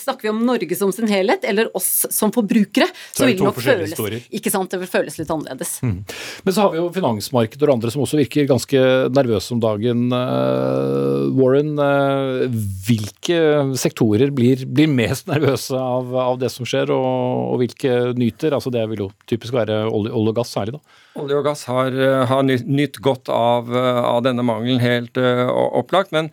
snakker 0.02 0.28
vi 0.28 0.32
om 0.32 0.42
Norge 0.46 0.78
som 0.78 0.92
sin 0.94 1.10
helhet, 1.10 1.46
eller 1.48 1.70
oss 1.78 2.06
som 2.14 2.32
forbrukere, 2.34 2.88
så, 2.90 3.22
så 3.22 3.28
vil 3.28 3.38
det 3.38 3.46
nok 3.46 3.60
føles 3.62 3.96
ikke 4.28 4.52
sant, 4.52 4.70
det 4.72 4.80
vil 4.82 4.90
føles 4.90 5.18
litt 5.18 5.30
annerledes. 5.32 5.78
Mm. 5.84 5.98
Men 6.46 6.54
så 6.54 6.64
har 6.64 6.74
vi 6.74 6.80
jo 6.80 6.88
finansmarkedet 6.94 7.66
og 7.68 7.74
andre 7.76 7.92
som 7.92 8.04
også 8.04 8.20
virker 8.20 8.48
ganske 8.50 8.82
nervøse 9.14 9.54
om 9.54 9.62
dagen. 9.62 10.06
Uh, 10.12 11.28
Warren, 11.38 11.74
uh, 11.78 12.46
hvilke 12.86 13.40
sektorer 13.78 14.32
blir, 14.34 14.64
blir 14.66 14.90
mest 14.90 15.28
nervøse 15.30 15.76
av, 15.78 16.14
av, 16.14 16.38
det 16.40 16.52
som 16.54 16.68
skjer, 16.68 16.92
og, 16.94 17.08
og, 17.54 17.58
hvilke 17.62 18.14
nyter? 18.18 18.56
Altså 18.56 18.72
Det 18.74 18.84
vil 18.92 19.06
jo 19.06 19.12
typisk 19.28 19.56
være 19.56 19.84
olje, 19.86 20.12
olje 20.14 20.34
og 20.34 20.40
gass 20.40 20.54
særlig, 20.54 20.78
da. 20.78 20.98
Olje 21.18 21.40
og 21.40 21.46
gass 21.48 21.66
har, 21.66 21.94
har 22.30 22.46
nytt 22.46 23.00
godt 23.04 23.30
av, 23.32 23.72
av 23.74 24.22
denne 24.26 24.44
mangelen, 24.46 24.78
helt 24.82 25.18
uh, 25.18 25.48
opplagt. 25.50 26.14
men 26.14 26.30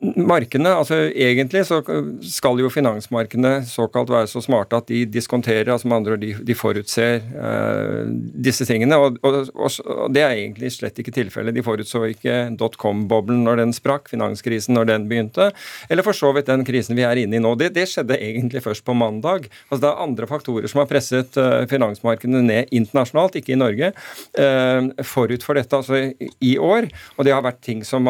Markedene, 0.00 0.70
altså 0.72 0.96
Egentlig 1.12 1.66
så 1.68 1.82
skal 2.24 2.60
jo 2.62 2.70
finansmarkedene 2.72 3.66
såkalt 3.68 4.08
være 4.08 4.30
så 4.32 4.40
smarte 4.40 4.78
at 4.80 4.86
de 4.88 5.02
diskonterer, 5.04 5.68
altså 5.68 5.90
med 5.90 5.98
andre 5.98 6.14
ord 6.14 6.22
de, 6.22 6.30
de 6.48 6.56
forutser 6.56 7.20
uh, 7.34 8.08
disse 8.46 8.64
tingene. 8.64 8.96
Og, 8.96 9.18
og, 9.20 9.50
og, 9.52 10.06
det 10.14 10.22
er 10.24 10.38
egentlig 10.38 10.70
slett 10.72 10.96
ikke 11.02 11.12
tilfellet. 11.12 11.52
De 11.52 11.64
forutså 11.64 12.06
ikke 12.14 12.36
dotcom-boblen 12.56 13.42
når 13.44 13.60
den 13.60 13.76
sprakk, 13.76 14.08
finanskrisen 14.08 14.78
når 14.78 14.88
den 14.88 15.04
begynte, 15.10 15.50
eller 15.92 16.06
for 16.06 16.16
så 16.16 16.32
vidt 16.32 16.48
den 16.48 16.64
krisen 16.64 16.96
vi 16.96 17.04
er 17.04 17.20
inne 17.20 17.36
i 17.36 17.42
nå. 17.44 17.52
Det, 17.60 17.68
det 17.76 17.84
skjedde 17.92 18.16
egentlig 18.16 18.64
først 18.64 18.86
på 18.86 18.96
mandag. 18.96 19.50
Altså 19.68 19.82
Det 19.84 19.90
er 19.90 20.02
andre 20.06 20.30
faktorer 20.32 20.72
som 20.72 20.80
har 20.80 20.88
presset 20.88 21.36
uh, 21.36 21.66
finansmarkedene 21.68 22.40
ned 22.48 22.72
internasjonalt, 22.72 23.36
ikke 23.36 23.52
i 23.52 23.60
Norge, 23.60 23.92
uh, 24.40 25.04
forut 25.04 25.44
for 25.44 25.60
dette, 25.60 25.76
altså 25.76 26.32
i 26.40 26.56
år. 26.56 26.88
Og 27.18 27.28
det 27.28 27.36
har 27.36 27.44
vært 27.44 27.60
ting 27.68 27.84
som, 27.84 28.08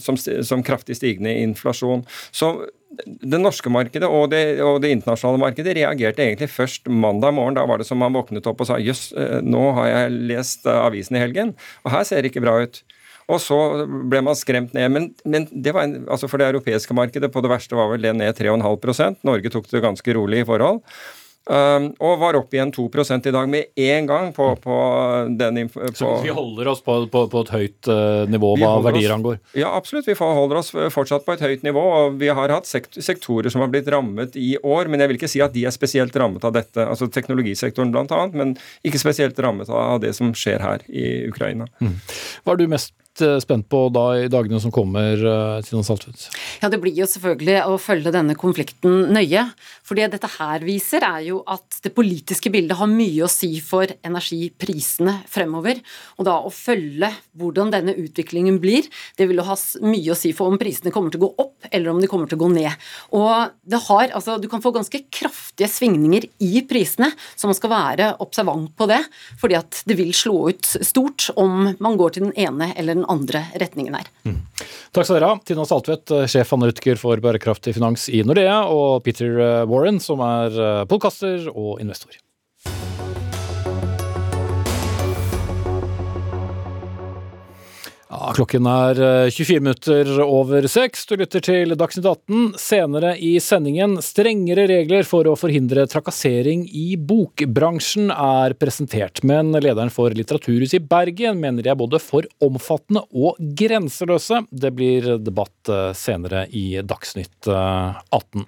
som, 0.00 0.16
som 0.16 0.64
kraftig 0.64 0.96
stiger 0.96 1.09
stigende 1.10 1.34
inflasjon. 1.42 2.04
Så 2.30 2.68
det 3.06 3.38
norske 3.38 3.70
markedet 3.70 4.08
og 4.08 4.30
det, 4.32 4.60
og 4.62 4.80
det, 4.82 4.90
internasjonale 4.96 5.40
markedet 5.40 5.76
reagerte 5.78 6.24
egentlig 6.24 6.50
først 6.50 6.88
mandag 6.90 7.34
morgen. 7.34 7.54
Da 7.54 7.66
var 7.66 7.78
det 7.78 7.86
som 7.86 8.00
man 8.02 8.14
våknet 8.14 8.46
opp 8.50 8.60
og 8.60 8.66
sa 8.66 8.80
jøss, 8.82 9.12
eh, 9.16 9.40
nå 9.42 9.70
har 9.78 9.88
jeg 9.88 10.16
lest 10.32 10.66
avisen 10.66 11.16
i 11.16 11.22
helgen, 11.22 11.54
og 11.84 11.94
her 11.94 12.04
ser 12.04 12.22
det 12.22 12.32
ikke 12.32 12.44
bra 12.44 12.60
ut. 12.62 12.82
Og 13.30 13.38
så 13.38 13.56
ble 14.10 14.24
man 14.26 14.34
skremt 14.34 14.72
ned. 14.74 14.90
Men, 14.90 15.04
men 15.22 15.46
det 15.52 15.70
en, 15.78 16.00
altså 16.10 16.26
for 16.26 16.42
det 16.42 16.48
europeiske 16.50 16.96
markedet 16.98 17.30
på 17.30 17.42
det 17.44 17.52
verste 17.52 17.78
var 17.78 17.92
vel 17.92 18.02
det 18.02 18.16
ned 18.18 18.34
3,5% 18.34 19.22
Norge 19.22 19.52
tok 19.54 19.68
det 19.70 19.84
ganske 19.84 20.16
rolig 20.16 20.42
i 20.42 20.48
forhold. 20.48 20.82
Um, 21.48 21.86
og 22.04 22.18
var 22.20 22.36
opp 22.36 22.52
igjen 22.54 22.70
2% 22.70 23.24
i 23.26 23.32
dag 23.32 23.48
med 23.50 23.72
én 23.80 24.04
gang 24.06 24.28
på, 24.36 24.44
på 24.60 24.74
den 25.40 25.70
på, 25.72 25.88
Så 25.96 26.10
vi 26.22 26.34
holder 26.36 26.68
oss 26.68 26.82
på, 26.84 26.98
på, 27.10 27.22
på 27.32 27.42
et 27.46 27.52
høyt 27.54 27.88
uh, 27.88 28.28
nivå 28.30 28.52
hva 28.60 28.74
verdier 28.84 29.14
angår? 29.16 29.40
Ja, 29.56 29.72
absolutt. 29.74 30.06
Vi 30.06 30.14
holder 30.20 30.60
oss 30.60 30.70
fortsatt 30.92 31.24
på 31.26 31.34
et 31.34 31.42
høyt 31.42 31.64
nivå. 31.66 31.80
og 31.80 32.20
Vi 32.20 32.28
har 32.28 32.52
hatt 32.52 32.68
sektorer 32.68 33.50
som 33.50 33.64
har 33.64 33.72
blitt 33.72 33.88
rammet 33.90 34.36
i 34.36 34.52
år, 34.60 34.92
men 34.92 35.00
jeg 35.00 35.10
vil 35.10 35.20
ikke 35.22 35.32
si 35.32 35.42
at 35.42 35.56
de 35.56 35.64
er 35.66 35.74
spesielt 35.74 36.16
rammet 36.20 36.44
av 36.44 36.54
dette. 36.54 36.84
Altså 36.84 37.08
teknologisektoren 37.10 37.90
bl.a., 37.94 38.22
men 38.36 38.54
ikke 38.86 39.00
spesielt 39.00 39.40
rammet 39.40 39.72
av 39.72 40.04
det 40.04 40.12
som 40.20 40.34
skjer 40.36 40.60
her 40.62 40.84
i 40.92 41.24
Ukraina. 41.32 41.66
Mm. 41.80 41.96
Hva 42.44 42.54
er 42.54 42.60
du 42.60 42.68
mest 42.70 42.94
Eh, 43.22 43.38
spent 43.42 43.68
på 43.68 43.82
da 43.92 44.04
i 44.18 44.28
dagene 44.30 44.60
som 44.60 44.72
kommer, 44.72 45.12
eh, 45.12 45.62
Tina 45.62 45.82
Saltvedt? 45.82 46.28
Ja, 46.62 46.68
det 46.68 46.80
blir 46.80 46.94
jo 46.94 47.06
selvfølgelig 47.08 47.66
å 47.66 47.78
følge 47.80 48.12
denne 48.12 48.36
konflikten 48.38 49.12
nøye. 49.12 49.52
For 49.82 49.98
det 49.98 50.10
dette 50.12 50.30
her 50.38 50.60
viser, 50.60 51.02
er 51.02 51.24
jo 51.26 51.42
at 51.46 51.80
det 51.82 51.94
politiske 51.94 52.50
bildet 52.52 52.78
har 52.78 52.86
mye 52.86 53.24
å 53.26 53.30
si 53.30 53.60
for 53.60 53.86
energiprisene 54.06 55.24
fremover. 55.28 55.80
Og 56.18 56.24
da 56.28 56.38
å 56.40 56.52
følge 56.52 57.10
hvordan 57.36 57.72
denne 57.74 57.96
utviklingen 57.98 58.60
blir, 58.60 58.88
det 59.16 59.28
vil 59.28 59.40
jo 59.42 59.48
ha 59.48 59.56
mye 59.82 60.12
å 60.12 60.18
si 60.18 60.32
for 60.32 60.50
om 60.50 60.58
prisene 60.60 60.92
kommer 60.92 61.10
til 61.10 61.20
å 61.20 61.26
gå 61.28 61.34
opp, 61.44 61.68
eller 61.70 61.90
om 61.90 62.00
de 62.00 62.08
kommer 62.10 62.30
til 62.30 62.38
å 62.38 62.44
gå 62.44 62.52
ned. 62.54 62.72
Og 63.12 63.50
det 63.66 63.82
har, 63.88 64.08
altså, 64.14 64.38
du 64.40 64.48
kan 64.48 64.62
få 64.62 64.72
ganske 64.72 65.02
kraftige 65.10 65.68
svingninger 65.68 66.28
i 66.40 66.62
prisene, 66.62 67.10
så 67.36 67.50
man 67.50 67.58
skal 67.58 67.74
være 67.74 68.10
observant 68.20 68.70
på 68.76 68.88
det. 68.90 69.02
Fordi 69.40 69.58
at 69.58 69.82
det 69.86 69.98
vil 69.98 70.12
slå 70.16 70.50
ut 70.50 70.64
stort 70.64 71.30
om 71.36 71.74
man 71.78 71.98
går 71.98 72.16
til 72.16 72.28
den 72.28 72.36
ene 72.38 72.72
eller 72.76 72.94
den 72.94 73.09
andre 73.10 73.44
retningen 73.60 73.98
her. 73.98 74.08
Mm. 74.24 74.40
Takk 74.94 75.06
skal 75.06 75.18
dere 75.18 75.30
ha. 75.32 75.38
Tina 75.46 75.66
Saltvedt, 75.68 76.14
sjef 76.30 76.54
analytiker 76.56 76.98
for 77.00 77.20
bærekraftig 77.22 77.76
finans 77.76 78.08
i 78.12 78.24
Nordea, 78.26 78.62
og 78.70 79.04
Peter 79.06 79.36
eh, 79.36 79.68
Warren, 79.70 80.00
som 80.02 80.22
er 80.24 80.56
eh, 80.56 80.82
podkaster 80.90 81.50
og 81.52 81.78
investor. 81.82 82.16
Klokken 88.34 88.66
er 88.68 88.98
24 89.30 89.56
eh, 89.56 89.62
minutter 89.62 90.10
over 90.22 90.66
seks. 90.70 91.06
Du 91.08 91.16
lytter 91.18 91.42
til 91.44 91.74
Dagsnytt 91.78 92.06
18. 92.06 92.58
Senere 92.60 93.14
i 93.18 93.32
sendingen 93.42 93.98
strengere 94.04 94.66
regler 94.70 95.06
for 95.08 95.28
å 95.28 95.36
forhindre 95.38 95.86
trakassering 95.90 96.66
i 96.66 96.94
bokbransjen 96.96 98.12
er 98.14 98.54
presentert, 98.60 99.22
men 99.26 99.52
lederen 99.56 99.92
for 99.94 100.14
Litteraturhuset 100.16 100.78
i 100.80 100.84
Bergen 100.92 101.40
mener 101.42 101.66
de 101.66 101.72
er 101.72 101.80
både 101.80 102.00
for 102.02 102.28
omfattende 102.44 103.04
og 103.10 103.40
grenseløse. 103.58 104.44
Det 104.50 104.72
blir 104.76 105.16
debatt 105.18 105.72
eh, 105.72 105.90
senere 105.98 106.46
i 106.50 106.66
Dagsnytt 106.86 107.50
18. 107.50 108.46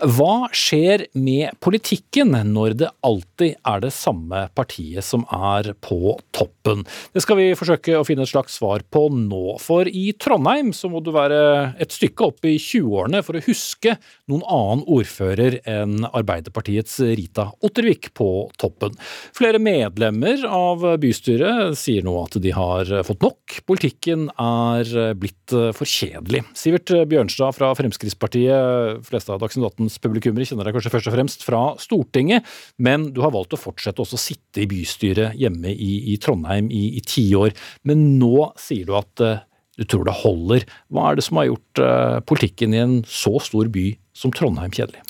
Hva 0.00 0.48
skjer 0.54 1.06
med 1.18 1.56
politikken 1.62 2.32
når 2.52 2.76
det 2.80 2.90
alltid 3.04 3.56
er 3.68 3.82
det 3.84 3.92
samme 3.94 4.46
partiet 4.56 5.04
som 5.06 5.24
er 5.32 5.72
på 5.84 6.16
toppen? 6.34 6.84
Det 7.12 7.22
skal 7.24 7.38
vi 7.38 7.48
forsøke 7.58 7.96
å 7.98 8.04
finne 8.06 8.26
et 8.26 8.32
slags 8.32 8.58
svar 8.60 8.84
på 8.92 9.06
nå. 9.12 9.58
For 9.62 9.88
i 9.88 10.12
Trondheim 10.18 10.72
så 10.76 10.90
må 10.92 11.02
du 11.04 11.12
være 11.14 11.40
et 11.82 11.94
stykke 11.94 12.28
opp 12.30 12.46
i 12.48 12.56
20-årene 12.60 13.22
for 13.26 13.38
å 13.38 13.44
huske 13.46 13.96
noen 14.30 14.44
annen 14.46 14.84
ordfører 14.92 15.58
enn 15.68 16.06
Arbeiderpartiets 16.10 16.98
Rita 17.12 17.50
Ottervik 17.64 18.12
på 18.18 18.28
toppen. 18.60 18.96
Flere 19.36 19.60
medlemmer 19.62 20.46
av 20.48 20.84
bystyret 21.02 21.76
sier 21.78 22.06
nå 22.06 22.16
at 22.22 22.38
de 22.42 22.54
har 22.56 22.90
fått 23.06 23.24
nok. 23.24 23.58
Politikken 23.68 24.28
er 24.40 25.14
blitt 25.18 25.56
for 25.76 25.88
kjedelig. 25.88 26.44
Sivert 26.58 26.92
Bjørnstad 27.10 27.56
fra 27.56 27.72
Fremskrittspartiet, 27.78 29.02
fleste 29.06 29.34
av 29.34 29.42
Dagsnytt 29.42 29.62
18 29.88 30.02
publikummere 30.02 30.46
kjenner 30.48 30.68
deg 30.68 30.76
kanskje 30.76 30.92
først 30.94 31.10
og 31.10 31.16
fremst 31.16 31.46
fra 31.46 31.62
Stortinget, 31.82 32.48
men 32.82 33.10
du 33.14 33.22
har 33.24 33.34
valgt 33.34 33.56
å 33.56 33.60
fortsette 33.60 34.02
også 34.02 34.18
å 34.18 34.22
sitte 34.22 34.64
i 34.64 34.68
bystyret 34.70 35.38
hjemme 35.40 35.72
i, 35.72 35.92
i 36.12 36.18
Trondheim 36.22 36.70
i 36.72 37.00
ti 37.06 37.28
år. 37.38 37.54
Men 37.88 38.04
nå 38.20 38.50
sier 38.60 38.88
du 38.88 38.96
at 38.98 39.24
uh, 39.24 39.40
du 39.78 39.86
tror 39.88 40.04
det 40.08 40.18
holder. 40.22 40.66
Hva 40.92 41.10
er 41.10 41.18
det 41.18 41.26
som 41.26 41.40
har 41.40 41.50
gjort 41.50 41.82
uh, 41.82 42.18
politikken 42.28 42.76
i 42.76 42.82
en 42.82 43.00
så 43.08 43.38
stor 43.42 43.72
by 43.72 43.90
som 44.16 44.34
Trondheim 44.34 44.74
kjedelig? 44.74 45.02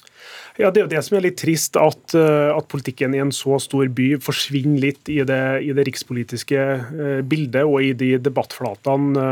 Ja, 0.60 0.68
Det 0.70 0.82
er 0.82 0.84
jo 0.84 0.90
det 0.92 1.00
som 1.06 1.16
er 1.16 1.24
litt 1.24 1.38
trist, 1.40 1.78
at, 1.80 2.12
eh, 2.12 2.50
at, 2.52 2.66
politikken 2.68 3.14
i 3.16 3.22
en 3.22 3.32
så 3.32 3.56
stor 3.56 3.88
by 3.88 4.18
forsvinner 4.20 4.82
litt 4.84 5.08
i 5.08 5.22
det, 5.24 5.64
i 5.64 5.72
det 5.72 5.86
rikspolitiske 5.88 7.24
bildet 7.24 7.64
og 7.64 7.78
i 7.80 7.94
de 7.96 8.10
debattflatene 8.20 9.24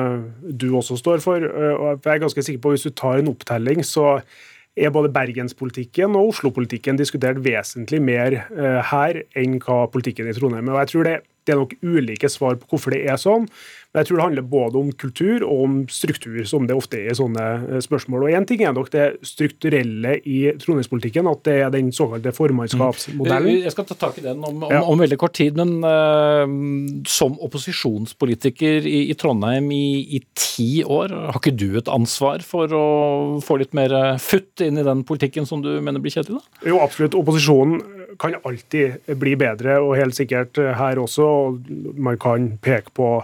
du 0.49 0.71
også 0.73 0.97
står 0.97 1.21
for. 1.21 1.45
Jeg 1.45 2.01
er 2.01 2.25
ganske 2.25 2.47
sikker 2.47 2.63
på 2.65 2.73
at 2.73 2.81
Hvis 2.81 2.89
du 2.89 2.97
tar 2.97 3.21
en 3.21 3.29
opptelling, 3.35 3.85
så 3.85 4.23
er 4.79 4.93
både 4.95 5.11
bergenspolitikken 5.13 6.15
og 6.19 6.35
Oslo-politikken 6.35 6.99
diskutert 7.01 7.41
vesentlig 7.45 8.01
mer 8.03 8.37
eh, 8.39 8.81
her 8.93 9.23
enn 9.39 9.59
hva 9.63 9.83
politikken 9.91 10.31
i 10.31 10.35
Trondheim 10.37 10.69
er. 10.69 10.77
Og 10.77 10.83
jeg 10.85 10.93
tror 10.93 11.09
det, 11.09 11.17
det 11.51 11.59
er 11.59 11.63
nok 11.65 11.77
ulike 11.83 12.31
svar 12.31 12.59
på 12.61 12.71
hvorfor 12.71 12.95
det 12.95 13.05
er 13.11 13.19
sånn. 13.21 13.49
Men 13.91 14.05
jeg 14.05 14.07
tror 14.07 14.19
det 14.21 14.25
handler 14.29 14.45
både 14.47 14.79
om 14.79 14.91
kultur 14.95 15.43
og 15.43 15.63
om 15.65 15.73
struktur, 15.91 16.39
som 16.47 16.69
det 16.69 16.77
ofte 16.79 17.01
er 17.01 17.11
i 17.11 17.17
sånne 17.19 17.47
eh, 17.59 17.81
spørsmål. 17.83 18.29
Og 18.29 18.37
Én 18.39 18.47
ting 18.47 18.63
er 18.63 18.75
nok 18.77 18.93
det 18.95 19.07
strukturelle 19.27 20.13
i 20.23 20.37
trondheimspolitikken, 20.63 21.27
at 21.27 21.43
det 21.49 21.57
er 21.65 21.73
den 21.75 21.89
såkalte 21.95 22.31
formannskapsmodellen. 22.37 23.57
Mm. 23.59 23.65
Jeg 23.67 23.75
skal 23.75 23.89
ta 23.89 23.97
tak 23.99 24.21
i 24.21 24.25
den 24.29 24.45
om, 24.47 24.63
om, 24.69 24.77
om 24.93 25.03
veldig 25.03 25.19
kort 25.19 25.35
tid, 25.41 25.59
men 25.59 25.83
uh, 25.83 26.47
som 27.11 27.35
opposisjonspolitiker 27.43 28.87
i, 28.87 29.09
i 29.11 29.19
Trondheim 29.19 29.73
i, 29.75 29.83
i, 30.21 30.23
ti 30.39 30.85
år, 30.87 31.11
har 31.33 31.41
ikke 31.41 31.57
du 31.59 31.75
et 31.81 31.91
ansvar 31.91 32.47
for 32.47 32.71
å 32.71 32.87
få 33.43 33.59
litt 33.59 33.75
mer 33.75 33.97
futt 34.23 34.63
inn 34.63 34.79
i 34.79 34.87
den 34.87 35.03
politikken 35.09 35.51
som 35.51 35.67
du 35.67 35.73
mener 35.83 35.99
blir 35.99 36.15
kjedelig? 36.15 36.39
da? 36.39 36.71
Jo, 36.71 36.79
absolutt. 36.85 37.19
Opposisjonen 37.19 38.00
kan 38.21 38.37
alltid 38.45 39.17
bli 39.21 39.37
bedre, 39.41 39.79
og 39.81 39.97
helt 39.99 40.17
sikkert 40.17 40.59
her 40.59 41.01
også. 41.01 41.27
Man 41.97 42.19
kan 42.21 42.53
peke 42.63 42.93
på 42.97 43.15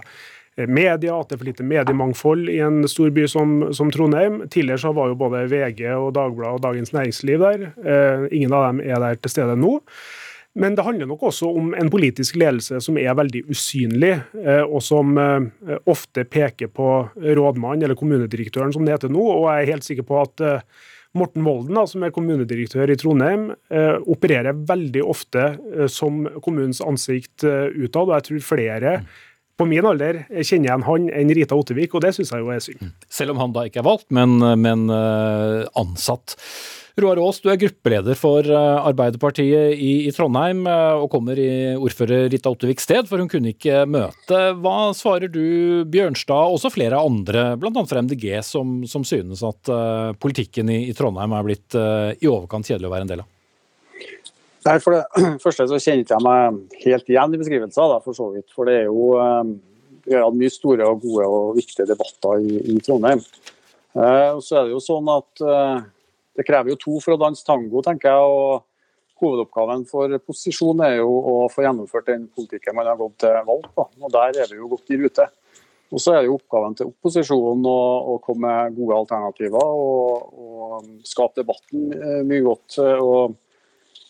media, 0.65 1.13
at 1.19 1.29
det 1.29 1.35
er 1.35 1.41
for 1.41 1.49
lite 1.51 1.65
mediemangfold 1.67 2.49
i 2.49 2.57
en 2.65 2.81
stor 2.89 3.11
by 3.13 3.27
som, 3.29 3.57
som 3.77 3.91
Trondheim. 3.93 4.39
Tidligere 4.49 4.81
så 4.81 4.93
var 4.97 5.11
jo 5.11 5.19
både 5.19 5.43
VG 5.51 5.83
og 5.93 6.15
Dagbladet 6.17 6.55
og 6.57 6.63
Dagens 6.63 6.95
Næringsliv 6.95 7.43
der. 7.43 7.67
Eh, 7.77 8.25
ingen 8.39 8.55
av 8.57 8.71
dem 8.71 8.81
er 8.81 8.97
der 9.03 9.21
til 9.21 9.35
stede 9.35 9.57
nå. 9.59 9.75
Men 10.57 10.73
det 10.73 10.87
handler 10.87 11.05
nok 11.05 11.27
også 11.29 11.51
om 11.53 11.73
en 11.77 11.89
politisk 11.93 12.39
ledelse 12.41 12.79
som 12.81 12.97
er 12.97 13.13
veldig 13.17 13.43
usynlig, 13.51 14.15
eh, 14.41 14.63
og 14.65 14.81
som 14.81 15.13
eh, 15.21 15.75
ofte 15.85 16.25
peker 16.25 16.71
på 16.73 16.89
rådmannen, 17.13 17.85
eller 17.85 17.99
kommunedirektøren 17.99 18.73
som 18.73 18.85
det 18.85 18.95
heter 18.95 19.13
nå. 19.13 19.21
Og 19.21 19.45
jeg 19.51 19.61
er 19.61 19.73
helt 19.75 19.85
sikker 19.85 20.07
på 20.07 20.17
at 20.23 20.45
eh, 20.47 20.63
Morten 21.17 21.45
Volden, 21.45 21.79
som 21.89 22.05
er 22.05 22.13
kommunedirektør 22.15 22.93
i 22.93 22.97
Trondheim, 22.99 23.49
opererer 24.07 24.57
veldig 24.69 25.03
ofte 25.03 25.47
som 25.91 26.23
kommunens 26.45 26.79
ansikt 26.85 27.43
utad. 27.43 28.05
Og 28.05 28.13
jeg 28.15 28.27
tror 28.29 28.45
flere 28.53 28.93
på 29.57 29.65
min 29.65 29.85
alder 29.89 30.21
kjenner 30.37 30.69
igjen 30.69 30.85
han 30.85 31.07
enn 31.17 31.33
Rita 31.33 31.57
Ottervik, 31.57 31.95
og 31.97 32.03
det 32.05 32.13
syns 32.13 32.29
jeg 32.33 32.43
jo 32.43 32.51
er 32.53 32.61
synd. 32.61 32.91
Selv 33.09 33.33
om 33.33 33.41
han 33.41 33.55
da 33.55 33.65
ikke 33.65 33.81
er 33.81 33.87
valgt, 33.89 34.07
men, 34.13 34.37
men 34.61 34.85
ansatt. 34.93 36.37
Roar 36.97 37.19
Aas, 37.21 37.37
du 37.43 37.51
er 37.53 37.59
gruppeleder 37.61 38.17
for 38.17 38.47
uh, 38.49 38.81
Arbeiderpartiet 38.89 39.77
i, 39.77 39.91
i 40.09 40.13
Trondheim, 40.15 40.63
uh, 40.65 41.03
og 41.03 41.11
kommer 41.13 41.37
i 41.37 41.49
ordfører 41.77 42.25
Rita 42.33 42.49
Otteviks 42.49 42.87
sted, 42.89 43.05
for 43.09 43.21
hun 43.21 43.29
kunne 43.29 43.53
ikke 43.53 43.83
møte. 43.85 44.41
Hva 44.57 44.91
svarer 44.97 45.29
du 45.29 45.85
Bjørnstad, 45.93 46.49
og 46.49 46.57
også 46.57 46.73
flere 46.73 46.97
andre, 46.97 47.51
bl.a. 47.61 47.85
fra 47.85 48.01
MDG, 48.01 48.31
som, 48.45 48.81
som 48.89 49.05
synes 49.05 49.45
at 49.45 49.73
politikken 50.23 50.73
i, 50.73 50.83
i, 50.89 50.93
Trondheim 50.97 51.37
er 51.37 51.49
blitt 51.49 51.77
i 51.77 52.29
overkant 52.29 52.65
kjedelig 52.65 52.89
å 52.89 52.95
være 52.95 53.05
en 53.05 53.13
del 53.13 53.25
av? 53.25 53.33
Nei, 54.67 54.77
For 54.83 54.95
det 54.95 55.03
første 55.43 55.67
så 55.69 55.79
kjente 55.81 56.15
jeg 56.15 56.25
meg 56.25 56.79
helt 56.83 57.11
igjen 57.11 57.35
i 57.35 57.41
beskrivelsen, 57.41 57.99
for 58.03 58.17
så 58.17 58.31
vidt. 58.33 58.49
For 58.55 58.69
det 58.69 58.81
er 58.81 58.89
jo 58.89 59.11
eh, 59.21 59.53
Vi 60.07 60.15
har 60.15 60.25
hatt 60.25 60.39
mye 60.39 60.53
store 60.53 60.87
og 60.87 61.03
gode 61.03 61.27
og 61.27 61.53
viktige 61.57 61.87
debatter 61.89 62.43
i, 62.43 62.57
i 62.73 62.79
Trondheim. 62.83 63.23
Eh, 63.97 64.31
og 64.35 64.41
så 64.45 64.59
er 64.59 64.67
det 64.67 64.75
jo 64.75 64.83
sånn 64.83 65.07
at 65.13 65.43
eh, 65.43 65.85
det 66.37 66.45
krever 66.47 66.73
jo 66.73 66.79
to 66.81 66.99
for 67.03 67.15
å 67.15 67.21
danse 67.21 67.45
tango, 67.45 67.81
tenker 67.85 68.13
jeg. 68.13 68.33
og 68.37 68.65
Hovedoppgaven 69.17 69.87
for 69.89 70.13
posisjon 70.21 70.83
er 70.85 70.99
jo 70.99 71.09
å 71.09 71.35
få 71.49 71.63
gjennomført 71.65 72.11
den 72.11 72.27
politikken 72.29 72.75
man 72.77 72.85
har 72.85 72.99
gått 72.99 73.17
til 73.23 73.33
valg 73.47 73.65
på. 73.73 73.87
og 73.97 74.13
Der 74.13 74.43
er 74.43 74.51
vi 74.51 74.59
jo 74.59 74.69
godt 74.69 74.93
i 74.93 74.99
rute. 75.01 75.25
Og 75.87 76.03
Så 76.03 76.13
er 76.13 76.21
det 76.21 76.27
jo 76.27 76.35
oppgaven 76.35 76.75
til 76.77 76.91
opposisjonen 76.91 77.65
å, 77.65 77.81
å 78.13 78.17
komme 78.21 78.51
med 78.51 78.77
gode 78.77 78.99
alternativer 79.01 79.63
og, 79.63 80.37
og 80.37 80.87
skape 81.07 81.41
debatten 81.41 81.89
mye 82.27 82.45
godt. 82.45 82.77
og 83.01 83.37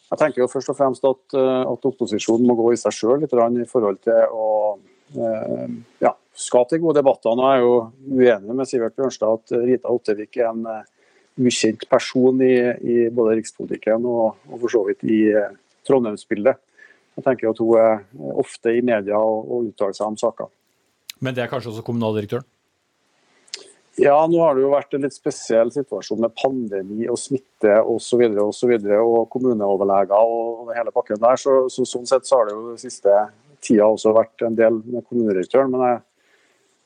jeg 0.08 0.20
tenker 0.22 0.44
jo 0.44 0.52
først 0.52 0.72
og 0.72 0.78
fremst 0.78 1.08
at, 1.08 1.24
eh, 1.36 1.64
at 1.68 1.88
opposisjonen 1.90 2.48
må 2.48 2.56
gå 2.58 2.72
i 2.74 2.80
seg 2.80 2.96
sjøl 2.96 3.20
litt 3.22 3.34
i 3.34 3.68
forhold 3.68 4.00
til 4.06 4.22
å 4.32 4.46
eh, 5.20 5.66
ja, 6.04 6.14
skape 6.32 6.76
de 6.76 6.84
gode 6.84 7.02
debattene. 7.02 7.44
Jeg 7.44 7.60
er 7.60 7.66
jo 7.66 7.74
uenig 8.16 8.56
med 8.56 8.70
Sivert 8.70 8.96
Bjørnstad 8.96 9.42
at 9.42 9.58
Rita 9.66 9.92
Ottervik 9.92 10.40
er 10.40 10.54
en 10.54 10.64
ukjent 11.38 11.88
person 11.90 12.42
i, 12.42 12.56
i 12.82 12.98
både 13.14 13.38
rikspolitikken 13.40 14.06
og, 14.10 14.38
og, 14.50 14.58
for 14.60 14.74
så 14.74 14.84
vidt 14.90 15.06
i 15.08 15.22
uh, 15.36 15.54
Trondheimsbildet. 15.88 16.60
Jeg 17.18 17.26
tenker 17.26 17.50
at 17.50 17.62
hun 17.62 17.80
er 17.82 18.04
ofte 18.38 18.76
i 18.78 18.84
media 18.86 19.18
og, 19.18 19.48
og 19.48 19.72
uttaler 19.72 19.98
seg 19.98 20.12
om 20.12 20.20
saker. 20.20 20.52
Men 21.24 21.34
det 21.34 21.46
er 21.46 21.50
kanskje 21.50 21.72
også 21.72 21.86
kommunaldirektøren? 21.86 22.46
Ja, 23.98 24.14
nå 24.30 24.38
har 24.44 24.54
det 24.54 24.62
jo 24.62 24.70
vært 24.70 24.94
en 24.94 25.08
litt 25.08 25.16
spesiell 25.16 25.72
situasjon 25.74 26.20
med 26.22 26.36
pandemi 26.38 27.08
og 27.10 27.18
smitte 27.18 27.80
osv. 27.82 28.22
Og, 28.28 28.42
og, 28.44 28.52
så 28.54 28.70
videre, 28.70 29.00
og 29.02 29.26
kommuneoverleger 29.34 30.14
og 30.14 30.70
hele 30.78 30.94
pakken 30.94 31.18
der. 31.24 31.40
Så, 31.42 31.64
så, 31.74 31.86
sånn 31.90 32.06
sett 32.10 32.30
så 32.30 32.38
har 32.38 32.50
det 32.50 32.54
jo 32.54 32.76
den 32.76 32.84
siste 32.84 33.16
tida 33.66 33.88
også 33.90 34.14
vært 34.14 34.46
en 34.46 34.58
del 34.60 34.78
med 34.86 35.02
kommunedirektøren. 35.08 35.74
Men 35.74 35.86
jeg 35.88 35.98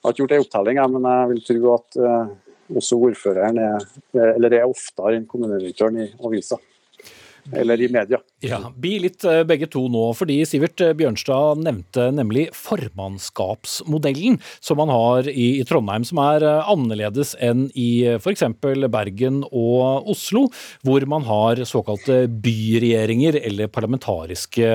har 0.07 0.15
ikke 0.15 0.23
gjort 0.23 0.37
ei 0.37 0.41
opptelling, 0.45 0.79
jeg, 0.79 0.93
men 0.95 1.09
jeg 1.11 1.31
vil 1.33 1.43
tro 1.49 1.73
at 1.75 1.99
uh, 1.99 2.31
også 2.75 2.99
ordføreren 3.09 3.59
er, 3.61 3.87
eller 4.35 4.57
er 4.57 4.67
oftere 4.69 5.17
enn 5.17 5.27
kommunedirektøren 5.29 6.03
i 6.03 6.09
avisa 6.23 6.59
eller 7.53 7.81
i 7.81 7.89
media. 7.91 8.19
Ja, 8.41 8.59
Bi 8.81 8.95
litt 9.03 9.23
eh, 9.27 9.43
begge 9.47 9.67
to 9.71 9.83
nå, 9.91 10.03
fordi 10.17 10.39
Sivert 10.49 10.81
eh, 10.81 10.93
Bjørnstad 10.97 11.61
nevnte 11.61 12.07
nemlig 12.15 12.47
formannskapsmodellen 12.57 14.39
som 14.63 14.79
man 14.81 14.91
har 14.93 15.29
i, 15.29 15.61
Trondheim, 15.67 16.05
som 16.07 16.21
er 16.23 16.45
eh, 16.47 16.71
annerledes 16.71 17.35
enn 17.41 17.67
i 17.77 18.17
f.eks. 18.17 18.45
Bergen 18.91 19.41
og 19.47 20.09
Oslo, 20.11 20.47
hvor 20.85 21.05
man 21.09 21.25
har 21.27 21.61
såkalte 21.69 22.23
byregjeringer 22.31 23.39
eller 23.43 23.71
parlamentariske 23.71 24.73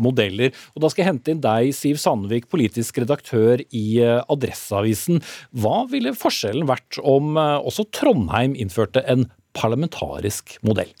modeller. 0.00 0.54
Og 0.74 0.84
Da 0.84 0.90
skal 0.92 1.04
jeg 1.04 1.12
hente 1.12 1.34
inn 1.34 1.44
deg, 1.44 1.74
Siv 1.76 2.00
Sandvik, 2.00 2.48
politisk 2.52 3.02
redaktør 3.02 3.62
i 3.68 3.86
Adresseavisen. 4.02 5.22
Hva 5.52 5.84
ville 5.90 6.16
forskjellen 6.16 6.68
vært 6.68 7.00
om 7.04 7.36
også 7.36 7.88
Trondheim 7.94 8.56
innførte 8.58 9.04
en 9.10 9.28
parlamentarisk 9.54 10.58
modell? 10.66 10.92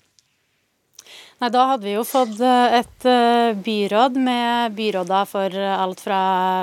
Nei, 1.44 1.50
Da 1.52 1.64
hadde 1.68 1.84
vi 1.84 1.92
jo 1.92 2.02
fått 2.08 2.38
eh, 2.40 2.74
et 2.78 3.04
eh, 3.04 3.52
byråd 3.60 4.14
med 4.16 4.72
byråder 4.78 5.26
for 5.28 5.56
alt 5.60 6.00
fra 6.00 6.20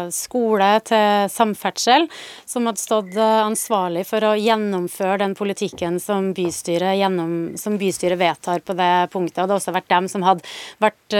skole 0.09 0.69
til 0.89 1.27
samferdsel, 1.29 2.07
som 2.49 2.65
hadde 2.65 2.81
stått 2.81 3.13
eh, 3.13 3.43
ansvarlig 3.43 4.07
for 4.09 4.25
å 4.25 4.31
gjennomføre 4.41 5.19
den 5.21 5.35
politikken 5.37 5.99
som 6.01 6.31
bystyret, 6.33 6.95
gjennom, 6.97 7.35
som 7.61 7.75
bystyret 7.77 8.17
vedtar 8.17 8.63
på 8.65 8.73
det 8.79 9.11
punktet. 9.13 9.43
Og 9.43 9.43
det 9.43 9.43
hadde 9.43 9.59
også 9.59 9.75
vært 9.75 9.91
dem 9.93 10.09
som 10.09 10.25
hadde 10.25 10.49
vært 10.81 11.17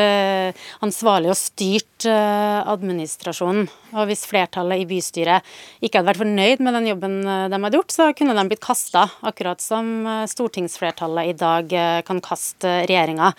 ansvarlig 0.82 1.30
og 1.34 1.38
styrt 1.38 2.06
administrasjonen. 2.08 3.68
Og 3.92 4.08
hvis 4.08 4.24
flertallet 4.26 4.82
i 4.82 4.88
bystyret 4.88 5.46
ikke 5.84 6.00
hadde 6.00 6.10
vært 6.10 6.22
fornøyd 6.24 6.64
med 6.64 6.78
den 6.80 6.88
jobben 6.94 7.18
de 7.28 7.60
hadde 7.60 7.78
gjort, 7.78 7.94
så 7.94 8.08
kunne 8.18 8.36
de 8.38 8.46
blitt 8.48 8.64
kasta, 8.64 9.04
akkurat 9.28 9.62
som 9.62 10.08
stortingsflertallet 10.32 11.34
i 11.34 11.38
dag 11.38 11.76
kan 12.08 12.24
kaste 12.24 12.80
regjeringa. 12.90 13.34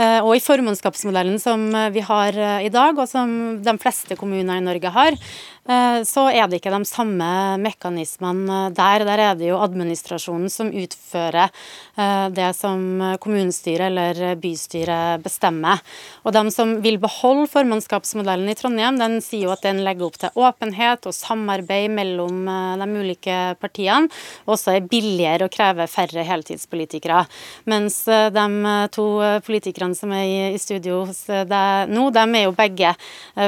Eh, 0.00 0.20
og 0.24 0.32
i 0.34 0.40
formannskapsmodellen 0.40 1.36
som 1.40 1.66
vi 1.92 2.00
har 2.00 2.36
eh, 2.36 2.66
i 2.66 2.72
dag, 2.72 2.96
og 2.96 3.08
som 3.10 3.58
de 3.60 3.74
fleste 3.82 4.16
kommuner 4.16 4.56
i 4.56 4.64
Norge 4.64 4.92
har, 4.94 5.18
Eh, 5.61 5.61
så 5.62 6.24
er 6.34 6.48
det 6.50 6.58
ikke 6.58 6.72
de 6.74 6.82
samme 6.90 7.26
mekanismene 7.62 8.72
der. 8.74 9.04
Der 9.06 9.20
er 9.22 9.36
det 9.38 9.46
jo 9.46 9.60
administrasjonen 9.62 10.50
som 10.50 10.72
utfører 10.74 11.44
eh, 11.46 12.24
det 12.34 12.48
som 12.58 12.82
kommunestyret 13.22 13.86
eller 13.92 14.34
bystyret 14.42 15.22
bestemmer. 15.22 15.78
Og 16.26 16.34
de 16.34 16.42
som 16.50 16.74
vil 16.82 16.98
beholde 16.98 17.46
formannskapsmodellen 17.52 18.50
i 18.50 18.56
Trondheim, 18.58 18.98
den 18.98 19.20
sier 19.22 19.46
jo 19.46 19.52
at 19.54 19.62
den 19.62 19.84
legger 19.86 20.08
opp 20.08 20.18
til 20.18 20.34
åpenhet 20.34 21.06
og 21.06 21.14
samarbeid 21.14 21.94
mellom 21.94 22.42
eh, 22.50 22.82
de 22.82 22.90
ulike 22.98 23.38
partiene, 23.62 24.10
og 24.42 24.56
også 24.56 24.74
er 24.74 24.90
billigere 24.90 25.46
og 25.46 25.54
krever 25.54 25.86
færre 25.86 26.26
heltidspolitikere. 26.26 27.22
Mens 27.70 28.02
de 28.10 28.46
to 28.90 29.06
politikerne 29.46 29.94
som 29.94 30.10
er 30.16 30.50
i 30.56 30.60
studio 30.60 31.04
hos 31.06 31.22
deg 31.28 31.92
nå, 31.92 32.08
de 32.10 32.26
er 32.26 32.46
jo 32.48 32.54
begge 32.56 32.92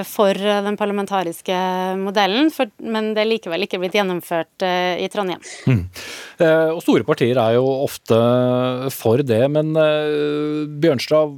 for 0.07 0.39
den 0.39 0.79
parlamentariske 0.79 1.59
modellen, 2.05 2.51
for, 2.55 2.71
men 2.83 3.13
det 3.17 3.25
er 3.25 3.31
likevel 3.31 3.67
ikke 3.67 3.81
blitt 3.83 3.97
gjennomført 3.97 4.65
uh, 4.67 4.95
i 5.01 5.09
Trondheim. 5.13 5.43
Mm. 5.69 5.83
Uh, 6.41 6.71
og 6.75 6.81
store 6.85 7.07
partier 7.07 7.39
er 7.41 7.57
jo 7.57 7.65
ofte 7.85 8.19
for 8.95 9.23
det, 9.27 9.43
men 9.55 9.73
uh, 9.79 10.65
Bjørnstad, 10.69 11.35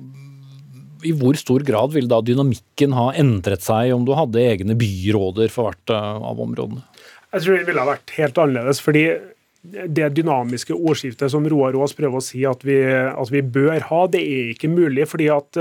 i 1.06 1.12
hvor 1.14 1.38
stor 1.38 1.62
grad 1.66 1.94
ville 1.94 2.10
da 2.10 2.22
dynamikken 2.24 2.96
ha 2.96 3.10
endret 3.20 3.62
seg 3.62 3.92
om 3.94 4.06
du 4.06 4.14
hadde 4.16 4.42
egne 4.42 4.74
byråder 4.78 5.52
for 5.52 5.70
hvert 5.70 5.92
av 5.94 6.40
områdene? 6.42 6.82
Jeg 7.34 7.44
tror 7.44 7.58
det 7.58 7.68
ville 7.68 7.84
ha 7.84 7.90
vært 7.92 8.14
helt 8.16 8.38
annerledes. 8.42 8.80
fordi 8.82 9.06
det 9.66 10.12
dynamiske 10.14 10.74
ordskiftet 10.74 11.30
som 11.30 11.46
Roar 11.50 11.74
Aas 11.78 11.94
prøver 11.98 12.20
å 12.20 12.24
si 12.24 12.44
at 12.46 12.62
vi, 12.66 12.78
at 12.86 13.30
vi, 13.34 13.42
bør 13.42 13.80
ha, 13.88 14.02
det 14.10 14.22
er 14.22 14.52
ikke 14.54 14.70
mulig. 14.70 15.08
fordi 15.10 15.26
at 15.34 15.58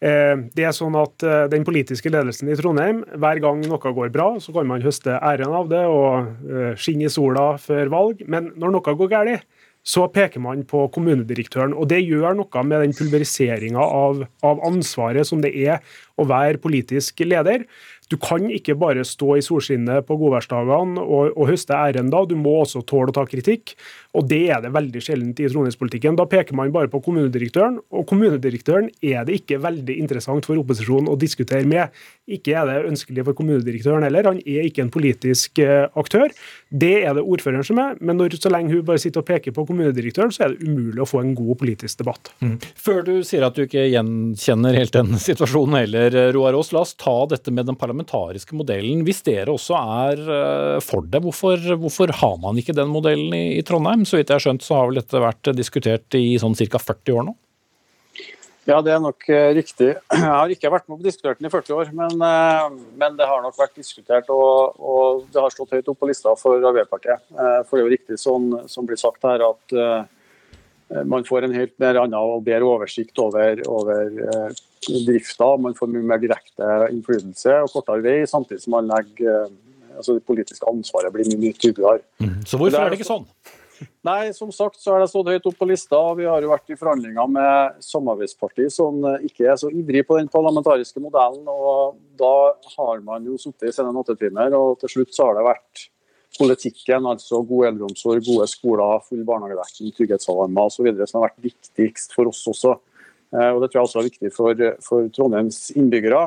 det 0.00 0.64
er 0.66 0.74
sånn 0.76 0.96
at 1.00 1.24
eh, 1.24 1.46
Den 1.52 1.64
politiske 1.64 2.10
ledelsen 2.12 2.50
i 2.52 2.56
Trondheim, 2.58 3.00
hver 3.16 3.40
gang 3.40 3.62
noe 3.64 3.80
går 3.80 4.10
bra, 4.12 4.34
så 4.42 4.52
kan 4.52 4.68
man 4.68 4.84
høste 4.84 5.16
æren 5.16 5.54
av 5.56 5.70
det 5.72 5.84
og 5.88 6.50
eh, 6.50 6.74
skinne 6.76 7.08
i 7.08 7.12
sola 7.12 7.54
før 7.60 7.92
valg. 7.92 8.20
Men 8.28 8.52
når 8.60 8.76
noe 8.76 8.96
går 9.00 9.12
galt, 9.12 9.46
så 9.86 10.08
peker 10.10 10.42
man 10.42 10.64
på 10.66 10.80
kommunedirektøren. 10.94 11.74
og 11.74 11.86
Det 11.88 12.00
gjør 12.02 12.34
noe 12.40 12.62
med 12.66 12.82
den 12.82 12.94
pulveriseringa 12.96 13.78
av, 13.78 14.24
av 14.42 14.62
ansvaret 14.66 15.28
som 15.28 15.44
det 15.44 15.52
er 15.54 15.78
å 16.18 16.26
være 16.26 16.58
politisk 16.58 17.22
leder. 17.22 17.62
Du 18.10 18.16
kan 18.22 18.50
ikke 18.50 18.74
bare 18.78 19.06
stå 19.06 19.36
i 19.38 19.44
solskinnet 19.46 20.06
på 20.08 20.16
godværsdagene 20.18 21.02
og, 21.02 21.30
og 21.34 21.50
høste 21.52 21.78
æren 21.78 22.10
da, 22.10 22.24
du 22.26 22.34
må 22.38 22.60
også 22.64 22.82
tåle 22.86 23.14
å 23.14 23.16
ta 23.16 23.26
kritikk. 23.30 23.76
Og 24.16 24.26
det 24.30 24.42
er 24.54 24.62
det 24.64 24.72
veldig 24.74 25.02
sjeldent 25.04 25.40
i 25.42 25.48
trondheimspolitikken. 25.50 26.16
Da 26.18 26.26
peker 26.30 26.56
man 26.56 26.72
bare 26.74 26.90
på 26.92 27.02
kommunedirektøren, 27.04 27.78
og 27.92 28.06
kommunedirektøren 28.08 28.90
er 29.04 29.26
det 29.28 29.40
ikke 29.42 29.60
veldig 29.62 29.98
interessant 30.00 30.48
for 30.48 30.58
opposisjonen 30.60 31.10
å 31.12 31.18
diskutere 31.20 31.68
med. 31.68 31.92
Ikke 32.26 32.56
er 32.58 32.70
det 32.70 32.90
ønskelig 32.90 33.26
for 33.28 33.38
kommunedirektøren 33.38 34.06
heller, 34.06 34.30
han 34.32 34.40
er 34.42 34.66
ikke 34.66 34.86
en 34.86 34.92
politisk 34.92 35.60
uh, 35.62 35.86
aktør. 35.98 36.32
Det 36.70 36.94
er 37.06 37.14
det 37.16 37.22
ordføreren 37.22 37.66
som 37.66 37.78
er, 37.82 37.98
men 38.00 38.18
når, 38.18 38.38
så 38.40 38.50
lenge 38.52 38.74
hun 38.74 38.86
bare 38.86 39.02
sitter 39.02 39.22
og 39.22 39.28
peker 39.28 39.54
på 39.54 39.66
kommunedirektøren, 39.68 40.32
så 40.34 40.46
er 40.46 40.54
det 40.54 40.66
umulig 40.66 41.04
å 41.04 41.08
få 41.08 41.22
en 41.22 41.34
god 41.38 41.60
politisk 41.60 42.02
debatt. 42.02 42.32
Mm. 42.40 42.56
Før 42.86 43.04
du 43.06 43.14
sier 43.26 43.46
at 43.46 43.56
du 43.56 43.64
ikke 43.66 43.86
gjenkjenner 43.92 44.78
helt 44.80 44.96
den 44.96 45.14
situasjonen 45.22 45.78
heller, 45.82 46.16
Roar 46.34 46.56
Aas, 46.56 46.72
la 46.74 46.82
oss 46.82 46.96
ta 46.98 47.14
dette 47.30 47.52
med 47.54 47.68
den 47.68 47.78
parlamentariske 47.78 48.56
modellen. 48.56 49.04
Hvis 49.06 49.22
dere 49.26 49.54
også 49.54 49.76
er 49.76 50.22
eh, 50.24 50.78
for 50.84 51.06
det, 51.06 51.22
hvorfor, 51.24 51.60
hvorfor 51.82 52.12
har 52.20 52.36
man 52.42 52.58
ikke 52.60 52.76
den 52.76 52.90
modellen 52.92 53.34
i, 53.36 53.44
i, 53.58 53.64
Trondheim? 53.66 54.05
Så 54.06 54.20
vidt 54.20 54.30
jeg 54.30 54.38
har 54.38 54.44
skjønt, 54.44 54.64
så 54.64 54.78
har 54.78 54.88
vel 54.88 55.00
dette 55.00 55.20
vært 55.22 55.50
diskutert 55.56 56.16
i 56.18 56.36
sånn 56.40 56.54
ca. 56.54 56.78
40 56.78 57.18
år 57.18 57.26
nå? 57.26 57.34
Ja, 58.66 58.80
det 58.82 58.90
er 58.96 59.02
nok 59.02 59.22
uh, 59.30 59.52
riktig. 59.54 59.92
Jeg 60.10 60.26
har 60.26 60.50
ikke 60.50 60.70
vært 60.74 60.88
med 60.88 60.96
på 60.96 61.04
å 61.04 61.06
diskutere 61.06 61.38
den 61.38 61.46
i 61.46 61.52
40 61.52 61.76
år, 61.76 61.90
men, 61.94 62.16
uh, 62.18 62.66
men, 62.98 63.14
det 63.18 63.28
har 63.30 63.44
nok 63.44 63.54
vært 63.54 63.78
diskutert, 63.78 64.26
og, 64.34 64.80
og, 64.82 65.20
det 65.30 65.38
har 65.38 65.54
stått 65.54 65.76
høyt 65.76 65.90
opp 65.92 66.00
på 66.02 66.08
lista 66.10 66.32
for 66.40 66.58
Arbeiderpartiet. 66.58 67.22
Uh, 67.30 67.60
for 67.62 67.76
det 67.76 67.84
er 67.84 67.86
jo 67.86 67.92
riktig 67.94 68.18
sånn 68.18 68.48
som 68.70 68.88
blir 68.88 68.98
sagt 68.98 69.22
her, 69.26 69.44
at 69.46 69.76
man 71.10 71.24
får 71.26 71.42
en 71.42 71.54
helt 71.54 71.72
mer 71.82 71.96
annen 71.98 72.14
og 72.14 72.44
bedre 72.46 72.66
oversikt 72.70 73.18
over, 73.18 73.58
over 73.66 74.04
drifta. 74.86 75.48
Man 75.58 75.74
får 75.74 75.90
mye 75.90 76.10
mer 76.12 76.20
direkte 76.22 76.68
innflytelse 76.92 77.56
og 77.64 77.72
kortere 77.72 78.04
vei, 78.04 78.20
samtidig 78.30 78.62
som 78.62 78.76
man 78.76 78.90
legger 78.92 79.48
altså 79.96 80.14
det 80.14 80.22
politiske 80.28 80.68
ansvaret 80.70 81.10
blir 81.14 81.26
mye, 81.30 81.40
mye 81.42 81.56
tydeligere. 81.58 82.04
Mm. 82.22 82.36
Så 82.46 82.60
hvorfor 82.60 82.78
er 82.84 82.92
det 82.92 83.00
ikke 83.00 83.08
sånn? 83.08 83.26
Nei, 84.06 84.32
som 84.36 84.52
sagt 84.54 84.78
så 84.80 84.94
har 84.94 85.02
det 85.02 85.08
stått 85.10 85.28
høyt 85.32 85.48
opp 85.48 85.58
på 85.58 85.68
lista. 85.68 85.98
Vi 86.18 86.28
har 86.28 86.44
jo 86.44 86.52
vært 86.52 86.70
i 86.72 86.78
forhandlinger 86.78 87.28
med 87.28 87.82
samarbeidspartiet 87.84 88.72
som 88.72 89.02
ikke 89.26 89.50
er 89.50 89.58
så 89.60 89.70
ivrig 89.72 90.04
på 90.06 90.16
den 90.20 90.30
parlamentariske 90.32 91.02
modellen. 91.02 91.44
og 91.50 91.98
Da 92.18 92.54
har 92.76 93.02
man 93.04 93.26
jo 93.26 93.36
sittet 93.40 93.70
i 93.70 93.76
sine 93.76 93.92
nattetimer, 93.96 94.54
og 94.56 94.80
til 94.80 94.94
slutt 94.96 95.14
så 95.16 95.28
har 95.28 95.38
det 95.38 95.46
vært 95.48 95.86
politikken, 96.38 97.06
altså 97.08 97.40
god 97.46 97.70
eldreomsorg, 97.70 98.24
gode 98.26 98.48
skoler, 98.50 99.00
full 99.06 99.22
barnehagedekning, 99.26 99.92
trygghetsalarmer 99.96 100.70
osv. 100.70 100.90
som 101.04 101.20
har 101.20 101.30
vært 101.30 101.46
viktigst 101.50 102.16
for 102.16 102.30
oss 102.32 102.42
også. 102.50 102.76
Eh, 103.32 103.50
og 103.52 103.62
Det 103.62 103.70
tror 103.70 103.80
jeg 103.80 103.88
også 103.88 104.00
er 104.00 104.10
viktig 104.10 104.32
for, 104.34 104.66
for 104.84 105.08
Trondheims 105.14 105.70
innbyggere. 105.76 106.26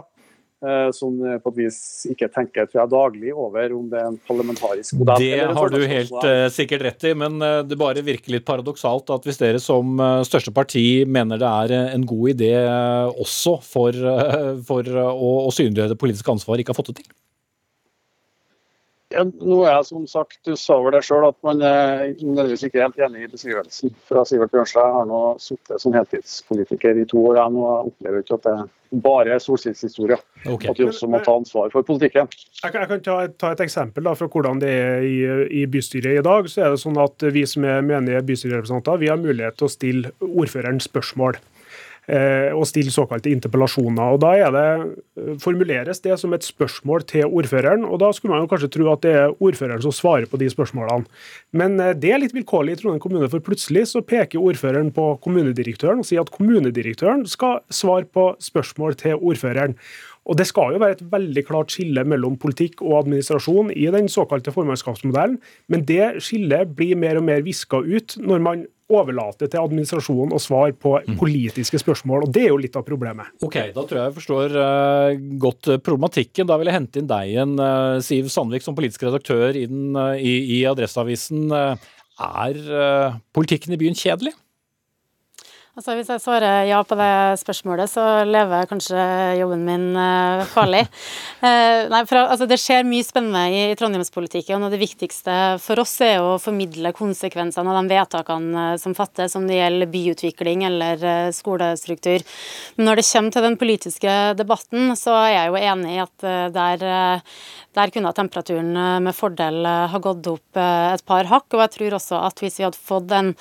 Eh, 0.60 0.89
som 0.91 1.15
på 1.15 1.52
et 1.54 1.60
vis 1.62 1.78
ikke 2.12 2.28
tenker 2.34 2.67
tror 2.67 2.82
jeg, 2.82 2.91
daglig 2.91 3.32
over 3.32 3.76
om 3.78 3.86
det 3.91 4.02
er 4.02 4.10
en 4.10 4.17
parlamentarisk 4.28 4.98
modell. 5.00 5.24
Det 5.24 5.56
har 5.56 5.72
du 5.72 5.78
helt 5.88 6.17
uh, 6.19 6.48
sikkert 6.52 6.84
rett 6.84 7.06
i, 7.08 7.13
men 7.15 7.39
det 7.39 7.78
bare 7.80 8.04
virker 8.04 8.36
litt 8.36 8.48
paradoksalt 8.48 9.13
at 9.15 9.28
hvis 9.28 9.39
dere 9.39 9.62
som 9.63 10.02
største 10.28 10.52
parti 10.56 11.06
mener 11.08 11.39
det 11.39 11.54
er 11.63 11.93
en 11.93 12.04
god 12.10 12.36
idé 12.36 12.52
også 12.60 13.56
for, 13.63 13.95
for 14.67 14.91
å, 15.06 15.32
å 15.48 15.56
synliggjøre 15.56 15.93
det 15.93 16.02
politiske 16.02 16.36
ansvaret, 16.36 16.65
ikke 16.65 16.76
har 16.76 16.82
fått 16.82 16.91
det 16.91 17.02
til? 17.02 17.12
Ja, 19.10 19.24
nå 19.26 19.63
er 19.63 19.72
jeg 19.72 19.86
som 19.88 20.04
sagt, 20.06 20.38
Du 20.45 20.54
sa 20.60 20.76
vel 20.84 20.93
det 20.93 21.02
sjøl, 21.08 21.26
at 21.32 21.38
man 21.45 21.63
er 21.65 22.12
nødvendigvis 22.19 22.67
ikke 22.67 22.84
helt 22.84 23.00
enig 23.02 23.24
i 23.26 23.32
beskrivelsen 23.32 23.95
fra 24.06 24.22
Sivert 24.26 24.52
Bjørnstad. 24.54 24.86
Jeg 24.86 24.98
har 25.00 25.08
nå 25.10 25.22
sittet 25.41 25.82
som 25.82 25.95
heltidspolitiker 25.98 27.00
i 27.02 27.08
to 27.10 27.24
år. 27.32 27.39
Jeg 27.39 27.56
nå 27.56 27.63
opplever 27.80 28.22
ikke 28.22 28.38
at 28.38 28.45
det 28.45 29.02
bare 29.02 29.34
er 29.34 29.41
solskinnshistorie. 29.41 30.17
Okay. 30.45 30.69
At 30.69 30.80
vi 30.80 30.86
også 30.86 31.10
må 31.10 31.24
ta 31.26 31.34
ansvar 31.39 31.74
for 31.74 31.86
politikken. 31.86 32.30
Jeg 32.62 32.72
kan, 32.72 32.82
jeg 32.82 32.91
kan 32.91 33.04
ta, 33.06 33.17
et, 33.26 33.36
ta, 33.41 33.52
et, 33.54 33.65
eksempel 33.65 34.06
da, 34.06 34.13
fra 34.17 34.30
hvordan 34.30 34.62
det 34.62 34.69
er 34.78 35.06
i, 35.06 35.17
i, 35.62 35.65
bystyret 35.65 36.19
i 36.19 36.26
dag. 36.26 36.50
så 36.50 36.67
er 36.67 36.74
det 36.74 36.82
sånn 36.82 37.02
at 37.02 37.26
Vi 37.34 37.45
som 37.50 37.65
er 37.65 37.82
menige 37.86 38.22
bystyrerepresentanter, 38.30 39.02
vi 39.02 39.10
har 39.10 39.22
mulighet 39.22 39.58
til 39.58 39.69
å 39.69 39.74
stille 39.74 40.13
ordføreren 40.22 40.82
spørsmål. 40.86 41.41
Eh, 42.10 42.50
og 42.58 42.65
stille 42.65 42.89
såkalte 42.89 43.30
interpellasjoner. 43.30 44.15
og 44.15 44.19
Da 44.19 44.32
det, 44.34 44.93
eh, 45.17 45.38
formuleres 45.38 46.02
det 46.02 46.17
som 46.19 46.34
et 46.34 46.41
spørsmål 46.41 47.06
til 47.06 47.26
ordføreren. 47.26 47.86
og 47.86 48.00
Da 48.00 48.12
skulle 48.12 48.34
man 48.34 48.41
jo 48.41 48.48
kanskje 48.48 48.72
tro 48.72 48.91
at 48.91 49.02
det 49.02 49.13
er 49.13 49.36
ordføreren 49.39 49.82
som 49.82 49.91
svarer 49.91 50.26
på 50.26 50.39
de 50.39 50.50
spørsmålene. 50.50 51.06
Men 51.54 51.80
eh, 51.80 51.93
det 51.93 52.12
er 52.12 52.17
litt 52.17 52.34
vilkårlig 52.34 52.72
i 52.72 52.76
Trondheim 52.82 53.00
kommune, 53.00 53.30
for 53.30 53.39
plutselig 53.39 53.93
så 53.93 54.02
peker 54.02 54.39
ordføreren 54.39 54.91
på 54.91 55.22
kommunedirektøren 55.22 56.00
og 56.00 56.06
sier 56.06 56.22
at 56.22 56.32
kommunedirektøren 56.32 57.28
skal 57.28 57.60
svare 57.69 58.06
på 58.06 58.36
spørsmål 58.39 58.95
til 58.95 59.13
ordføreren. 59.13 59.76
Og 60.30 60.38
Det 60.38 60.46
skal 60.46 60.76
jo 60.76 60.82
være 60.84 61.00
et 61.00 61.06
veldig 61.12 61.44
klart 61.48 61.74
skille 61.74 62.04
mellom 62.06 62.38
politikk 62.38 62.84
og 62.86 63.00
administrasjon 63.04 63.72
i 63.74 63.88
den 63.89 64.10
såkalte 64.12 64.54
formannskapsmodellen, 64.54 65.39
men 65.68 65.86
det 65.89 66.20
skillet 66.22 66.76
blir 66.78 67.00
mer 67.00 67.18
og 67.18 67.26
mer 67.26 67.42
viska 67.46 67.82
ut 67.82 68.20
når 68.22 68.44
man 68.46 68.68
overlate 68.89 69.46
til 69.46 69.62
administrasjonen 69.62 70.34
å 70.34 70.42
svare 70.42 70.74
på 70.74 70.96
mm. 70.98 71.18
politiske 71.20 71.78
spørsmål. 71.82 72.26
og 72.26 72.34
Det 72.34 72.48
er 72.48 72.50
jo 72.50 72.62
litt 72.62 72.78
av 72.78 72.86
problemet. 72.88 73.30
Ok, 73.46 73.58
Da 73.76 73.84
tror 73.86 74.00
jeg 74.00 74.08
jeg 74.08 74.18
forstår 74.18 74.58
uh, 74.58 75.20
godt 75.46 75.72
problematikken. 75.86 76.50
Da 76.50 76.58
vil 76.58 76.72
jeg 76.72 76.78
hente 76.80 77.02
inn 77.02 77.10
deg 77.10 77.34
igjen, 77.36 77.54
uh, 77.62 78.02
Siv 78.06 78.32
Sandvik, 78.34 78.65
som 78.65 78.78
politisk 78.78 79.06
redaktør 79.06 79.54
i, 79.54 79.68
den, 79.70 79.94
uh, 79.98 80.18
i, 80.18 80.36
i 80.58 80.60
Adresseavisen. 80.70 81.54
er 81.54 82.58
politikken 83.34 83.74
i 83.74 83.80
byen 83.80 83.98
kjedelig? 83.98 84.34
Altså, 85.80 85.94
hvis 85.96 86.10
jeg 86.12 86.20
svarer 86.20 86.65
ja 86.68 86.82
på 86.84 86.96
det 87.00 87.39
spørsmålet, 87.39 87.88
så 87.88 88.02
lever 88.28 88.65
kanskje 88.68 89.04
jobben 89.39 89.62
min 89.63 89.86
uh, 89.96 90.42
farlig. 90.52 90.82
Uh, 91.39 91.88
nei, 91.94 92.02
for, 92.10 92.20
altså, 92.20 92.50
det 92.52 92.58
skjer 92.60 92.84
mye 92.84 93.06
spennende 93.08 93.46
i, 93.48 93.62
i 93.72 93.78
trondheimspolitikken, 93.80 94.60
og 94.60 94.76
det 94.76 94.82
viktigste 94.82 95.38
for 95.63 95.80
oss 95.80 95.94
er 96.04 96.20
å 96.20 96.34
formidle 96.44 96.92
konsekvensene 96.98 97.72
av 97.72 97.80
de 97.80 97.96
vedtakene 97.96 98.65
uh, 98.74 98.76
som 98.82 98.98
fattes, 98.98 99.38
om 99.39 99.48
det 99.48 99.62
gjelder 99.62 99.94
byutvikling 99.96 100.68
eller 100.68 101.08
skolestruktur. 101.39 102.28
Men 102.76 102.92
når 102.92 103.00
det 103.00 103.08
kommer 103.13 103.38
til 103.39 103.48
den 103.48 103.60
politiske 103.63 104.20
debatten, 104.36 104.92
så 105.00 105.15
er 105.22 105.32
jeg 105.38 105.48
jo 105.48 105.63
enig 105.63 105.96
i 105.96 106.04
at 106.04 106.30
der, 106.60 106.88
der 107.80 107.96
kunne 107.96 108.15
temperaturen 108.20 108.76
med 109.08 109.15
fordel 109.15 109.63
ha 109.63 110.04
gått 110.04 110.28
opp 110.28 110.60
et 110.60 111.08
par 111.08 111.32
hakk. 111.32 111.48
Og 111.54 111.63
jeg 111.70 111.78
tror 111.80 112.02
også 112.02 112.24
at 112.28 112.44
hvis 112.44 112.60
vi 112.60 112.68
hadde 112.68 112.88
fått 112.92 113.15
en 113.15 113.38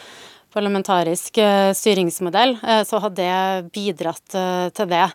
parlamentarisk 0.58 1.38
eh, 1.38 1.70
styringsmodell, 1.76 2.56
eh, 2.62 2.82
så 2.84 3.00
har 3.02 3.14
det 3.14 3.70
bidratt 3.74 4.34
eh, 4.34 4.66
til 4.74 4.90
det. 4.90 5.06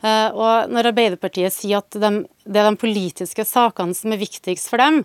Og 0.00 0.70
når 0.72 0.90
Arbeiderpartiet 0.92 1.54
sier 1.54 1.80
at 1.80 1.96
de 2.00 2.10
det 2.44 2.60
er 2.60 2.68
de 2.70 2.80
politiske 2.80 3.44
sakene 3.44 3.94
som 3.96 4.12
er 4.14 4.20
viktigst 4.20 4.70
for 4.70 4.80
dem, 4.80 5.00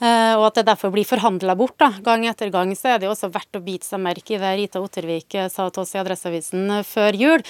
eh, 0.00 0.34
og 0.38 0.46
at 0.48 0.60
det 0.60 0.66
derfor 0.70 0.92
blir 0.94 1.06
forhandla 1.08 1.54
bort 1.58 1.76
da, 1.80 1.90
gang 2.04 2.24
etter 2.28 2.50
gang, 2.52 2.72
så 2.76 2.94
er 2.94 3.00
det 3.00 3.08
jo 3.08 3.12
også 3.12 3.30
verdt 3.34 3.58
å 3.58 3.62
bite 3.64 3.86
seg 3.86 4.00
merke 4.00 4.36
i 4.36 4.40
det 4.40 4.52
Rita 4.60 4.80
Ottervik 4.82 5.36
eh, 5.36 5.50
sa 5.52 5.68
til 5.68 5.84
oss 5.84 5.94
i 5.94 6.00
Adresseavisen 6.00 6.78
eh, 6.78 6.86
før 6.86 7.18
jul, 7.18 7.44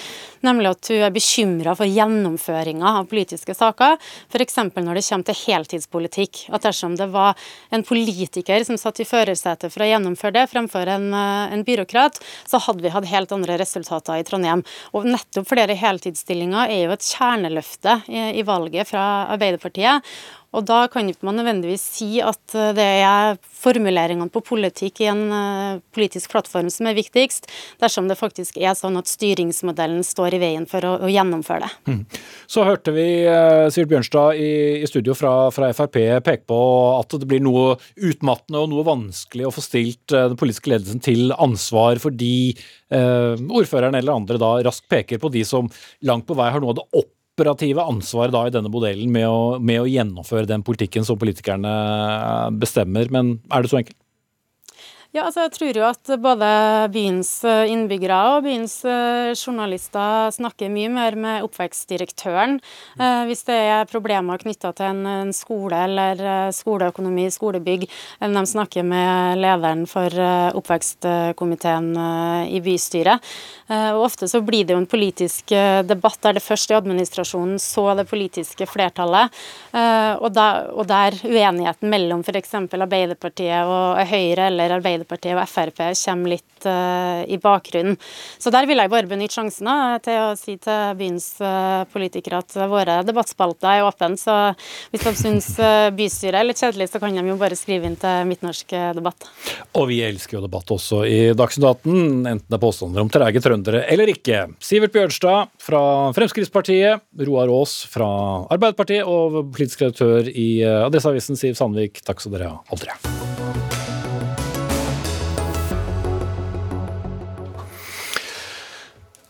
nemlig 0.45 0.73
at 0.73 0.91
hun 0.91 1.05
er 1.07 1.15
bekymra 1.15 1.75
for 1.79 1.87
gjennomføringa 1.87 2.95
av 2.99 3.07
politiske 3.11 3.55
saker, 3.55 3.95
f.eks. 4.27 4.59
når 4.75 4.99
det 4.99 5.05
kommer 5.07 5.29
til 5.29 5.39
heltidspolitikk. 5.45 6.43
At 6.55 6.67
dersom 6.67 6.97
det 6.99 7.09
var 7.13 7.39
en 7.73 7.85
politiker 7.87 8.67
som 8.67 8.79
satt 8.81 8.99
i 8.99 9.07
førersetet 9.07 9.71
for 9.71 9.85
å 9.85 9.89
gjennomføre 9.89 10.35
det, 10.35 10.45
fremfor 10.51 10.91
en, 10.97 11.09
en 11.15 11.65
byråkrat, 11.65 12.19
så 12.49 12.59
hadde 12.65 12.83
vi 12.83 12.93
hatt 12.93 13.07
helt 13.09 13.33
andre 13.35 13.57
resultater 13.61 14.19
i 14.19 14.27
Trondheim. 14.27 14.65
Og 14.97 15.07
nettopp 15.07 15.47
flere 15.49 15.77
heltidsstillinger 15.79 16.71
er 16.71 16.85
jo 16.85 16.93
et 16.95 17.07
kjerneløfte 17.07 17.99
i, 18.11 18.21
i 18.41 18.45
valget 18.47 18.89
fra 18.89 19.05
Arbeiderpartiet. 19.29 20.05
Og 20.55 20.65
da 20.65 20.83
kan 20.89 21.09
ikke 21.09 21.27
man 21.27 21.37
nødvendigvis 21.37 21.83
si 21.93 22.07
at 22.25 22.55
eh, 22.57 22.71
det 22.77 22.85
er 23.03 23.37
formuleringene 23.59 24.31
på 24.33 24.41
politikk 24.45 25.01
i 25.03 25.09
en 25.11 25.21
uh, 25.33 25.81
politisk 25.93 26.31
plattform 26.31 26.69
som 26.71 26.87
er 26.87 26.95
viktigst, 26.95 27.49
dersom 27.81 28.07
det 28.07 28.15
faktisk 28.15 28.55
er 28.57 28.71
sånn 28.77 28.95
at 28.95 29.09
styringsmodellen 29.11 29.99
står 30.07 30.37
i 30.37 30.39
veien 30.39 30.63
for 30.69 30.87
å, 30.87 30.93
å 31.03 31.09
gjennomføre 31.11 31.67
det. 31.67 31.91
Mm. 31.91 32.21
Så 32.47 32.63
hørte 32.63 32.93
vi 32.95 33.05
uh, 33.27 33.67
Sivert 33.67 33.91
Bjørnstad 33.91 34.39
i, 34.39 34.49
i 34.79 34.89
studio 34.89 35.17
fra, 35.17 35.33
fra, 35.51 35.73
Frp 35.75 35.99
peke 36.23 36.47
på 36.47 36.61
at 36.95 37.19
det 37.19 37.27
blir 37.27 37.43
noe 37.43 37.75
utmattende 37.99 38.63
og 38.63 38.71
noe 38.71 38.87
vanskelig 38.87 39.49
å 39.49 39.53
få 39.53 39.65
stilt 39.65 40.15
den 40.15 40.39
politiske 40.39 40.71
ledelsen 40.71 41.03
til 41.03 41.35
ansvar 41.35 41.99
fordi 42.01 42.55
ordføreren 42.89 43.93
eller 43.99 44.15
andre 44.15 44.39
da 44.41 44.47
raskt 44.65 44.87
peker 44.89 45.19
på 45.21 45.29
de 45.29 45.43
som 45.45 45.67
langt 46.07 46.25
på 46.25 46.37
vei 46.39 46.47
har 46.49 46.63
noe 46.63 46.73
av 46.73 46.79
det 46.79 46.87
opp 47.03 47.11
operative 47.39 47.85
ansvaret 47.87 48.35
da 48.35 48.43
i 48.47 48.53
denne 48.53 48.71
modellen 48.71 49.11
med 49.13 49.27
å, 49.27 49.57
med 49.63 49.79
å 49.81 49.87
gjennomføre 49.89 50.49
den 50.49 50.65
politikken 50.67 51.07
som 51.07 51.19
politikerne 51.19 51.71
bestemmer. 52.59 53.07
Men 53.13 53.37
er 53.47 53.63
det 53.63 53.71
så 53.71 53.79
enkelt? 53.81 53.98
Ja, 55.09 55.23
altså 55.25 55.41
jeg 55.41 55.53
tror 55.55 55.77
jo 55.79 55.85
at 55.87 56.09
både 56.21 56.47
byens 56.93 57.31
eh, 57.41 57.71
innbyggere 57.73 58.17
og 58.35 58.43
byens 58.45 58.75
eh, 58.85 59.31
journalister 59.33 60.29
snakker 60.35 60.69
mye 60.69 60.91
mer 60.93 61.15
med 61.17 61.47
oppvekstdirektøren 61.47 62.59
eh, 62.61 63.23
hvis 63.25 63.41
det 63.47 63.55
er 63.71 63.89
problemer 63.89 64.37
knytta 64.37 64.69
til 64.77 64.85
en, 64.85 64.99
en, 65.09 65.31
skole 65.33 65.79
eller 65.87 66.21
eh, 66.21 66.51
skoleøkonomi, 66.53 67.25
skolebygg, 67.33 67.87
enn 68.21 68.37
de 68.37 68.43
snakker 68.51 68.85
med 68.85 69.41
lederen 69.41 69.87
for 69.89 70.13
eh, 70.13 70.51
oppvekstkomiteen 70.61 71.89
eh, 72.03 72.53
i 72.53 72.61
bystyret. 72.61 73.25
og 73.69 74.03
Ofte 74.05 74.29
så 74.29 74.43
blir 74.45 74.65
det 74.65 74.75
jo 74.75 74.83
en 74.83 74.87
politisk 74.89 75.51
debatt 75.89 76.21
der 76.25 76.37
det 76.37 76.45
først 76.45 76.69
i 76.69 76.77
administrasjonen, 76.77 77.57
så 77.61 77.95
det 77.97 78.07
politiske 78.09 78.65
flertallet, 78.69 79.33
og, 79.73 80.29
da, 80.33 80.47
og 80.73 80.87
der 80.89 81.17
uenigheten 81.21 81.91
mellom 81.91 82.23
f.eks. 82.25 82.55
Arbeiderpartiet 82.57 83.69
og 83.69 84.01
Høyre 84.09 84.49
eller 84.49 84.73
Arbeiderpartiet 84.77 84.98
Arbeiderpartiet 84.99 85.37
og 85.37 85.47
Frp 85.49 85.79
kommer 86.03 86.33
litt 86.33 86.67
uh, 86.67 87.23
i 87.29 87.37
bakgrunnen. 87.41 87.97
Så 88.39 88.51
der 88.51 88.67
vil 88.67 88.79
jeg 88.79 88.91
bare 88.91 89.09
benytte 89.09 89.37
sjansen 89.37 89.69
da, 89.69 89.99
til 90.03 90.19
å 90.19 90.35
si 90.39 90.57
til 90.61 90.95
byens 90.99 91.27
uh, 91.43 91.85
politikere 91.93 92.41
at 92.43 92.55
våre 92.69 92.99
debattspalter 93.07 93.79
er 93.79 93.87
åpne. 93.87 94.17
Så 94.19 94.35
hvis 94.91 95.05
de 95.05 95.13
syns 95.17 95.49
uh, 95.61 95.89
bystyret 95.95 96.41
er 96.41 96.49
litt 96.49 96.59
kjedelig, 96.59 96.89
så 96.91 97.01
kan 97.01 97.15
de 97.15 97.23
jo 97.23 97.37
bare 97.39 97.57
skrive 97.59 97.87
inn 97.87 97.97
til 97.99 98.27
Midtnorsk 98.29 98.75
debatt. 98.97 99.29
Og 99.79 99.89
vi 99.91 100.01
elsker 100.05 100.39
jo 100.39 100.43
debatt 100.45 100.71
også 100.73 101.03
i 101.07 101.19
Dagsnytt 101.37 101.67
18, 101.69 101.95
enten 102.29 102.45
det 102.49 102.57
er 102.57 102.63
påstander 102.63 103.03
om 103.03 103.11
trege 103.11 103.43
trøndere 103.43 103.85
eller 103.89 104.11
ikke. 104.11 104.47
Sivert 104.63 104.95
Bjørnstad 104.95 105.53
fra 105.63 105.81
Fremskrittspartiet, 106.17 107.05
Roar 107.29 107.51
Aas 107.53 107.79
fra 107.89 108.09
Arbeiderpartiet 108.51 109.07
og 109.07 109.41
politisk 109.53 109.85
redaktør 109.85 110.29
i 110.29 110.49
Adresseavisen 110.65 111.39
Siv 111.39 111.57
Sandvik, 111.59 112.03
takk 112.05 112.23
skal 112.23 112.37
dere 112.37 112.55
ha, 112.57 112.79
tre. 112.79 113.28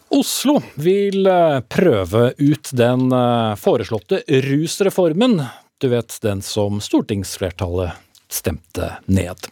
Oslo 0.09 0.61
vil 0.73 1.27
eh, 1.27 1.59
prøve 1.59 2.33
ut 2.37 2.69
den 2.73 3.11
eh, 3.13 3.55
foreslåtte 3.55 4.23
rusreformen. 4.27 5.41
Du 5.77 5.87
vet 5.87 6.17
den 6.21 6.41
som 6.41 6.81
stortingsflertallet 6.81 7.91
stemte 8.29 8.91
ned. 9.05 9.45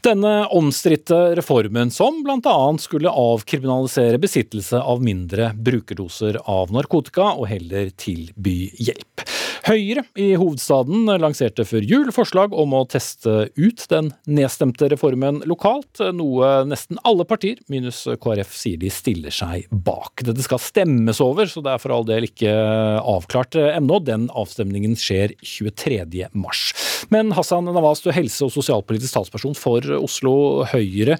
Denne 0.00 0.46
omstridte 0.46 1.36
reformen, 1.36 1.90
som 1.90 2.22
bl.a. 2.24 2.76
skulle 2.78 3.10
avkriminalisere 3.10 4.18
besittelse 4.18 4.80
av 4.80 5.02
mindre 5.04 5.52
brukerdoser 5.54 6.38
av 6.44 6.72
narkotika, 6.72 7.34
og 7.36 7.50
heller 7.50 7.90
tilby 8.00 8.70
hjelp. 8.80 9.26
Høyre 9.66 10.04
i 10.16 10.30
hovedstaden 10.40 11.08
lanserte 11.20 11.66
før 11.68 11.84
jul 11.84 12.10
forslag 12.14 12.54
om 12.56 12.72
å 12.76 12.84
teste 12.88 13.50
ut 13.58 13.84
den 13.92 14.10
nedstemte 14.30 14.88
reformen 14.92 15.42
lokalt, 15.48 16.00
noe 16.16 16.62
nesten 16.68 17.00
alle 17.08 17.26
partier, 17.28 17.60
minus 17.72 18.06
KrF, 18.22 18.54
sier 18.56 18.80
de 18.80 18.90
stiller 18.92 19.34
seg 19.34 19.68
bak. 19.70 20.24
Dette 20.24 20.44
skal 20.46 20.62
stemmes 20.62 21.20
over, 21.24 21.50
så 21.50 21.62
det 21.64 21.74
er 21.74 21.82
for 21.82 21.94
all 21.94 22.08
del 22.08 22.28
ikke 22.30 22.54
avklart 23.00 23.58
ennå. 23.60 24.00
Den 24.06 24.28
avstemningen 24.32 24.96
skjer 24.98 25.36
23. 25.44 26.30
mars. 26.32 26.70
Men 27.12 27.34
Hassan 27.36 27.68
Nawaz, 27.68 28.00
du 28.04 28.10
er 28.10 28.20
helse- 28.20 28.46
og 28.46 28.54
sosialpolitisk 28.54 29.18
talsperson 29.18 29.56
for 29.58 29.84
Oslo 30.00 30.34
Høyre. 30.72 31.18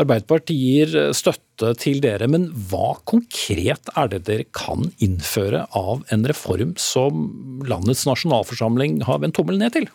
Arbeiderpartiet 0.00 0.56
gir 0.56 1.12
støtte 1.16 1.74
til 1.78 2.00
dere, 2.02 2.26
men 2.30 2.48
hva 2.70 2.94
konkret 3.08 3.90
er 3.98 4.08
det 4.12 4.22
dere 4.26 4.46
kan 4.56 4.88
innføre 5.04 5.66
av 5.78 6.02
en 6.14 6.24
reform 6.28 6.74
som 6.80 7.28
landets 7.82 8.06
nasjonalforsamling 8.06 9.02
har 9.02 9.18
vendt 9.22 9.36
tommelen 9.36 9.66
ned 9.66 9.74
til? 9.74 9.90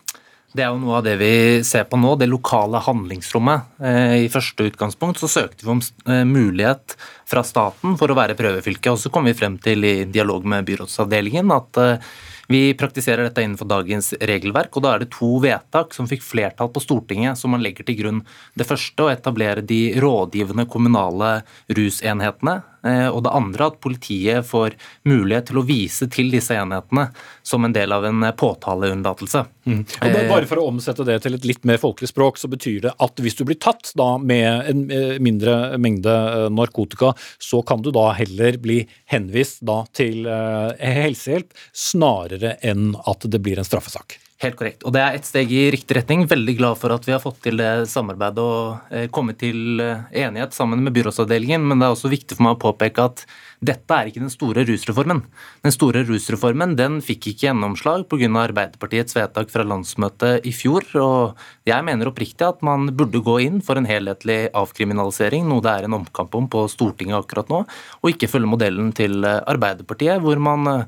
Det 0.48 0.64
er 0.64 0.70
jo 0.72 0.80
noe 0.80 0.96
av 0.96 1.04
det 1.04 1.18
vi 1.20 1.32
ser 1.66 1.84
på 1.90 1.98
nå, 2.00 2.14
det 2.16 2.28
lokale 2.30 2.80
handlingsrommet. 2.80 3.66
Eh, 3.84 4.14
I 4.24 4.30
første 4.32 4.64
utgangspunkt 4.70 5.20
så 5.20 5.28
søkte 5.28 5.66
vi 5.66 5.74
om 5.74 5.82
eh, 6.08 6.24
mulighet 6.24 6.96
fra 7.28 7.42
staten 7.44 7.98
for 8.00 8.08
å 8.08 8.16
være 8.16 8.36
prøvefylke, 8.38 8.94
og 8.94 9.00
så 9.00 9.12
kom 9.12 9.28
vi 9.28 9.36
frem 9.36 9.58
til 9.60 9.84
i 9.84 9.94
dialog 10.08 10.48
med 10.48 10.64
byrådsavdelingen 10.70 11.52
at 11.52 11.80
eh, 11.82 12.08
vi 12.48 12.62
praktiserer 12.80 13.26
dette 13.26 13.44
innenfor 13.44 13.68
dagens 13.68 14.14
regelverk, 14.24 14.72
og 14.72 14.86
da 14.86 14.94
er 14.94 15.04
det 15.04 15.10
to 15.12 15.34
vedtak 15.44 15.92
som 15.92 16.08
fikk 16.08 16.24
flertall 16.24 16.72
på 16.72 16.80
Stortinget, 16.80 17.36
som 17.36 17.52
man 17.52 17.60
legger 17.60 17.84
til 17.84 17.98
grunn. 17.98 18.22
Det 18.56 18.64
første 18.64 19.04
å 19.04 19.10
etablere 19.12 19.60
de 19.60 19.82
rådgivende 20.00 20.64
kommunale 20.72 21.42
rusenhetene 21.76 22.62
og 23.10 23.22
det 23.24 23.32
andre 23.34 23.68
at 23.72 23.80
politiet 23.82 24.46
får 24.46 24.76
mulighet 25.08 25.48
til 25.50 25.60
å 25.60 25.64
vise 25.66 26.08
til 26.12 26.30
disse 26.32 26.54
enhetene 26.54 27.08
som 27.46 27.64
en 27.64 27.74
del 27.74 27.92
av 27.94 28.06
en 28.08 28.22
eh, 28.22 28.34
påtaleunnlatelse. 28.38 29.44
Mm. 29.68 29.82
Og 29.84 30.18
bare 30.30 30.48
For 30.48 30.62
å 30.62 30.68
omsette 30.70 31.06
det 31.08 31.18
til 31.24 31.36
et 31.38 31.48
litt 31.48 31.66
mer 31.68 31.80
folkelig 31.82 32.12
språk, 32.12 32.40
så 32.40 32.50
betyr 32.50 32.86
det 32.86 32.94
at 33.04 33.24
hvis 33.24 33.38
du 33.38 33.44
blir 33.48 33.58
tatt 33.60 33.92
da 33.98 34.10
med 34.20 34.70
en 34.70 34.84
eh, 34.94 35.16
mindre 35.22 35.78
mengde 35.80 36.14
narkotika, 36.54 37.14
så 37.42 37.62
kan 37.66 37.82
du 37.84 37.90
da 37.94 38.10
heller 38.18 38.60
bli 38.62 38.80
henvist 39.10 39.62
da 39.66 39.82
til 39.96 40.26
helsehjelp, 40.28 41.52
snarere 41.74 42.56
enn 42.64 42.92
at 43.08 43.26
det 43.30 43.40
blir 43.42 43.60
en 43.60 43.66
straffesak. 43.66 44.18
Helt 44.38 44.54
korrekt. 44.54 44.84
Og 44.86 44.92
det 44.94 45.00
er 45.02 45.16
et 45.18 45.26
steg 45.26 45.50
i 45.50 45.64
riktig 45.74 45.96
retning. 45.96 46.20
Veldig 46.30 46.52
glad 46.60 46.78
for 46.78 46.94
at 46.94 47.02
vi 47.02 47.10
har 47.10 47.18
fått 47.18 47.40
til 47.42 47.58
det 47.58 47.88
samarbeidet 47.90 48.38
og 48.38 48.92
eh, 48.94 49.08
kommet 49.10 49.40
til 49.40 49.80
eh, 49.82 50.04
enighet 50.22 50.54
sammen 50.54 50.84
med 50.86 50.94
byrådsavdelingen. 50.94 51.64
Men 51.66 51.82
det 51.82 51.88
er 51.88 51.94
også 51.96 52.10
viktig 52.12 52.36
for 52.36 52.46
meg 52.46 52.54
å 52.54 52.60
påpeke 52.62 53.06
at 53.10 53.24
dette 53.58 53.96
er 53.96 54.06
ikke 54.06 54.22
den 54.22 54.30
store 54.30 54.62
rusreformen. 54.68 55.24
Den 55.66 55.74
store 55.74 56.04
rusreformen 56.06 56.76
den 56.78 57.00
fikk 57.02 57.32
ikke 57.32 57.48
gjennomslag 57.48 58.06
pga. 58.06 58.30
Arbeiderpartiets 58.44 59.18
vedtak 59.18 59.50
fra 59.50 59.66
landsmøtet 59.66 60.46
i 60.46 60.54
fjor. 60.54 60.86
og 61.02 61.42
Jeg 61.66 61.88
mener 61.90 62.12
oppriktig 62.12 62.46
at 62.46 62.62
man 62.62 62.92
burde 62.94 63.18
gå 63.18 63.40
inn 63.42 63.58
for 63.58 63.74
en 63.80 63.90
helhetlig 63.90 64.52
avkriminalisering, 64.54 65.50
noe 65.50 65.66
det 65.66 65.74
er 65.74 65.90
en 65.90 65.98
omkamp 65.98 66.38
om 66.38 66.46
på 66.46 66.68
Stortinget 66.70 67.18
akkurat 67.18 67.50
nå, 67.50 67.64
og 67.66 68.14
ikke 68.14 68.30
følge 68.30 68.54
modellen 68.54 68.94
til 68.94 69.26
Arbeiderpartiet, 69.26 70.22
hvor 70.22 70.38
man 70.38 70.86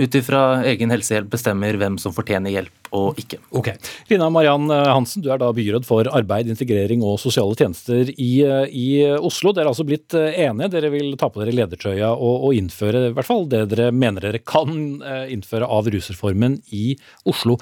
ut 0.00 0.16
ifra 0.18 0.64
egen 0.66 0.90
helsehjelp 0.90 1.30
bestemmer 1.34 1.76
hvem 1.78 1.98
som 2.02 2.14
fortjener 2.14 2.54
hjelp 2.54 2.90
og 2.94 3.18
ikke. 3.18 3.40
Ok. 3.58 3.72
Lina 4.10 4.28
Mariann 4.30 4.70
Hansen, 4.70 5.22
du 5.22 5.30
er 5.32 5.40
da 5.42 5.48
byråd 5.54 5.86
for 5.86 6.08
arbeid, 6.14 6.50
integrering 6.50 7.02
og 7.02 7.18
sosiale 7.22 7.56
tjenester 7.58 8.10
i, 8.14 8.32
i 8.70 8.86
Oslo. 9.18 9.50
Dere 9.54 9.66
har 9.66 9.72
altså 9.72 9.86
blitt 9.86 10.14
enige. 10.14 10.70
Dere 10.74 10.92
vil 10.94 11.14
ta 11.18 11.30
på 11.30 11.42
dere 11.42 11.54
ledertrøya 11.56 12.12
og, 12.14 12.48
og, 12.48 12.54
innføre 12.54 13.08
i 13.08 13.14
hvert 13.16 13.28
fall 13.28 13.48
det 13.50 13.64
dere 13.72 13.90
mener 13.94 14.28
dere 14.28 14.42
kan 14.46 14.74
eh, 15.02 15.26
innføre 15.34 15.68
av 15.70 15.88
rusreformen 15.90 16.60
i 16.74 16.94
Oslo. 17.30 17.58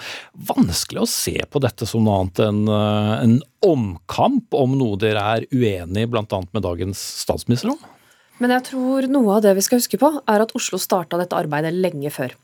Vanskelig 0.52 1.04
å 1.04 1.08
se 1.10 1.36
på 1.48 1.62
dette 1.62 1.88
som 1.88 2.04
noe 2.04 2.20
annet 2.22 2.44
enn 2.44 2.62
eh, 2.68 3.16
en 3.22 3.38
omkamp 3.62 4.54
om 4.58 4.76
noe 4.78 4.98
dere 5.00 5.22
er 5.36 5.48
uenig 5.54 6.08
bl.a. 6.10 6.24
med 6.52 6.64
dagens 6.64 7.00
statsminister 7.22 7.74
om? 7.74 7.82
Men 8.42 8.56
jeg 8.56 8.72
tror 8.72 9.06
noe 9.06 9.36
av 9.36 9.44
det 9.44 9.52
vi 9.54 9.62
skal 9.62 9.78
huske 9.78 10.00
på, 10.02 10.08
er 10.26 10.42
at 10.42 10.54
Oslo 10.58 10.80
starta 10.82 11.20
dette 11.20 11.38
arbeidet 11.38 11.70
lenge 11.76 12.10
før. 12.10 12.34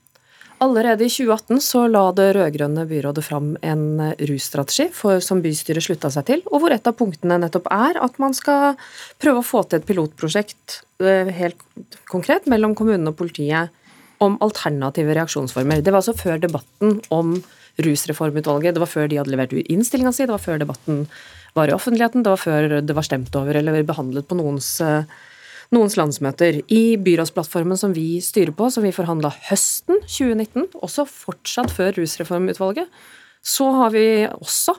Allerede 0.63 1.07
i 1.07 1.11
2018 1.11 1.61
så 1.63 1.85
la 1.87 2.05
det 2.15 2.33
rød-grønne 2.35 2.83
byrådet 2.91 3.23
fram 3.23 3.53
en 3.63 3.85
russtrategi 4.31 4.89
for, 4.95 5.23
som 5.23 5.43
bystyret 5.43 5.87
slutta 5.87 6.11
seg 6.11 6.27
til, 6.31 6.43
og 6.51 6.63
hvor 6.63 6.75
et 6.75 6.87
av 6.87 6.97
punktene 6.99 7.39
nettopp 7.39 7.69
er 7.75 7.99
at 8.03 8.19
man 8.23 8.35
skal 8.35 8.75
prøve 9.23 9.43
å 9.43 9.47
få 9.47 9.63
til 9.67 9.79
et 9.79 9.87
pilotprosjekt 9.87 10.81
eh, 11.03 11.31
helt 11.39 11.63
konkret 12.11 12.51
mellom 12.51 12.75
kommunene 12.79 13.15
og 13.15 13.19
politiet 13.21 13.71
om 14.23 14.35
alternative 14.43 15.15
reaksjonsformer. 15.15 15.83
Det 15.83 15.95
var 15.95 16.03
altså 16.03 16.19
før 16.19 16.43
debatten 16.43 16.99
om 17.15 17.39
Rusreformutvalget, 17.79 18.75
det 18.75 18.83
var 18.83 18.91
før 18.91 19.07
de 19.07 19.21
hadde 19.21 19.31
levert 19.31 19.55
innstillinga 19.55 20.11
si, 20.11 20.27
det 20.27 20.35
var 20.35 20.43
før 20.43 20.59
debatten 20.59 21.05
var 21.55 21.71
i 21.71 21.75
offentligheten, 21.77 22.27
det 22.27 22.35
var 22.35 22.43
før 22.43 22.81
det 22.83 22.97
var 22.99 23.07
stemt 23.07 23.35
over 23.39 23.55
eller 23.61 23.87
behandlet 23.87 24.27
på 24.27 24.39
noens 24.41 24.73
uh, 24.83 25.07
noens 25.75 25.99
landsmøter. 25.99 26.63
I 26.73 26.97
byrådsplattformen 27.01 27.79
som 27.81 27.95
vi 27.97 28.19
styrer 28.25 28.55
på, 28.57 28.71
som 28.73 28.87
vi 28.87 28.95
forhandla 28.95 29.31
høsten 29.51 30.03
2019, 30.07 30.69
også 30.81 31.07
fortsatt 31.09 31.73
før 31.75 31.97
rusreformutvalget, 31.99 32.89
så 33.45 33.71
har 33.77 33.95
vi 33.95 34.07
også 34.29 34.77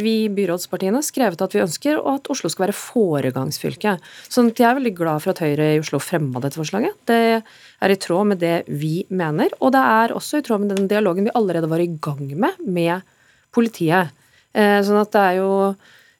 vi 0.00 0.28
byrådspartiene 0.32 1.02
skrevet 1.04 1.42
at 1.44 1.52
vi 1.52 1.60
ønsker 1.60 1.98
at 2.08 2.28
Oslo 2.32 2.48
skal 2.48 2.66
være 2.66 2.76
foregangsfylke. 2.76 3.98
Så 4.24 4.44
jeg 4.48 4.64
er 4.64 4.78
veldig 4.78 4.94
glad 4.96 5.20
for 5.24 5.34
at 5.34 5.42
Høyre 5.44 5.66
i 5.74 5.82
Oslo 5.82 6.00
fremma 6.00 6.40
dette 6.40 6.56
forslaget. 6.56 6.96
Det 7.08 7.42
er 7.42 7.92
i 7.92 7.98
tråd 8.00 8.30
med 8.30 8.40
det 8.40 8.54
vi 8.72 9.02
mener, 9.12 9.52
og 9.60 9.74
det 9.74 9.82
er 9.82 10.14
også 10.16 10.40
i 10.40 10.46
tråd 10.46 10.64
med 10.64 10.76
den 10.76 10.88
dialogen 10.88 11.28
vi 11.28 11.34
allerede 11.36 11.68
var 11.70 11.82
i 11.82 11.90
gang 11.92 12.24
med 12.32 12.62
med 12.64 13.04
politiet. 13.52 14.14
Eh, 14.56 14.80
sånn 14.84 15.00
at 15.00 15.12
det 15.12 15.26
er 15.26 15.40
jo 15.42 15.52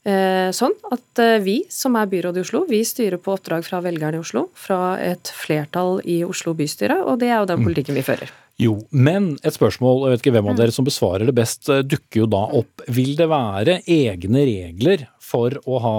sånn 0.02 0.74
at 0.90 1.22
eh, 1.22 1.38
vi 1.44 1.60
som 1.70 1.94
er 1.98 2.08
byrådet 2.10 2.40
i 2.40 2.42
Oslo, 2.42 2.64
vi 2.66 2.82
styrer 2.86 3.20
på 3.22 3.36
oppdrag 3.36 3.62
fra 3.66 3.78
velgerne 3.84 4.18
i 4.18 4.22
Oslo, 4.22 4.48
fra 4.58 4.96
et 4.98 5.30
flertall 5.30 6.00
i 6.02 6.22
Oslo 6.26 6.56
bystyre, 6.58 6.96
og 7.06 7.20
det 7.22 7.30
er 7.30 7.38
jo 7.38 7.50
den 7.52 7.60
mm. 7.60 7.66
politikken 7.68 7.98
vi 7.98 8.06
fører. 8.06 8.32
Jo, 8.60 8.74
men 8.90 9.36
et 9.46 9.54
spørsmål, 9.54 10.02
jeg 10.04 10.12
vet 10.12 10.24
ikke 10.24 10.34
hvem 10.34 10.50
av 10.50 10.58
dere 10.58 10.74
som 10.74 10.86
besvarer 10.86 11.30
det 11.30 11.34
best, 11.36 11.70
eh, 11.70 11.84
dukker 11.86 12.24
jo 12.24 12.26
da 12.34 12.42
opp. 12.58 12.82
Vil 12.90 13.14
det 13.18 13.28
være 13.30 13.78
egne 13.86 14.42
regler 14.48 15.04
for 15.22 15.54
å, 15.64 15.78
ha, 15.80 15.98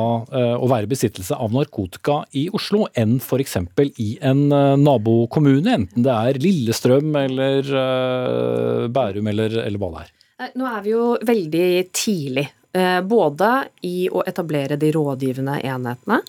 å 0.61 0.67
være 0.69 0.85
i 0.85 0.91
besittelse 0.91 1.33
av 1.39 1.55
narkotika 1.55 2.19
i 2.37 2.43
Oslo 2.53 2.83
enn 2.99 3.15
f.eks. 3.17 3.55
i 4.03 4.09
en 4.21 4.43
nabokommune, 4.83 5.73
enten 5.79 6.05
det 6.05 6.13
er 6.13 6.41
Lillestrøm 6.43 7.15
eller 7.23 7.71
Bærum 8.93 9.31
eller, 9.31 9.57
eller 9.63 9.81
hva 9.81 9.89
det 9.95 10.03
er? 10.03 10.51
Nå 10.59 10.67
er 10.69 10.83
vi 10.85 10.93
jo 10.93 11.07
veldig 11.25 11.69
tidlig 11.95 12.45
Eh, 12.45 12.62
både 13.05 13.49
i 13.85 14.07
å 14.09 14.23
etablere 14.25 14.79
de 14.81 14.89
rådgivende 14.95 15.59
enhetene, 15.61 16.23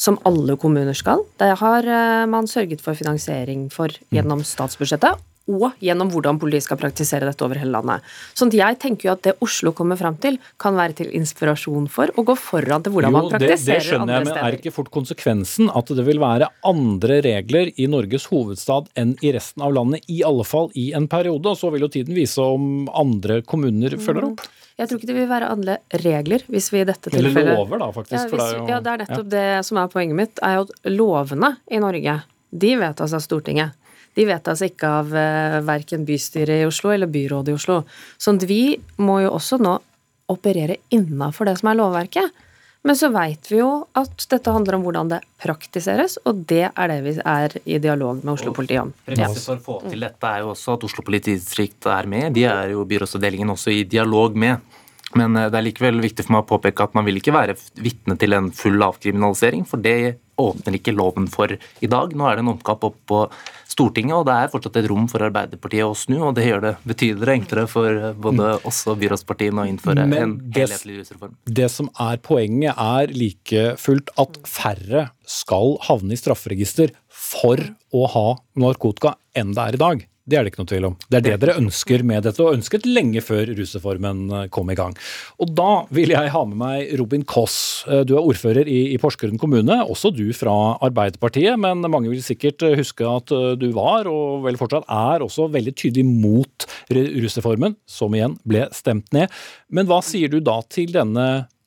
som 0.00 0.16
alle 0.24 0.56
kommuner 0.56 0.96
skal. 0.96 1.26
Det 1.40 1.50
har 1.60 1.84
eh, 1.84 2.26
man 2.30 2.48
sørget 2.48 2.80
for 2.84 2.96
finansiering 2.96 3.66
for 3.72 3.92
gjennom 4.14 4.40
statsbudsjettet, 4.46 5.20
og 5.50 5.80
gjennom 5.82 6.10
hvordan 6.12 6.38
politiet 6.40 6.66
skal 6.66 6.80
praktisere 6.80 7.28
dette 7.28 7.44
over 7.46 7.60
hele 7.60 7.74
landet. 7.74 8.06
Sånn 8.38 8.52
at 8.52 8.58
jeg 8.60 8.78
tenker 8.84 9.08
jo 9.08 9.14
at 9.16 9.24
det 9.26 9.34
Oslo 9.44 9.74
kommer 9.76 9.98
fram 10.00 10.18
til, 10.22 10.38
kan 10.60 10.78
være 10.78 10.98
til 11.02 11.10
inspirasjon 11.16 11.88
for 11.92 12.12
å 12.14 12.24
gå 12.26 12.36
foran 12.38 12.86
til 12.86 12.94
hvordan 12.94 13.14
jo, 13.14 13.18
man 13.18 13.30
praktiserer 13.32 13.50
andre 13.50 13.64
steder. 13.64 13.80
Det 13.80 13.88
skjønner 13.88 14.14
jeg, 14.16 14.28
men 14.30 14.40
er 14.44 14.58
ikke 14.60 14.74
fort 14.74 14.92
konsekvensen 14.94 15.72
at 15.80 15.92
det 15.98 16.06
vil 16.06 16.22
være 16.22 16.50
andre 16.70 17.20
regler 17.26 17.74
i 17.74 17.90
Norges 17.90 18.28
hovedstad 18.30 18.90
enn 19.00 19.16
i 19.24 19.34
resten 19.36 19.66
av 19.66 19.74
landet, 19.76 20.06
i 20.08 20.22
alle 20.26 20.46
fall 20.48 20.70
i 20.78 20.90
en 20.96 21.10
periode? 21.10 21.52
Og 21.52 21.58
så 21.60 21.72
vil 21.74 21.86
jo 21.86 21.92
tiden 21.92 22.16
vise 22.16 22.42
om 22.42 22.88
andre 22.94 23.40
kommuner 23.46 23.98
følger 24.00 24.32
opp. 24.32 24.48
Jeg 24.80 24.88
tror 24.88 25.00
ikke 25.00 25.10
det 25.10 25.16
vil 25.18 25.28
være 25.28 25.48
andre 25.52 25.74
regler 26.00 26.44
hvis 26.48 26.70
vi 26.72 26.80
i 26.80 26.86
dette 26.88 27.10
tilfellet 27.12 27.42
Eller 27.42 27.58
lover, 27.58 27.82
da, 27.82 27.90
faktisk. 27.92 28.16
Ja, 28.16 28.22
hvis, 28.30 28.40
det 28.40 28.56
jo, 28.56 28.62
ja, 28.70 28.78
det 28.80 28.92
er 28.92 29.02
nettopp 29.02 29.26
ja. 29.26 29.32
det 29.34 29.66
som 29.68 29.80
er 29.82 29.90
poenget 29.92 30.16
mitt, 30.16 30.40
er 30.46 30.56
jo 30.56 30.62
at 30.64 30.88
lovene 30.88 31.50
i 31.68 31.80
Norge, 31.82 32.16
de 32.64 32.70
vedtas 32.80 33.14
av 33.16 33.24
Stortinget. 33.24 33.76
De 34.18 34.26
vedtas 34.26 34.64
ikke 34.66 34.90
av 35.00 35.14
uh, 35.14 35.60
verken 35.66 36.04
bystyret 36.08 36.62
i 36.62 36.68
Oslo 36.68 36.92
eller 36.94 37.10
byrådet 37.10 37.54
i 37.54 37.58
Oslo. 37.58 37.82
At 38.32 38.46
vi 38.48 38.76
må 39.02 39.20
jo 39.24 39.34
også 39.36 39.60
nå 39.62 39.78
operere 40.30 40.78
innafor 40.94 41.50
det 41.50 41.58
som 41.60 41.72
er 41.72 41.80
lovverket. 41.80 42.46
Men 42.82 42.96
så 42.96 43.10
veit 43.12 43.50
vi 43.50 43.58
jo 43.58 43.68
at 43.98 44.24
dette 44.32 44.52
handler 44.54 44.78
om 44.78 44.84
hvordan 44.86 45.10
det 45.10 45.18
praktiseres, 45.42 46.16
og 46.24 46.46
det 46.48 46.70
er 46.70 46.88
det 46.88 46.98
vi 47.04 47.12
er 47.18 47.56
i 47.68 47.80
dialog 47.82 48.22
med 48.22 48.32
Oslo-politiet 48.38 48.86
om. 48.86 48.92
Premisset 49.04 49.44
for 49.44 49.58
å 49.58 49.64
få 49.66 49.90
til 49.90 50.00
dette 50.00 50.30
er 50.30 50.46
jo 50.46 50.54
også 50.54 50.78
at 50.78 50.86
Oslo 50.88 51.04
politidistrikt 51.04 51.90
er 51.92 52.08
med. 52.08 52.30
De 52.36 52.46
er 52.48 52.72
jo 52.72 52.86
byrådsavdelingen 52.88 53.52
også 53.52 53.74
i 53.74 53.82
dialog 53.84 54.38
med. 54.38 54.64
Men 55.18 55.36
eh, 55.36 55.48
det 55.50 55.58
er 55.58 55.66
likevel 55.66 56.02
viktig 56.02 56.26
for 56.26 56.36
meg 56.36 56.44
å 56.44 56.50
påpeke 56.52 56.86
at 56.86 56.96
man 56.96 57.06
vil 57.08 57.20
ikke 57.20 57.34
være 57.34 57.56
vitne 57.82 58.16
til 58.20 58.36
en 58.36 58.50
full 58.54 58.82
avkriminalisering, 58.86 59.64
for 59.68 59.82
det 59.82 60.18
åpner 60.40 60.78
ikke 60.78 60.94
loven 60.96 61.26
for 61.30 61.52
i 61.52 61.88
dag. 61.90 62.14
Nå 62.16 62.28
er 62.28 62.38
det 62.38 62.44
en 62.44 62.52
omkamp 62.54 62.86
opp 62.88 63.00
på 63.10 63.24
Stortinget, 63.70 64.16
og 64.16 64.24
det 64.26 64.34
er 64.34 64.52
fortsatt 64.52 64.78
et 64.80 64.88
rom 64.90 65.06
for 65.10 65.22
Arbeiderpartiet 65.22 65.86
å 65.86 65.96
snu, 65.98 66.16
og 66.26 66.34
det 66.38 66.46
gjør 66.48 66.64
det 66.64 66.72
betydelig 66.90 67.36
enklere 67.36 67.66
for 67.70 67.90
eh, 67.90 68.16
både 68.16 68.54
mm. 68.56 68.68
oss 68.70 68.82
og 68.90 69.00
byrådspartiene 69.02 69.64
å 69.64 69.70
innføre 69.70 70.06
Men 70.10 70.22
en 70.22 70.36
helhetlig 70.56 71.00
rusreform. 71.00 71.36
Det 71.60 71.68
som 71.72 71.90
er 72.02 72.20
poenget, 72.24 72.74
er 72.74 73.14
like 73.14 73.74
fullt 73.80 74.12
at 74.20 74.40
færre 74.48 75.08
skal 75.30 75.76
havne 75.86 76.16
i 76.16 76.20
strafferegister 76.20 76.94
for 77.08 77.60
å 77.94 78.06
ha 78.14 78.28
narkotika 78.58 79.14
enn 79.38 79.54
det 79.54 79.66
er 79.66 79.78
i 79.78 79.84
dag. 79.84 80.06
Det 80.30 80.38
er 80.38 80.46
det 80.46 80.52
ikke 80.52 80.62
noe 80.62 80.70
tvil 80.70 80.86
om. 80.86 80.96
Det 81.10 81.18
er 81.18 81.24
det 81.24 81.36
dere 81.42 81.58
ønsker 81.58 82.04
med 82.06 82.22
dette, 82.22 82.42
og 82.44 82.54
ønsket 82.54 82.86
lenge 82.86 83.22
før 83.24 83.50
rusreformen 83.58 84.20
eh, 84.30 84.46
kom 84.54 84.70
i 84.70 84.76
gang. 84.78 84.94
Og 85.42 85.50
da 85.58 85.70
vil 85.90 86.12
jeg 86.14 86.30
ha 86.30 86.42
med 86.46 86.60
meg 86.60 86.92
Robin 87.00 87.24
Koss. 87.26 87.56
Eh, 87.90 88.04
du 88.06 88.14
er 88.14 88.22
ordfører 88.22 88.70
i, 88.70 88.92
i 88.94 88.98
Porsgrunn 89.02 89.40
kommune, 89.42 89.80
også 89.82 90.12
du 90.14 90.28
fra 90.36 90.54
Arbeiderpartiet. 90.86 91.58
Men 91.58 91.82
mange 91.90 92.12
vil 92.12 92.22
sikkert 92.22 92.62
eh, 92.66 92.76
huske 92.78 93.06
at 93.10 93.34
du 93.58 93.66
var, 93.74 94.06
og 94.10 94.46
vel 94.46 94.58
fortsatt 94.60 94.86
er, 94.86 95.24
også 95.26 95.48
veldig 95.50 95.74
tydelig 95.74 96.06
mot 96.06 96.68
rusreformen, 96.94 97.74
som 97.90 98.14
igjen 98.14 98.38
ble 98.46 98.68
stemt 98.76 99.10
ned. 99.16 99.34
Men 99.74 99.90
hva 99.90 99.98
sier 100.04 100.30
du 100.30 100.38
da 100.44 100.60
til 100.70 100.94
denne 100.94 101.26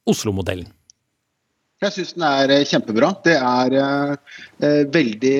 Oslo-modellen? 0.09 0.71
Jeg 1.83 1.95
syns 1.97 2.13
den 2.15 2.23
er 2.27 2.51
eh, 2.53 2.65
kjempebra. 2.67 3.09
Det 3.25 3.33
er 3.35 3.75
eh, 3.79 4.13
eh, 4.63 4.83
veldig 4.93 5.33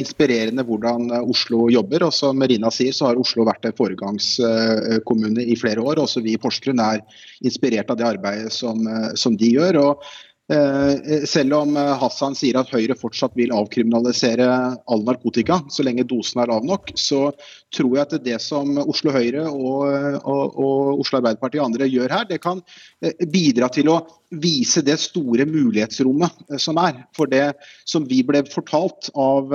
inspirerende 0.00 0.64
hvordan 0.64 1.10
Oslo 1.20 1.66
jobber. 1.72 2.06
og 2.08 2.14
Som 2.16 2.40
Rina 2.40 2.72
sier, 2.72 2.94
så 2.96 3.10
har 3.10 3.20
Oslo 3.20 3.44
vært 3.48 3.68
en 3.68 3.76
foregangskommune 3.76 5.44
i 5.44 5.58
flere 5.60 5.84
år. 5.84 6.00
Også 6.00 6.24
vi 6.24 6.36
i 6.36 6.40
Porsgrunn 6.40 6.80
er 6.84 7.04
inspirert 7.44 7.92
av 7.92 8.00
det 8.00 8.08
arbeidet 8.08 8.54
som, 8.56 8.88
som 9.18 9.36
de 9.36 9.52
gjør. 9.58 9.80
og 9.84 10.10
Eh, 10.50 11.24
selv 11.30 11.54
om 11.54 11.76
eh, 11.78 11.92
Hassan 12.00 12.34
sier 12.34 12.56
at 12.58 12.72
Høyre 12.74 12.96
fortsatt 12.98 13.36
vil 13.38 13.52
avkriminalisere 13.54 14.48
all 14.90 15.04
narkotika 15.06 15.60
så 15.70 15.84
lenge 15.86 16.02
dosen 16.10 16.42
er 16.42 16.50
lav 16.50 16.66
nok, 16.66 16.90
så 16.98 17.28
tror 17.74 17.96
jeg 17.96 18.06
at 18.06 18.24
det 18.24 18.38
som 18.42 18.78
Oslo 18.82 19.14
Høyre 19.14 19.46
og, 19.50 19.84
og, 20.24 20.56
og 20.60 21.02
Oslo 21.02 21.20
Arbeiderparti 21.20 21.60
og 21.60 21.68
andre 21.70 21.88
gjør 21.90 22.14
her, 22.16 22.26
det 22.28 22.40
kan 22.42 22.62
eh, 23.04 23.26
bidra 23.30 23.70
til 23.72 23.92
å 23.92 24.00
vise 24.30 24.82
det 24.86 24.94
store 25.02 25.46
mulighetsrommet 25.48 26.58
som 26.62 26.78
er. 26.82 27.00
For 27.16 27.30
det 27.30 27.56
som 27.88 28.06
vi 28.06 28.20
ble 28.26 28.44
fortalt 28.46 29.08
av 29.18 29.50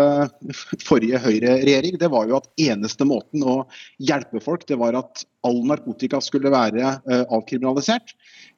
forrige 0.84 1.22
Høyre-regjering, 1.24 1.96
det 2.02 2.12
var 2.12 2.28
jo 2.28 2.42
at 2.42 2.50
eneste 2.60 3.08
måten 3.08 3.46
å 3.48 3.62
hjelpe 4.04 4.44
folk, 4.44 4.68
det 4.68 4.76
var 4.82 5.00
at 5.00 5.24
all 5.48 5.62
narkotika 5.70 6.20
skulle 6.26 6.52
være 6.52 6.98
avkriminalisert. 7.08 8.12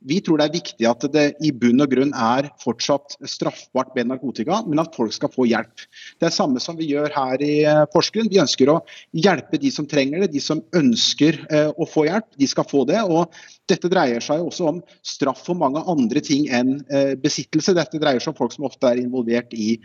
Vi 0.05 0.20
tror 0.22 0.38
det 0.39 0.47
er 0.47 0.53
viktig 0.53 0.88
at 0.88 1.05
det 1.14 1.26
i 1.43 1.51
bunn 1.55 1.82
og 1.82 1.89
grunn 1.91 2.14
er 2.14 2.51
fortsatt 2.62 3.18
straffbart 3.28 3.95
med 3.97 4.12
narkotika, 4.12 4.62
men 4.68 4.82
at 4.82 4.95
folk 4.95 5.14
skal 5.16 5.32
få 5.34 5.47
hjelp. 5.49 5.86
Det 6.22 6.30
er 6.30 6.36
samme 6.36 6.62
som 6.62 6.78
vi 6.78 6.91
gjør 6.91 7.14
her 7.16 7.41
i 7.43 7.55
eh, 7.66 7.84
Porsgrunn. 7.93 8.30
Vi 8.32 8.41
ønsker 8.41 8.72
å 8.72 8.78
hjelpe 9.18 9.47
de 9.56 9.72
som 9.74 9.88
trenger 9.89 10.24
det. 10.24 10.32
De 10.36 10.41
som 10.43 10.62
ønsker 10.76 11.39
eh, 11.48 11.70
å 11.72 11.88
få 11.88 12.08
hjelp, 12.08 12.28
de 12.39 12.50
skal 12.50 12.68
få 12.68 12.84
det. 12.89 13.00
og 13.04 13.34
dette 13.68 13.89
dreier 13.91 14.24
seg 14.24 14.45
også 14.45 14.68
om 14.70 14.78
straff 15.04 15.41
for 15.43 15.60
mange 15.60 15.82
andre 15.91 16.22
ting 16.24 16.45
enn 16.56 16.78
eh, 16.88 17.16
besittelse. 17.20 17.76
Dette 17.76 18.00
dreier 18.00 18.24
seg 18.24 18.32
om 18.32 18.39
folk 18.39 18.56
som 18.56 18.68
ofte 18.68 18.88
er 18.88 19.02
involvert 19.02 19.52
i 19.54 19.76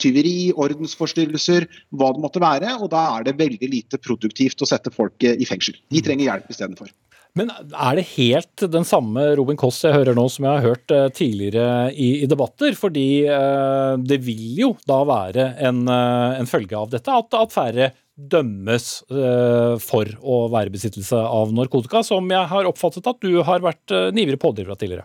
tyveri, 0.00 0.52
ordensforstyrrelser, 0.52 1.68
hva 1.96 2.12
det 2.12 2.24
måtte 2.24 2.42
være. 2.44 2.76
og 2.80 2.90
Da 2.92 3.06
er 3.16 3.28
det 3.28 3.38
veldig 3.40 3.72
lite 3.72 4.00
produktivt 4.02 4.60
å 4.62 4.68
sette 4.68 4.92
folk 4.92 5.24
i 5.24 5.48
fengsel. 5.48 5.78
De 5.92 6.04
trenger 6.04 6.28
hjelp 6.30 6.52
istedenfor. 6.52 6.92
Men 7.36 7.52
er 7.52 7.98
det 7.98 8.06
helt 8.14 8.64
den 8.72 8.86
samme 8.88 9.26
Robin 9.36 9.58
Koss 9.60 9.82
jeg 9.84 9.92
hører 9.92 10.16
nå 10.16 10.24
som 10.32 10.46
jeg 10.46 10.56
har 10.56 10.64
hørt 10.64 10.94
eh, 10.94 11.08
tidligere 11.12 11.90
i, 11.92 12.22
i 12.24 12.30
debatter? 12.30 12.72
Fordi 12.78 13.08
eh, 13.28 13.92
det 14.00 14.22
vil 14.24 14.62
jo 14.62 14.70
da 14.88 15.02
være 15.04 15.50
en, 15.68 15.84
eh, 15.84 16.40
en 16.40 16.48
følge 16.48 16.78
av 16.78 16.88
dette 16.94 17.12
at, 17.12 17.36
at 17.36 17.52
færre 17.52 17.90
dømmes 18.16 18.86
eh, 19.12 19.74
for 19.84 20.08
å 20.24 20.46
være 20.52 20.72
besittelse 20.72 21.20
av 21.20 21.52
narkotika, 21.52 22.00
som 22.06 22.24
jeg 22.32 22.48
har 22.52 22.68
oppfattet 22.68 23.06
at 23.12 23.20
du 23.20 23.42
har 23.44 23.64
vært 23.64 23.92
eh, 23.92 24.08
en 24.08 24.24
ivrig 24.24 24.40
pådriver 24.40 24.72
av 24.72 24.80
tidligere. 24.80 25.04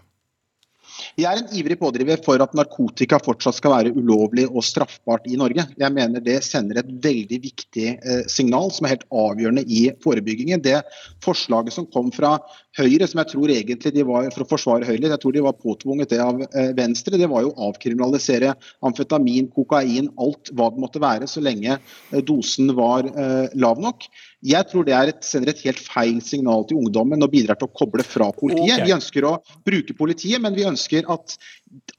Jeg 1.19 1.27
er 1.27 1.41
en 1.41 1.55
ivrig 1.59 1.75
pådriver 1.79 2.21
for 2.23 2.39
at 2.43 2.53
narkotika 2.55 3.19
fortsatt 3.23 3.57
skal 3.57 3.73
være 3.73 3.91
ulovlig 3.99 4.45
og 4.47 4.63
straffbart 4.63 5.27
i 5.27 5.39
Norge. 5.39 5.65
Jeg 5.79 5.95
mener 5.95 6.23
det 6.23 6.37
sender 6.47 6.79
et 6.79 6.91
veldig 7.03 7.39
viktig 7.43 7.87
eh, 7.97 8.21
signal 8.31 8.71
som 8.71 8.87
er 8.87 8.95
helt 8.95 9.07
avgjørende 9.11 9.65
i 9.67 9.81
forebyggingen. 10.03 10.63
Det 10.63 10.79
forslaget 11.25 11.75
som 11.75 11.89
kom 11.91 12.13
fra 12.15 12.37
Høyre, 12.79 13.07
som 13.09 13.19
jeg 13.19 13.31
tror 13.33 13.51
egentlig 13.51 13.91
de 13.91 14.03
var 14.07 14.29
for 14.31 14.45
å 14.45 14.49
forsvare 14.53 14.87
Høyre, 14.87 15.09
jeg 15.11 15.19
tror 15.19 15.33
de 15.35 15.43
var 15.43 15.57
påtvunget 15.59 16.13
det 16.13 16.21
av 16.23 16.39
eh, 16.47 16.71
Venstre, 16.77 17.19
det 17.19 17.27
var 17.27 17.43
jo 17.43 17.51
å 17.51 17.67
avkriminalisere 17.67 18.53
amfetamin, 18.87 19.49
kokain, 19.51 20.07
alt 20.21 20.53
hva 20.55 20.69
det 20.71 20.83
måtte 20.83 21.01
være, 21.03 21.27
så 21.27 21.43
lenge 21.43 21.75
eh, 21.75 22.21
dosen 22.23 22.71
var 22.77 23.09
eh, 23.11 23.51
lav 23.59 23.81
nok. 23.83 24.07
Jeg 24.47 24.69
tror 24.71 24.87
det 24.87 24.95
et, 24.95 25.19
sender 25.27 25.51
et 25.51 25.63
helt 25.67 25.81
feil 25.83 26.21
signal 26.23 26.63
til 26.69 26.79
ungdommen 26.79 27.21
og 27.21 27.33
bidrar 27.33 27.59
til 27.59 27.67
å 27.67 27.75
koble 27.75 28.05
fra 28.07 28.31
politiet. 28.33 28.79
Okay. 28.79 28.87
Vi 28.87 28.95
ønsker 28.95 29.27
å 29.27 29.35
bruke 29.67 29.97
politiet, 29.97 30.39
men 30.41 30.55
vi 30.55 30.65
ønsker 30.65 31.11
at 31.11 31.35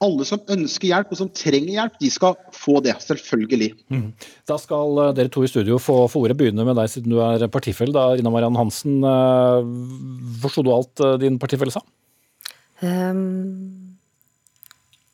alle 0.03 0.25
som 0.27 0.41
ønsker 0.53 0.89
hjelp 0.89 1.13
og 1.13 1.19
som 1.19 1.29
trenger 1.33 1.71
hjelp, 1.77 1.99
de 2.01 2.09
skal 2.13 2.37
få 2.55 2.79
det. 2.85 2.95
Selvfølgelig. 3.03 3.71
Mm. 3.93 4.07
Da 4.49 4.57
skal 4.61 4.99
eh, 5.05 5.13
dere 5.17 5.31
to 5.33 5.45
i 5.45 5.51
studio 5.51 5.79
få, 5.81 6.03
få 6.11 6.25
ordet. 6.25 6.37
Begynne 6.39 6.65
med 6.67 6.77
deg 6.79 6.91
siden 6.91 7.13
du 7.13 7.21
er 7.23 7.45
partifelle. 7.53 7.95
Da, 7.95 8.11
Rina 8.17 8.33
Mariann 8.33 8.59
Hansen, 8.59 8.99
forsto 10.43 10.63
du 10.65 10.73
alt 10.73 11.03
uh, 11.03 11.15
din 11.21 11.39
partifelle 11.41 11.73
sa? 11.73 11.83
Um 12.83 13.79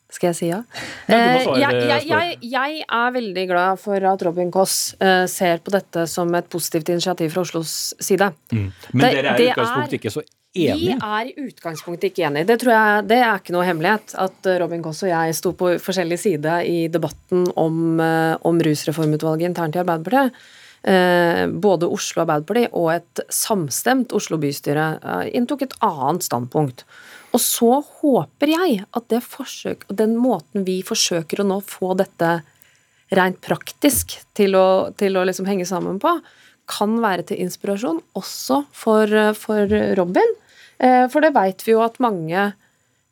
skal 0.10 0.32
jeg 0.32 0.36
si 0.40 0.48
ja? 0.50 0.58
Eh, 1.06 1.46
jeg, 1.62 1.62
jeg, 1.62 2.06
jeg, 2.10 2.38
jeg, 2.50 2.80
er 2.82 3.12
veldig 3.14 3.44
glad 3.52 3.78
for 3.80 4.04
at 4.10 4.24
Robin 4.26 4.50
Koss 4.52 4.96
ser 5.30 5.62
på 5.62 5.72
dette 5.72 6.08
som 6.10 6.34
et 6.36 6.50
positivt 6.50 6.90
initiativ 6.90 7.30
fra 7.32 7.44
Oslos 7.46 7.76
side. 8.02 8.32
Mm. 8.50 8.66
Men 8.98 9.04
det, 9.06 9.12
dere 9.20 9.36
er 9.36 9.44
i 9.46 9.48
utgangspunktet 9.54 10.00
ikke 10.00 10.12
så 10.18 10.26
enige? 10.54 10.96
Vi 10.96 10.96
er 10.96 11.30
i 11.30 11.48
utgangspunktet 11.48 12.10
ikke 12.10 12.26
enige. 12.30 12.48
Det 12.50 12.60
tror 12.62 12.74
jeg, 12.76 13.04
det 13.10 13.20
er 13.22 13.42
ikke 13.42 13.56
noe 13.56 13.68
hemmelighet. 13.68 14.16
At 14.22 14.50
Robin 14.62 14.84
Koss 14.86 15.04
og 15.06 15.12
jeg 15.12 15.36
sto 15.38 15.54
på 15.58 15.76
forskjellig 15.84 16.20
side 16.22 16.56
i 16.70 16.80
debatten 16.92 17.48
om, 17.60 18.00
uh, 18.02 18.36
om 18.48 18.62
rusreformutvalget 18.66 19.52
internt 19.52 19.78
i 19.78 19.84
Arbeiderpartiet. 19.84 20.42
Uh, 20.80 21.46
både 21.60 21.90
Oslo 21.92 22.24
Arbeiderparti 22.24 22.70
og 22.72 22.94
et 22.94 23.24
samstemt 23.36 24.14
Oslo 24.16 24.40
bystyre 24.40 24.94
inntok 25.36 25.68
et 25.68 25.76
annet 25.86 26.26
standpunkt. 26.26 26.86
Og 27.36 27.42
så 27.44 27.74
håper 28.02 28.56
jeg 28.56 28.80
at 28.90 29.10
det 29.12 29.22
forsøk, 29.26 29.86
den 29.94 30.16
måten 30.18 30.66
vi 30.66 30.80
forsøker 30.86 31.44
å 31.44 31.50
nå 31.52 31.60
få 31.66 31.94
dette 32.00 32.40
rent 33.16 33.40
praktisk 33.42 34.16
til 34.38 34.58
å, 34.58 34.90
til 34.98 35.18
å 35.18 35.26
liksom 35.28 35.48
henge 35.50 35.68
sammen 35.70 36.00
på, 36.02 36.14
kan 36.70 37.00
være 37.04 37.26
til 37.30 37.42
inspirasjon 37.44 38.02
også 38.20 38.64
for, 38.76 39.14
for 39.38 39.78
Robin. 40.00 40.36
Eh, 40.80 41.06
for 41.12 41.26
det 41.26 41.36
veit 41.36 41.66
vi 41.66 41.76
jo 41.76 41.84
at 41.86 42.00
mange 42.04 42.52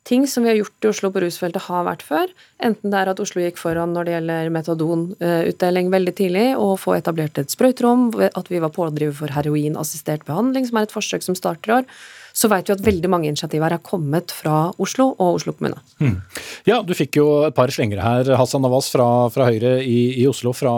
ting 0.08 0.24
som 0.30 0.44
vi 0.44 0.52
har 0.52 0.58
gjort 0.60 0.86
i 0.86 0.88
Oslo 0.88 1.10
på 1.12 1.20
rusfeltet, 1.20 1.66
har 1.68 1.84
vært 1.84 2.04
før. 2.06 2.30
Enten 2.64 2.92
det 2.92 3.00
er 3.00 3.10
at 3.12 3.20
Oslo 3.20 3.42
gikk 3.44 3.58
foran 3.60 3.92
når 3.92 4.08
det 4.08 4.14
gjelder 4.14 4.52
metadonutdeling 4.54 5.90
veldig 5.92 6.14
tidlig, 6.16 6.46
og 6.56 6.78
få 6.80 6.96
etablert 6.96 7.40
et 7.40 7.52
sprøyterom, 7.52 8.08
at 8.28 8.48
vi 8.48 8.62
var 8.64 8.72
pådriver 8.72 9.16
for 9.18 9.34
heroinassistert 9.36 10.24
behandling, 10.28 10.64
som 10.68 10.80
er 10.80 10.88
et 10.88 10.94
forsøk 10.94 11.26
som 11.26 11.36
starter 11.36 11.74
i 11.74 11.76
år 11.80 11.90
så 12.38 12.50
vet 12.52 12.68
vi 12.70 12.76
at 12.76 12.84
veldig 12.86 13.10
mange 13.10 13.30
initiativ 13.30 13.64
her 13.64 13.74
er 13.74 13.82
kommet 13.84 14.32
fra 14.34 14.68
Oslo 14.78 15.10
og 15.16 15.40
Oslo 15.40 15.56
kommune. 15.58 15.80
Mm. 15.98 16.20
Ja, 16.68 16.80
du 16.86 16.94
fikk 16.94 17.18
jo 17.18 17.26
et 17.48 17.56
par 17.56 17.72
slengere 17.74 18.04
her, 18.04 18.30
Hassan 18.38 18.62
Navas 18.62 18.92
fra, 18.94 19.08
fra 19.34 19.48
Høyre 19.48 19.78
i, 19.82 19.98
i 20.22 20.28
Oslo, 20.30 20.54
fra, 20.56 20.74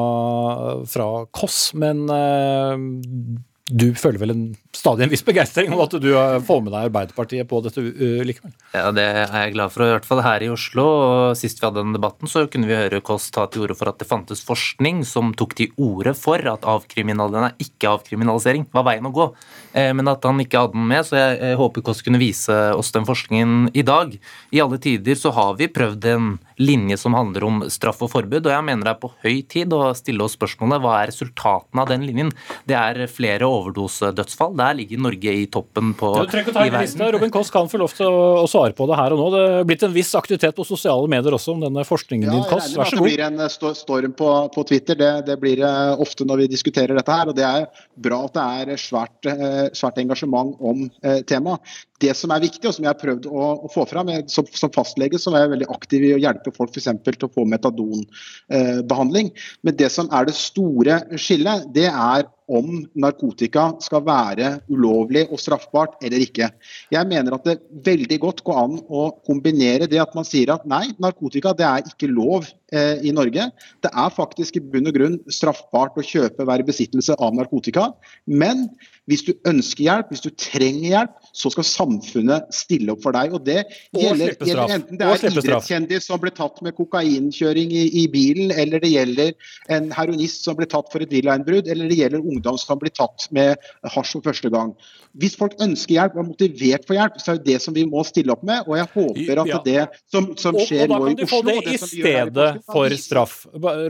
fra 0.89 1.11
Koss. 1.37 1.61
Men 1.77 2.07
eh, 2.15 3.41
du 3.71 3.93
føler 3.95 4.19
vel 4.19 4.33
en, 4.35 4.45
stadig 4.75 5.05
en 5.05 5.13
viss 5.13 5.23
begeistring 5.27 5.71
om 5.75 5.81
at 5.85 5.95
du 6.03 6.09
eh, 6.11 6.39
får 6.47 6.63
med 6.65 6.73
deg 6.75 6.89
Arbeiderpartiet 6.89 7.49
på 7.51 7.61
dette 7.63 7.83
uh, 7.85 8.23
likevel? 8.27 8.53
Ja, 8.75 8.91
det 8.95 9.05
er 9.07 9.21
jeg 9.45 9.55
glad 9.55 9.75
for, 9.75 9.85
i 9.87 9.95
hvert 9.95 10.09
fall 10.09 10.23
her 10.27 10.43
i 10.43 10.51
Oslo. 10.51 10.87
og 10.87 11.39
Sist 11.39 11.61
vi 11.61 11.69
hadde 11.69 11.85
den 11.85 11.95
debatten, 11.95 12.31
så 12.31 12.47
kunne 12.51 12.71
vi 12.71 12.79
høre 12.79 13.03
Kåss 13.05 13.31
ta 13.35 13.47
til 13.51 13.67
orde 13.67 13.77
for 13.79 13.93
at 13.93 14.01
det 14.03 14.09
fantes 14.11 14.43
forskning 14.47 15.05
som 15.07 15.31
tok 15.39 15.55
til 15.59 15.75
orde 15.79 16.17
for 16.19 16.43
at 16.51 16.67
avkriminalisering 16.67 17.51
er 17.51 17.63
ikke 17.63 17.95
avkriminalisering 17.95 18.67
var 18.75 18.89
veien 18.91 19.07
å 19.07 19.15
gå. 19.15 19.29
Eh, 19.73 19.93
men 19.95 20.09
at 20.11 20.25
han 20.27 20.41
ikke 20.43 20.65
hadde 20.65 20.77
den 20.77 20.89
med, 20.91 21.07
så 21.07 21.19
jeg, 21.19 21.57
håper 21.61 21.85
Kåss 21.87 22.05
kunne 22.07 22.21
vise 22.21 22.57
oss 22.77 22.93
den 22.95 23.09
forskningen 23.09 23.71
i 23.75 23.85
dag. 23.87 24.17
I 24.51 24.63
alle 24.63 24.81
tider 24.83 25.19
så 25.19 25.33
har 25.37 25.57
vi 25.61 25.71
prøvd 25.71 26.09
en 26.11 26.31
linje 26.61 26.97
som 27.01 27.15
handler 27.17 27.45
om 27.47 27.63
straff 27.73 28.03
og 28.05 28.13
forbud, 28.13 28.45
og 28.45 28.53
jeg 28.53 28.65
mener 28.67 28.85
det 28.85 28.93
er 28.93 29.01
på 29.01 29.13
høy 29.25 29.41
tid 29.49 29.73
å 29.73 29.95
stille 29.97 30.25
oss 30.27 30.37
spørsmålet 30.37 30.83
hva 30.83 30.97
er 31.01 31.11
resultatene 31.13 31.85
av 31.85 31.89
den 31.91 32.05
linjen. 32.05 32.33
Det 32.69 32.77
er 32.77 33.07
flere 33.11 33.49
overdosedødsfall. 33.49 34.57
Der 34.61 34.77
ligger 34.77 35.01
Norge 35.07 35.37
i 35.41 35.47
toppen 35.51 35.95
på 35.97 36.13
du 36.21 36.29
trenger 36.29 36.51
ikke 36.51 36.57
ta 36.57 36.67
i 36.67 36.73
verden. 36.75 37.05
Robin 37.15 37.33
Koss 37.33 37.51
kan 37.53 37.69
få 37.71 37.81
lov 37.81 37.95
til 37.97 38.09
å, 38.09 38.47
svare 38.51 38.75
på 38.77 38.87
det 38.91 38.99
her 38.99 39.15
og 39.15 39.21
nå. 39.21 39.29
Det 39.35 39.43
er 39.47 39.69
blitt 39.69 39.85
en 39.87 39.95
viss 39.95 40.13
aktivitet 40.19 40.57
på 40.57 40.67
sosiale 40.67 41.09
medier 41.11 41.37
også 41.37 41.55
om 41.55 41.65
denne 41.65 41.85
forskningen 41.87 42.29
ja, 42.29 42.37
din, 42.37 42.47
Koss. 42.51 42.73
Vær 42.77 42.91
så 42.91 42.99
god. 42.99 43.07
Det 43.07 43.15
blir 43.15 43.25
en 43.27 43.45
eh, 43.47 43.75
storm 43.79 44.15
på, 44.19 44.31
på 44.55 44.65
Twitter. 44.69 44.99
Det, 45.01 45.11
det, 45.29 45.39
blir 45.43 45.61
det 45.63 45.71
eh, 45.71 46.03
ofte 46.05 46.27
når 46.29 46.45
vi 46.45 46.51
diskuterer 46.55 46.97
dette 46.99 47.19
her. 47.21 47.31
og 47.33 47.39
Det 47.39 47.47
er 47.47 47.87
bra 48.09 48.23
at 48.29 48.37
det 48.37 48.47
er 48.75 48.83
svært, 48.83 49.31
eh, 49.31 49.60
svært 49.77 50.01
engasjement 50.03 50.57
om 50.61 50.87
eh, 51.03 51.21
temaet. 51.29 51.61
Det 52.01 52.15
som 52.17 52.33
er 52.33 52.43
viktig, 52.43 52.65
og 52.69 52.75
som 52.77 52.87
jeg 52.87 52.93
har 52.93 53.01
prøvd 53.01 53.29
å, 53.29 53.47
å 53.67 53.71
få 53.73 53.85
fram 53.91 54.11
som, 54.33 54.49
som, 54.57 54.73
fastlege, 54.73 55.21
så 55.21 55.35
er 55.35 55.45
jeg 55.45 55.55
veldig 55.55 55.71
aktiv 55.75 56.07
i 56.07 56.15
å 56.17 56.21
hjelpe 56.23 56.53
folk 56.57 56.73
f.eks. 56.73 56.89
til 57.05 57.29
å 57.29 57.33
få 57.35 57.47
metadonbehandling. 57.53 59.33
Eh, 59.33 59.49
Men 59.67 59.79
det 59.79 59.91
som 59.93 60.09
er 60.15 60.29
det 60.29 60.37
store 60.39 61.03
skillet, 61.21 61.69
det 61.77 61.89
er 61.91 62.29
om 62.51 62.81
narkotika 62.99 63.69
skal 63.83 64.03
være 64.07 64.51
ulovlig 64.73 65.27
og 65.31 65.39
straffbart 65.41 66.01
eller 66.05 66.25
ikke. 66.25 66.49
Jeg 66.91 67.09
mener 67.11 67.37
at 67.37 67.47
det 67.47 67.59
veldig 67.87 68.19
godt 68.25 68.43
går 68.47 68.59
an 68.65 68.79
å 68.89 69.07
kombinere 69.27 69.89
det 69.91 70.01
at 70.03 70.17
man 70.19 70.27
sier 70.27 70.51
at 70.55 70.67
nei, 70.69 70.89
narkotika 71.03 71.55
det 71.57 71.67
er 71.69 71.87
ikke 71.87 72.11
lov 72.11 72.49
eh, 72.75 72.99
i 73.07 73.15
Norge. 73.15 73.47
Det 73.85 73.93
er 73.93 74.17
faktisk 74.17 74.59
i 74.59 74.65
bunn 74.73 74.91
og 74.91 74.97
grunn 74.99 75.19
straffbart 75.31 75.99
å 76.01 76.07
kjøpe, 76.07 76.47
være 76.49 76.67
i 76.67 76.71
besittelse 76.73 77.15
av 77.23 77.37
narkotika. 77.39 77.93
Men 78.27 78.67
hvis 79.11 79.25
du 79.29 79.35
ønsker 79.47 79.87
hjelp, 79.87 80.11
hvis 80.11 80.27
du 80.27 80.33
trenger 80.35 80.89
hjelp, 80.97 81.20
så 81.33 81.51
skal 81.53 81.67
samfunnet 81.67 82.51
stille 82.55 82.95
opp 82.95 83.03
for 83.05 83.17
deg. 83.17 83.35
Og 83.37 83.45
Det 83.47 83.63
gjelder, 83.97 84.35
gjelder 84.39 84.75
enten 84.77 85.01
det 85.01 85.09
er 85.09 85.27
idrettskjendis 85.31 86.09
som 86.11 86.21
ble 86.23 86.33
tatt 86.35 86.61
med 86.65 86.77
kokainkjøring 86.79 87.75
i, 87.75 87.85
i, 88.03 88.07
bilen, 88.13 88.55
eller 88.55 88.83
det 88.83 88.93
gjelder 88.93 89.53
en 89.73 89.91
heroinist 89.95 90.47
som 90.47 90.59
ble 90.59 90.69
tatt 90.71 90.91
for 90.93 91.05
et 91.05 91.13
villainnbrudd, 91.13 91.71
eller 91.71 91.91
det 91.91 92.01
gjelder 92.01 92.25
ungdom 92.25 92.59
som 92.61 92.81
blir 92.81 92.95
tatt 92.95 93.29
med 93.35 93.61
hasj 93.85 94.17
for 94.19 94.31
første 94.31 94.51
gang. 94.53 94.75
Hvis 95.21 95.37
folk 95.39 95.57
ønsker 95.63 95.97
hjelp 95.97 96.17
og 96.17 96.23
er 96.23 96.29
motivert 96.29 96.87
for 96.87 96.99
hjelp, 96.99 97.19
så 97.23 97.33
er 97.33 97.41
det 97.41 97.55
det 97.55 97.63
som 97.65 97.75
vi 97.75 97.87
må 97.89 98.05
stille 98.07 98.35
opp 98.35 98.45
med. 98.47 98.67
Og 98.69 98.77
jeg 98.79 98.91
håper 98.95 99.43
at 99.45 99.51
ja. 99.51 99.63
det 99.65 99.87
som, 100.13 100.33
som 100.39 100.59
skjer 100.59 100.91
nå 100.91 101.01
i 101.11 101.17
Oslo 101.17 101.17
Og 101.17 101.17
da 101.17 101.17
kan 101.17 101.19
du 101.19 101.27
få 101.31 101.41
det 101.47 101.57
i 101.75 101.81
stedet 101.83 102.51
for 102.71 102.99
straff. 103.01 103.41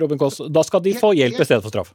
Robin 0.00 0.20
Kåss. 0.20 0.40
da 0.48 0.64
skal 0.66 0.84
de 0.84 0.96
få 0.96 1.12
hjelp 1.18 1.40
i 1.40 1.48
stedet 1.48 1.64
for 1.66 1.74
straff. 1.74 1.92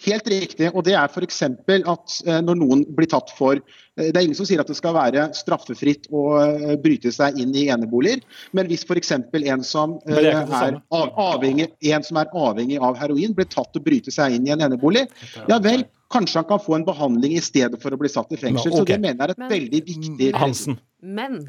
Helt 0.00 0.28
riktig. 0.32 0.70
og 0.72 0.84
det 0.86 0.94
er 0.96 1.12
f.eks. 1.12 1.42
at 1.44 2.14
eh, 2.24 2.40
når 2.44 2.56
noen 2.56 2.84
blir 2.96 3.08
tatt 3.10 3.32
for 3.36 3.58
eh, 3.58 4.08
Det 4.08 4.16
er 4.16 4.24
ingen 4.24 4.38
som 4.38 4.48
sier 4.48 4.62
at 4.62 4.70
det 4.70 4.78
skal 4.78 4.94
være 4.96 5.26
straffefritt 5.36 6.08
å 6.08 6.24
eh, 6.40 6.74
bryte 6.80 7.12
seg 7.12 7.36
inn 7.40 7.52
i 7.52 7.66
eneboliger, 7.72 8.22
men 8.56 8.70
hvis 8.70 8.86
f.eks. 8.88 9.12
En, 9.20 9.64
som 9.66 9.98
er 10.08 10.80
avhengig, 10.90 11.70
en 11.92 12.06
som 12.06 12.20
er 12.20 12.32
avhengig 12.32 12.80
av 12.80 12.96
heroin, 13.00 13.36
blir 13.36 13.48
tatt 13.52 13.76
og 13.76 13.84
bryter 13.84 14.14
seg 14.14 14.38
inn 14.38 14.48
i 14.48 14.54
en 14.54 14.64
enebolig, 14.70 15.04
ja 15.50 15.60
vel, 15.62 15.84
kanskje 16.12 16.40
han 16.40 16.48
kan 16.48 16.62
få 16.62 16.78
en 16.78 16.86
behandling 16.88 17.36
i 17.36 17.44
stedet 17.44 17.80
for 17.82 17.94
å 17.94 18.00
bli 18.00 18.10
satt 18.10 18.32
i 18.32 18.40
fengsel. 18.40 18.72
Okay. 18.72 18.78
Så 18.80 18.88
det 18.88 19.00
mener 19.02 19.20
jeg 19.20 19.28
er 19.28 19.34
et 19.36 19.42
men, 19.44 19.52
veldig 19.52 19.82
viktig 19.90 20.30
Hansen. 20.40 20.80
Men 21.00 21.42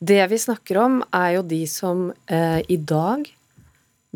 det 0.00 0.20
vi 0.32 0.38
snakker 0.40 0.82
om, 0.82 1.00
er 1.14 1.38
jo 1.38 1.46
de 1.48 1.62
som 1.70 2.08
eh, 2.28 2.60
i 2.68 2.76
dag 2.76 3.24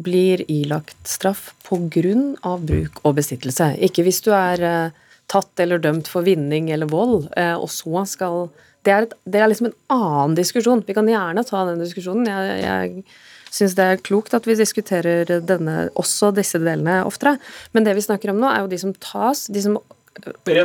blir 0.03 0.42
ilagt 0.51 1.09
straff 1.09 1.53
pga. 1.66 2.57
bruk 2.59 3.01
og 3.05 3.14
besittelse. 3.18 3.74
Ikke 3.78 4.05
hvis 4.07 4.20
du 4.24 4.32
er 4.34 4.62
eh, 4.62 4.98
tatt 5.30 5.62
eller 5.62 5.78
dømt 5.78 6.09
for 6.11 6.26
vinning 6.26 6.70
eller 6.70 6.90
vold, 6.90 7.28
eh, 7.36 7.55
og 7.55 7.70
så 7.70 8.05
skal 8.09 8.51
det 8.80 8.92
er, 8.92 9.05
et, 9.05 9.12
det 9.28 9.40
er, 9.40 9.48
liksom 9.51 9.68
en 9.68 9.76
annen 9.92 10.34
diskusjon. 10.38 10.80
Vi 10.86 10.96
kan 10.96 11.09
gjerne 11.09 11.44
ta 11.44 11.66
den 11.68 11.82
diskusjonen. 11.82 12.24
Jeg, 12.24 12.62
jeg 12.64 13.53
syns 13.53 13.74
det 13.76 13.84
er 13.84 14.01
klokt 14.01 14.32
at 14.36 14.46
vi 14.48 14.57
diskuterer 14.57 15.28
denne, 15.44 15.90
også 16.01 16.30
disse 16.32 16.57
delene 16.62 17.03
oftere. 17.05 17.36
Men 17.76 17.84
det 17.84 17.98
vi 17.98 18.07
snakker 18.07 18.32
om 18.32 18.40
nå, 18.40 18.48
er 18.48 18.64
jo 18.64 18.70
de 18.72 18.78
som 18.80 18.94
tas, 18.96 19.44
de 19.53 19.64
som 19.66 19.76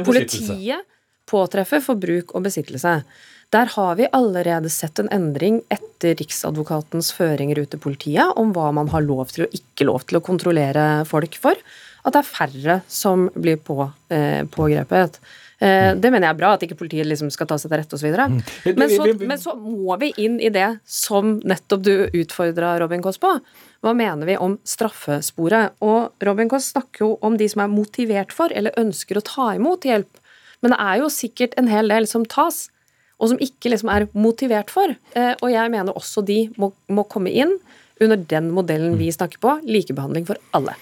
politiet 0.06 0.88
påtreffer 1.28 1.84
for 1.84 2.00
bruk 2.00 2.32
og 2.38 2.46
besittelse. 2.46 3.02
Der 3.56 3.70
har 3.72 3.96
vi 3.96 4.08
allerede 4.12 4.70
sett 4.74 5.00
en 5.00 5.10
endring 5.16 5.62
etter 5.72 6.18
Riksadvokatens 6.20 7.14
føringer 7.16 7.62
ut 7.62 7.72
til 7.72 7.80
politiet 7.80 8.36
om 8.40 8.52
hva 8.56 8.72
man 8.76 8.90
har 8.92 9.06
lov 9.06 9.30
til 9.32 9.46
og 9.46 9.56
ikke 9.56 9.88
lov 9.88 10.04
til 10.10 10.20
å 10.20 10.24
kontrollere 10.26 11.06
folk 11.08 11.38
for, 11.40 11.60
at 12.06 12.14
det 12.14 12.22
er 12.22 12.28
færre 12.28 12.76
som 12.92 13.30
blir 13.32 13.62
på, 13.64 13.78
eh, 14.12 14.44
pågrepet. 14.52 15.22
Eh, 15.60 15.94
det 15.96 16.12
mener 16.12 16.28
jeg 16.28 16.34
er 16.36 16.42
bra, 16.42 16.52
at 16.54 16.66
ikke 16.68 16.78
politiet 16.82 17.08
liksom 17.08 17.32
skal 17.32 17.48
ta 17.48 17.58
seg 17.62 17.72
til 17.72 17.80
rette 17.80 17.96
osv. 17.96 18.12
Mm. 18.12 18.42
Men, 18.76 18.92
så, 18.92 19.08
men 19.24 19.40
så 19.40 19.56
må 19.56 19.96
vi 20.04 20.12
inn 20.26 20.36
i 20.44 20.52
det 20.52 20.68
som 20.84 21.38
nettopp 21.48 21.88
du 21.88 21.94
utfordra 22.12 22.76
Robin 22.84 23.06
Koss 23.06 23.22
på. 23.24 23.32
Hva 23.86 23.96
mener 23.96 24.28
vi 24.28 24.36
om 24.36 24.60
straffesporet? 24.68 25.80
Og 25.86 26.12
Robin 26.28 26.52
Koss 26.52 26.74
snakker 26.76 27.08
jo 27.08 27.12
om 27.24 27.40
de 27.40 27.48
som 27.48 27.64
er 27.64 27.72
motivert 27.72 28.36
for, 28.36 28.52
eller 28.52 28.76
ønsker 28.82 29.18
å 29.18 29.26
ta 29.26 29.54
imot 29.56 29.88
hjelp. 29.88 30.24
Men 30.60 30.76
det 30.76 30.84
er 30.84 31.04
jo 31.06 31.12
sikkert 31.14 31.56
en 31.60 31.72
hel 31.72 31.92
del 31.94 32.08
som 32.10 32.28
tas, 32.28 32.66
og 33.20 33.32
som 33.32 33.42
ikke 33.42 33.72
liksom 33.72 33.92
er 33.94 34.10
motivert 34.16 34.74
for. 34.74 34.96
Eh, 35.16 35.34
og 35.40 35.50
jeg 35.52 35.74
mener 35.74 35.96
også 35.96 36.26
de 36.26 36.46
må, 36.62 36.74
må 36.92 37.08
komme 37.12 37.34
inn 37.34 37.58
under 38.04 38.20
den 38.20 38.50
modellen 38.52 38.98
vi 39.00 39.08
snakker 39.14 39.40
på, 39.40 39.60
likebehandling 39.64 40.26
for 40.28 40.40
alle. 40.58 40.74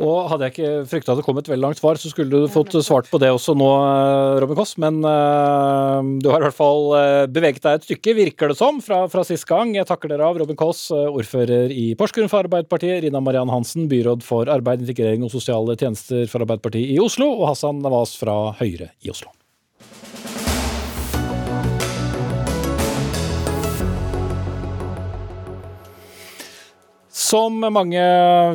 Og 0.00 0.28
Hadde 0.28 0.46
jeg 0.46 0.52
ikke 0.54 0.88
frykta 0.88 1.14
det 1.16 1.24
kom 1.24 1.38
et 1.40 1.48
veldig 1.48 1.64
langt 1.64 1.80
svar, 1.80 1.96
så 2.00 2.08
skulle 2.12 2.32
du 2.32 2.52
fått 2.52 2.72
svart 2.84 3.08
på 3.08 3.16
det 3.20 3.30
også 3.32 3.54
nå, 3.56 3.68
eh, 3.84 4.40
Robin 4.44 4.58
Koss. 4.58 4.74
Men 4.80 5.00
uh, 5.04 6.04
du 6.20 6.28
har 6.32 6.40
i 6.40 6.46
hvert 6.46 6.56
fall 6.56 6.92
beveget 7.32 7.64
deg 7.64 7.80
et 7.80 7.88
stykke, 7.88 8.16
virker 8.16 8.52
det 8.52 8.58
som, 8.60 8.80
fra, 8.84 9.02
fra 9.12 9.24
sist 9.28 9.48
gang. 9.48 9.72
Jeg 9.76 9.88
takker 9.88 10.12
dere 10.12 10.28
av, 10.28 10.40
Robin 10.40 10.60
Koss, 10.60 10.86
ordfører 10.92 11.72
i 11.72 11.90
Porsgrunn 12.00 12.32
for 12.32 12.44
Arbeiderpartiet, 12.44 13.06
Rina 13.06 13.24
Mariann 13.24 13.52
Hansen, 13.52 13.88
byråd 13.92 14.24
for 14.24 14.52
arbeid, 14.52 14.84
integrering 14.84 15.24
og 15.24 15.32
sosiale 15.32 15.80
tjenester 15.80 16.28
for 16.28 16.44
Arbeiderpartiet 16.44 16.92
i 16.92 17.00
Oslo, 17.00 17.32
og 17.40 17.52
Hassan 17.54 17.80
Nawaz 17.84 18.16
fra 18.20 18.40
Høyre 18.60 18.92
i 19.00 19.12
Oslo. 19.12 19.32
Som 27.30 27.60
mange 27.62 28.02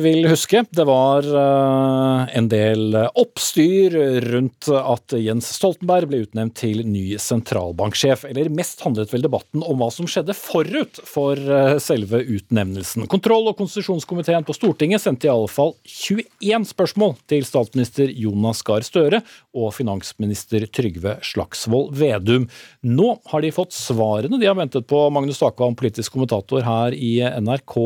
vil 0.02 0.26
huske, 0.28 0.60
det 0.74 0.84
var 0.84 1.24
eh, 1.24 2.32
en 2.36 2.48
del 2.52 2.96
oppstyr 3.16 3.94
rundt 4.26 4.68
at 4.68 5.14
Jens 5.16 5.48
Stoltenberg 5.56 6.10
ble 6.10 6.18
utnevnt 6.26 6.58
til 6.60 6.82
ny 6.84 7.14
sentralbanksjef. 7.22 8.26
Eller 8.28 8.50
mest 8.52 8.82
handlet 8.84 9.14
vel 9.14 9.24
debatten 9.24 9.62
om 9.64 9.80
hva 9.80 9.88
som 9.94 10.08
skjedde 10.10 10.36
forut 10.36 11.00
for 11.08 11.40
eh, 11.40 11.78
selve 11.80 12.20
utnevnelsen. 12.20 13.06
Kontroll- 13.12 13.48
og 13.48 13.56
konstitusjonskomiteen 13.62 14.44
på 14.44 14.56
Stortinget 14.58 15.04
sendte 15.06 15.30
i 15.30 15.32
alle 15.32 15.48
fall 15.48 15.72
21 15.86 16.68
spørsmål 16.74 17.16
til 17.32 17.48
statsminister 17.48 18.12
Jonas 18.12 18.60
Gahr 18.66 18.84
Støre 18.84 19.22
og 19.56 19.72
finansminister 19.78 20.68
Trygve 20.68 21.16
Slagsvold 21.24 21.94
Vedum. 21.96 22.50
Nå 22.84 23.08
har 23.32 23.46
de 23.46 23.54
fått 23.56 23.72
svarene 23.78 24.42
de 24.42 24.50
har 24.50 24.58
ventet 24.60 24.84
på. 24.90 25.06
Magnus 25.14 25.40
Takvam, 25.40 25.78
politisk 25.78 26.18
kommentator 26.18 26.66
her 26.66 26.92
i 26.92 27.14
NRK. 27.24 27.80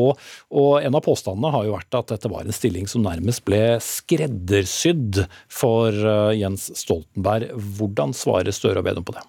og 0.51 0.80
og 0.80 0.80
En 0.81 0.95
av 0.95 1.03
påstandene 1.05 1.51
har 1.53 1.67
jo 1.67 1.75
vært 1.75 1.97
at 1.99 2.13
dette 2.13 2.31
var 2.31 2.45
en 2.45 2.55
stilling 2.55 2.87
som 2.89 3.03
nærmest 3.05 3.43
ble 3.47 3.77
skreddersydd 3.83 5.23
for 5.51 5.93
eh, 5.93 6.39
Jens 6.41 6.69
Stoltenberg. 6.77 7.51
Hvordan 7.77 8.15
svarer 8.17 8.55
Støre 8.55 8.81
og 8.81 8.87
Vedum 8.89 9.05
på 9.07 9.15
det? 9.17 9.23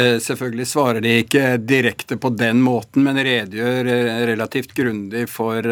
Eh, 0.00 0.16
selvfølgelig 0.22 0.66
svarer 0.70 1.04
de 1.04 1.16
ikke 1.22 1.44
direkte 1.62 2.16
på 2.20 2.32
den 2.36 2.62
måten, 2.64 3.04
men 3.06 3.20
redegjør 3.20 3.90
eh, 3.90 4.22
relativt 4.30 4.74
grundig 4.78 5.26
for 5.32 5.66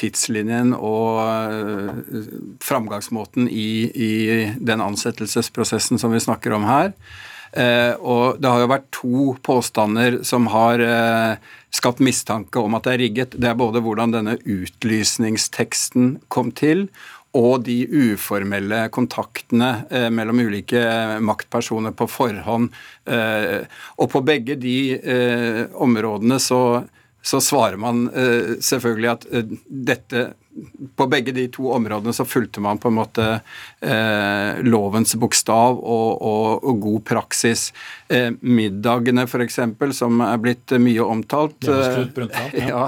tidslinjen 0.00 0.74
og 0.76 2.60
framgangsmåten 2.64 3.48
i, 3.48 3.70
i 3.90 4.12
den 4.58 4.84
ansettelsesprosessen 4.84 6.00
som 6.00 6.16
vi 6.16 6.22
snakker 6.24 6.56
om 6.56 6.68
her. 6.68 6.94
Og 7.50 8.38
det 8.38 8.46
har 8.46 8.60
jo 8.62 8.68
vært 8.70 8.84
to 8.94 9.22
påstander 9.42 10.20
som 10.22 10.46
har 10.52 10.82
skapt 11.74 12.02
mistanke 12.02 12.62
om 12.62 12.76
at 12.78 12.86
det 12.86 12.92
er 12.92 13.02
rigget. 13.04 13.34
Det 13.38 13.48
er 13.50 13.58
både 13.58 13.82
hvordan 13.82 14.14
denne 14.14 14.36
utlysningsteksten 14.42 16.20
kom 16.30 16.52
til, 16.54 16.86
og 17.36 17.62
de 17.66 17.84
uformelle 17.86 18.88
kontaktene 18.94 19.84
eh, 19.90 20.08
mellom 20.10 20.40
ulike 20.42 20.80
maktpersoner 21.22 21.94
på 21.94 22.08
forhånd. 22.10 22.72
Eh, 23.06 23.60
og 24.02 24.10
på 24.10 24.22
begge 24.26 24.56
de 24.58 24.78
eh, 24.98 25.60
områdene 25.78 26.40
så, 26.42 26.82
så 27.22 27.40
svarer 27.40 27.76
man 27.76 28.06
uh, 28.08 28.56
selvfølgelig 28.60 29.10
at 29.10 29.26
uh, 29.32 29.56
dette 29.68 30.30
på 30.96 31.06
begge 31.06 31.32
de 31.32 31.44
to 31.52 31.68
områdene 31.72 32.12
så 32.12 32.24
fulgte 32.26 32.60
man 32.60 32.78
på 32.80 32.90
en 32.90 32.96
måte 32.96 33.26
uh, 33.38 34.60
lovens 34.66 35.14
bokstav 35.20 35.78
og, 35.78 36.22
og, 36.26 36.64
og 36.66 36.80
god 36.82 37.04
praksis. 37.06 37.68
Middagene 38.40 39.24
f.eks., 39.30 39.60
som 39.96 40.24
er 40.26 40.40
blitt 40.42 40.74
mye 40.82 41.06
omtalt, 41.06 41.64
ja, 41.70 42.48
ja, 42.58 42.82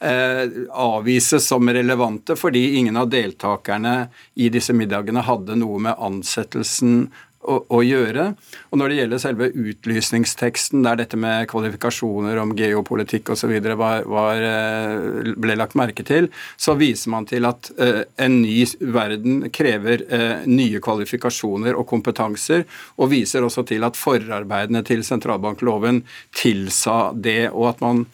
eh, 0.00 0.44
avvises 0.70 1.48
som 1.50 1.68
relevante 1.68 2.36
fordi 2.38 2.76
ingen 2.78 2.96
av 2.96 3.10
deltakerne 3.10 3.96
i 4.38 4.48
disse 4.54 4.72
middagene 4.76 5.26
hadde 5.26 5.58
noe 5.58 5.82
med 5.82 5.98
ansettelsen 5.98 7.08
å, 7.50 7.56
å, 7.66 7.80
gjøre. 7.84 8.26
Og 8.70 8.80
når 8.80 8.92
det 8.92 8.98
gjelder 9.00 9.22
selve 9.22 9.48
utlysningsteksten, 9.50 10.84
der 10.86 11.00
dette 11.02 11.18
med 11.20 11.48
kvalifikasjoner 11.50 12.38
om 12.42 12.54
geopolitikk 12.58 13.32
osv. 13.34 13.56
Eh, 13.56 15.32
ble 15.40 15.58
lagt 15.58 15.76
merke 15.78 16.06
til, 16.06 16.30
så 16.60 16.76
viser 16.78 17.12
man 17.12 17.26
til 17.28 17.48
at 17.48 17.70
uh, 17.80 18.02
en 18.20 18.40
ny 18.42 18.62
verden 18.94 19.48
krever 19.54 20.04
uh, 20.10 20.46
nye 20.48 20.80
kvalifikasjoner 20.82 21.76
og 21.78 21.88
kompetanser, 21.90 22.66
og 23.00 23.12
viser 23.12 23.46
også 23.46 23.66
til 23.68 23.86
at 23.86 23.98
forarbeidene 23.98 24.84
til 24.86 25.04
sentralbankloven 25.06 26.02
tilsa 26.36 27.10
det, 27.14 27.50
og 27.50 27.72
at 27.74 27.84
man 27.84 28.04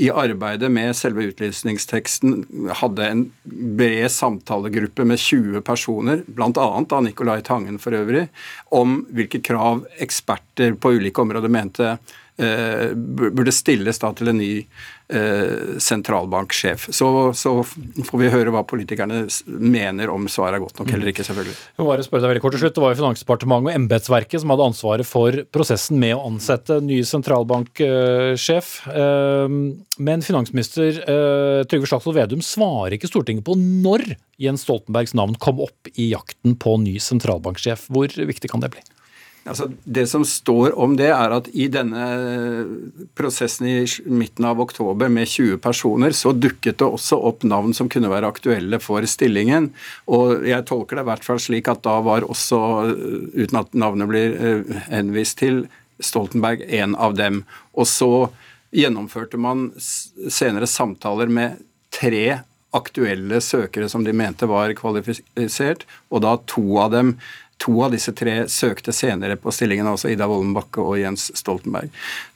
i 0.00 0.08
arbeidet 0.08 0.70
med 0.72 0.96
selve 0.96 1.26
utlysningsteksten 1.28 2.70
hadde 2.80 3.04
en 3.04 3.24
bred 3.44 4.08
samtalegruppe 4.12 5.04
med 5.04 5.20
20 5.20 5.60
personer, 5.66 6.22
bl.a. 6.24 6.48
av 6.56 7.04
Nicolai 7.04 7.42
Tangen 7.44 7.76
for 7.82 7.96
øvrig, 7.98 8.26
om 8.72 9.02
hvilke 9.12 9.42
krav 9.44 9.84
eksperter 10.00 10.78
på 10.80 10.94
ulike 10.96 11.20
områder 11.20 11.52
mente 11.52 11.98
burde 12.40 13.52
stilles 13.54 14.00
da 14.00 14.12
til 14.16 14.32
en 14.32 14.40
ny 14.40 14.52
eh, 15.12 15.78
sentralbanksjef. 15.78 16.88
Så, 16.94 17.08
så, 17.36 17.52
får 18.06 18.22
vi 18.22 18.30
høre 18.32 18.52
hva 18.54 18.62
politikerne 18.68 19.22
mener 19.46 20.12
om 20.12 20.28
svaret 20.30 20.58
er 20.58 20.64
godt 20.64 20.80
nok 20.80 20.92
eller 20.94 21.12
ikke, 21.12 21.26
selvfølgelig. 21.26 21.56
Jeg 21.78 21.88
bare 21.88 22.06
spørre 22.06 22.24
deg 22.24 22.32
veldig 22.34 22.44
kort 22.44 22.56
til 22.56 22.64
slutt. 22.64 22.76
Det 22.76 22.84
var 22.84 22.94
jo 22.94 23.00
Finansdepartementet 23.00 23.70
og 23.70 23.78
embetsverket 23.80 24.42
som 24.42 24.54
hadde 24.54 24.68
ansvaret 24.72 25.08
for 25.08 25.40
prosessen 25.54 26.00
med 26.02 26.16
å 26.16 26.24
ansette 26.30 26.80
ny 26.84 27.00
sentralbanksjef. 27.06 28.72
Eh, 28.94 29.56
men 30.00 30.24
finansminister 30.24 31.02
eh, 31.02 31.62
Trygve 31.70 31.90
Slagsvold 31.90 32.20
Vedum 32.20 32.44
svarer 32.44 32.96
ikke 32.96 33.10
Stortinget 33.10 33.46
på 33.46 33.56
når 33.58 34.06
Jens 34.40 34.64
Stoltenbergs 34.64 35.16
navn 35.18 35.36
kom 35.40 35.60
opp 35.64 35.90
i 35.96 36.10
jakten 36.14 36.56
på 36.60 36.78
ny 36.80 36.96
sentralbanksjef. 37.02 37.90
Hvor 37.92 38.08
viktig 38.08 38.52
kan 38.52 38.64
det 38.64 38.72
bli? 38.76 38.84
Altså, 39.48 39.70
det 39.84 40.04
som 40.10 40.24
står 40.26 40.74
om 40.78 40.98
det, 40.98 41.08
er 41.14 41.32
at 41.32 41.46
i 41.56 41.66
denne 41.72 42.04
prosessen 43.16 43.66
i 43.70 43.76
midten 44.04 44.44
av 44.44 44.60
oktober 44.60 45.08
med 45.12 45.28
20 45.28 45.56
personer, 45.64 46.12
så 46.16 46.34
dukket 46.36 46.78
det 46.82 46.88
også 46.88 47.16
opp 47.30 47.46
navn 47.48 47.72
som 47.76 47.88
kunne 47.90 48.12
være 48.12 48.28
aktuelle 48.28 48.80
for 48.84 49.06
stillingen. 49.08 49.70
Og 50.12 50.44
jeg 50.48 50.66
tolker 50.68 51.00
det 51.00 51.06
i 51.06 51.10
hvert 51.10 51.26
fall 51.26 51.40
slik 51.40 51.72
at 51.72 51.82
da 51.86 51.96
var 52.04 52.28
også, 52.28 52.60
uten 53.32 53.62
at 53.62 53.72
navnet 53.72 54.12
blir 54.12 54.36
eh, 54.36 54.76
henvist 54.92 55.40
til, 55.40 55.64
Stoltenberg 56.00 56.62
en 56.72 56.94
av 56.96 57.12
dem. 57.12 57.42
Og 57.76 57.84
så 57.84 58.30
gjennomførte 58.72 59.36
man 59.36 59.66
senere 59.76 60.68
samtaler 60.70 61.28
med 61.28 61.58
tre 61.92 62.40
aktuelle 62.76 63.40
søkere 63.42 63.88
som 63.90 64.04
de 64.06 64.14
mente 64.16 64.46
var 64.48 64.72
kvalifisert, 64.78 65.84
og 66.08 66.22
da 66.24 66.36
to 66.48 66.64
av 66.80 66.92
dem 66.94 67.14
To 67.60 67.82
av 67.84 67.92
disse 67.92 68.12
tre 68.16 68.46
søkte 68.48 68.92
senere 68.92 69.36
på 69.36 69.52
stillingen, 69.52 69.88
altså 69.90 70.08
Ida 70.08 70.24
Wollenbakke 70.30 70.80
og 70.80 70.96
Jens 70.96 71.26
Stoltenberg. 71.36 71.90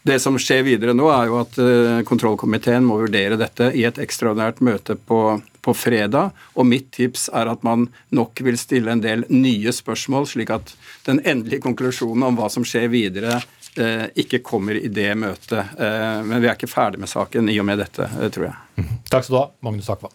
Det 0.05 0.18
som 0.20 0.37
skjer 0.37 0.61
videre 0.66 0.93
nå, 0.93 1.07
er 1.09 1.31
jo 1.31 1.39
at 1.41 1.57
eh, 1.62 2.03
kontrollkomiteen 2.05 2.85
må 2.85 2.99
vurdere 3.01 3.39
dette 3.41 3.70
i 3.72 3.87
et 3.89 4.01
ekstraordinært 4.05 4.61
møte 4.64 4.99
på, 5.01 5.20
på 5.64 5.75
fredag. 5.81 6.35
Og 6.61 6.68
mitt 6.68 6.91
tips 6.93 7.31
er 7.33 7.49
at 7.49 7.64
man 7.64 7.87
nok 8.12 8.43
vil 8.45 8.61
stille 8.61 8.93
en 8.93 9.01
del 9.05 9.25
nye 9.33 9.72
spørsmål, 9.72 10.29
slik 10.29 10.53
at 10.53 10.75
den 11.09 11.22
endelige 11.25 11.64
konklusjonen 11.64 12.27
om 12.29 12.37
hva 12.37 12.51
som 12.53 12.66
skjer 12.68 12.91
videre, 12.93 13.39
eh, 13.81 14.11
ikke 14.20 14.43
kommer 14.45 14.77
i 14.77 14.93
det 14.93 15.09
møtet. 15.16 15.72
Eh, 15.81 16.20
men 16.20 16.45
vi 16.45 16.51
er 16.51 16.59
ikke 16.59 16.68
ferdig 16.68 17.01
med 17.01 17.09
saken 17.09 17.49
i 17.49 17.57
og 17.62 17.70
med 17.70 17.81
dette, 17.81 18.11
tror 18.29 18.51
jeg. 18.51 18.93
Takk 19.09 19.25
skal 19.25 19.39
du 19.39 19.41
ha, 19.41 19.49
Magnus 19.64 19.89
Akva. 19.89 20.12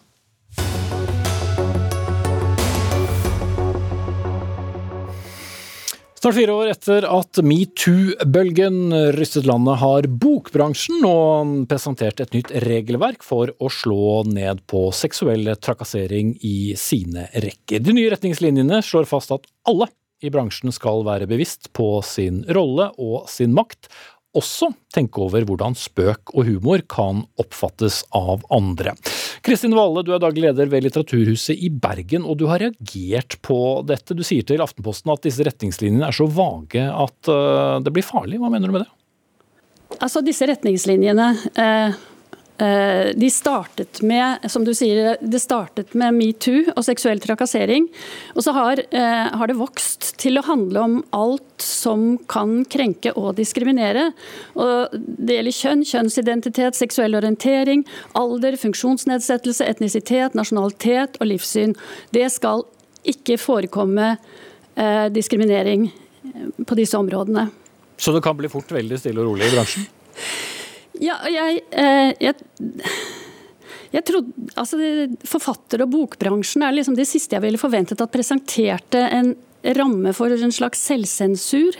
Snart 6.20 6.36
fire 6.36 6.52
år 6.52 6.68
etter 6.68 7.04
at 7.08 7.38
metoo-bølgen 7.40 8.90
rystet 9.16 9.46
landet, 9.48 9.78
har 9.80 10.04
bokbransjen 10.20 10.98
nå 11.00 11.12
presentert 11.70 12.20
et 12.20 12.34
nytt 12.36 12.50
regelverk 12.66 13.24
for 13.24 13.48
å 13.56 13.70
slå 13.72 14.18
ned 14.28 14.60
på 14.68 14.82
seksuell 14.92 15.48
trakassering 15.56 16.34
i 16.44 16.74
sine 16.76 17.24
rekker. 17.32 17.80
De 17.80 17.96
nye 17.96 18.10
retningslinjene 18.12 18.82
slår 18.84 19.08
fast 19.08 19.32
at 19.32 19.48
alle 19.72 19.88
i 20.20 20.28
bransjen 20.28 20.76
skal 20.76 21.06
være 21.08 21.24
bevisst 21.30 21.70
på 21.72 21.88
sin 22.04 22.42
rolle 22.52 22.90
og 23.00 23.24
sin 23.32 23.56
makt, 23.56 23.88
også 24.36 24.70
tenke 24.94 25.22
over 25.24 25.44
hvordan 25.46 25.74
spøk 25.78 26.32
og 26.36 26.46
humor 26.46 26.84
kan 26.90 27.24
oppfattes 27.40 28.02
av 28.14 28.44
andre. 28.54 28.94
Kristin 29.46 29.74
Valle, 29.74 30.04
du 30.06 30.12
er 30.14 30.22
daglig 30.22 30.44
leder 30.44 30.70
ved 30.70 30.84
Litteraturhuset 30.86 31.58
i 31.58 31.70
Bergen, 31.72 32.26
og 32.26 32.38
du 32.38 32.46
har 32.50 32.62
reagert 32.62 33.38
på 33.46 33.58
dette. 33.88 34.14
Du 34.14 34.22
sier 34.26 34.46
til 34.46 34.62
Aftenposten 34.62 35.10
at 35.14 35.26
disse 35.26 35.46
retningslinjene 35.46 36.06
er 36.06 36.16
så 36.16 36.28
vage 36.30 36.86
at 36.86 37.32
uh, 37.32 37.80
det 37.82 37.94
blir 37.94 38.06
farlig. 38.06 38.38
Hva 38.42 38.52
mener 38.52 38.70
du 38.70 38.78
med 38.78 38.86
det? 38.86 38.90
Altså, 39.98 40.22
disse 40.22 40.46
retningslinjene 40.46 41.32
eh, 41.58 41.90
Eh, 41.90 41.96
de 42.60 43.28
startet 43.32 44.02
med 44.04 44.50
som 44.52 44.64
du 44.66 44.72
sier, 44.76 45.16
det 45.20 45.40
startet 45.40 45.94
med 45.96 46.14
metoo 46.16 46.66
og 46.74 46.84
seksuell 46.84 47.20
trakassering. 47.22 47.86
Og 48.34 48.44
så 48.44 48.52
har, 48.52 48.82
eh, 48.90 49.28
har, 49.32 49.46
det 49.46 49.56
vokst 49.56 50.16
til 50.20 50.38
å 50.38 50.44
handle 50.44 50.80
om 50.80 50.96
alt 51.16 51.64
som 51.64 52.18
kan 52.28 52.64
krenke 52.64 53.12
og 53.16 53.36
diskriminere. 53.36 54.10
Og 54.54 54.92
det 54.92 55.38
gjelder 55.38 55.56
kjønn, 55.56 55.86
kjønnsidentitet, 55.88 56.78
seksuell 56.78 57.16
orientering, 57.18 57.84
alder, 58.14 58.58
funksjonsnedsettelse, 58.60 59.64
etnisitet, 59.64 60.36
nasjonalitet 60.38 61.16
og 61.20 61.32
livssyn. 61.32 61.74
Det 62.12 62.28
skal 62.32 62.66
ikke 63.08 63.38
forekomme 63.40 64.12
eh, 64.76 65.08
diskriminering 65.08 65.90
på 66.66 66.76
disse 66.78 66.98
områdene. 66.98 67.48
Så 68.00 68.12
det 68.12 68.22
kan 68.24 68.36
bli 68.36 68.48
fort 68.48 68.70
veldig 68.72 68.98
stille 69.00 69.20
og 69.20 69.32
rolig 69.32 69.48
i 69.48 69.54
bransjen? 69.56 69.88
Ja, 71.00 71.16
jeg, 71.28 71.59
eh, 71.59 71.59
jeg, 71.80 72.34
jeg 73.90 74.06
trodde, 74.06 74.48
altså 74.60 74.78
Forfatter- 75.26 75.84
og 75.84 75.92
bokbransjen 75.94 76.64
er 76.66 76.76
liksom 76.76 76.98
det 76.98 77.08
siste 77.10 77.36
jeg 77.36 77.44
ville 77.44 77.60
forventet 77.60 78.02
at 78.02 78.12
presenterte 78.12 79.02
en 79.10 79.34
ramme 79.76 80.14
for 80.16 80.32
en 80.32 80.54
slags 80.54 80.82
selvsensur. 80.86 81.76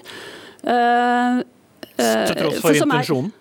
Uh, 0.65 1.41
Til 1.97 2.37
tross 2.37 2.61
for, 2.61 2.69
for 2.71 2.85
intensjonen? 2.85 3.33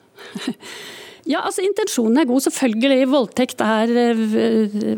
Ja, 1.30 1.44
altså 1.46 1.62
Intensjonen 1.62 2.18
er 2.18 2.26
god. 2.26 2.42
Selvfølgelig. 2.48 3.06
Voldtekt 3.12 3.60
er 3.62 3.92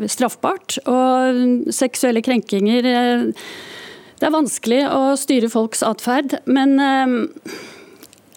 straffbart. 0.08 0.78
Og 0.88 1.72
seksuelle 1.74 2.22
krenkinger 2.24 2.86
Det 2.86 4.24
er 4.24 4.32
vanskelig 4.32 4.78
å 4.88 5.12
styre 5.20 5.50
folks 5.52 5.82
atferd. 5.84 6.38
Men 6.46 6.78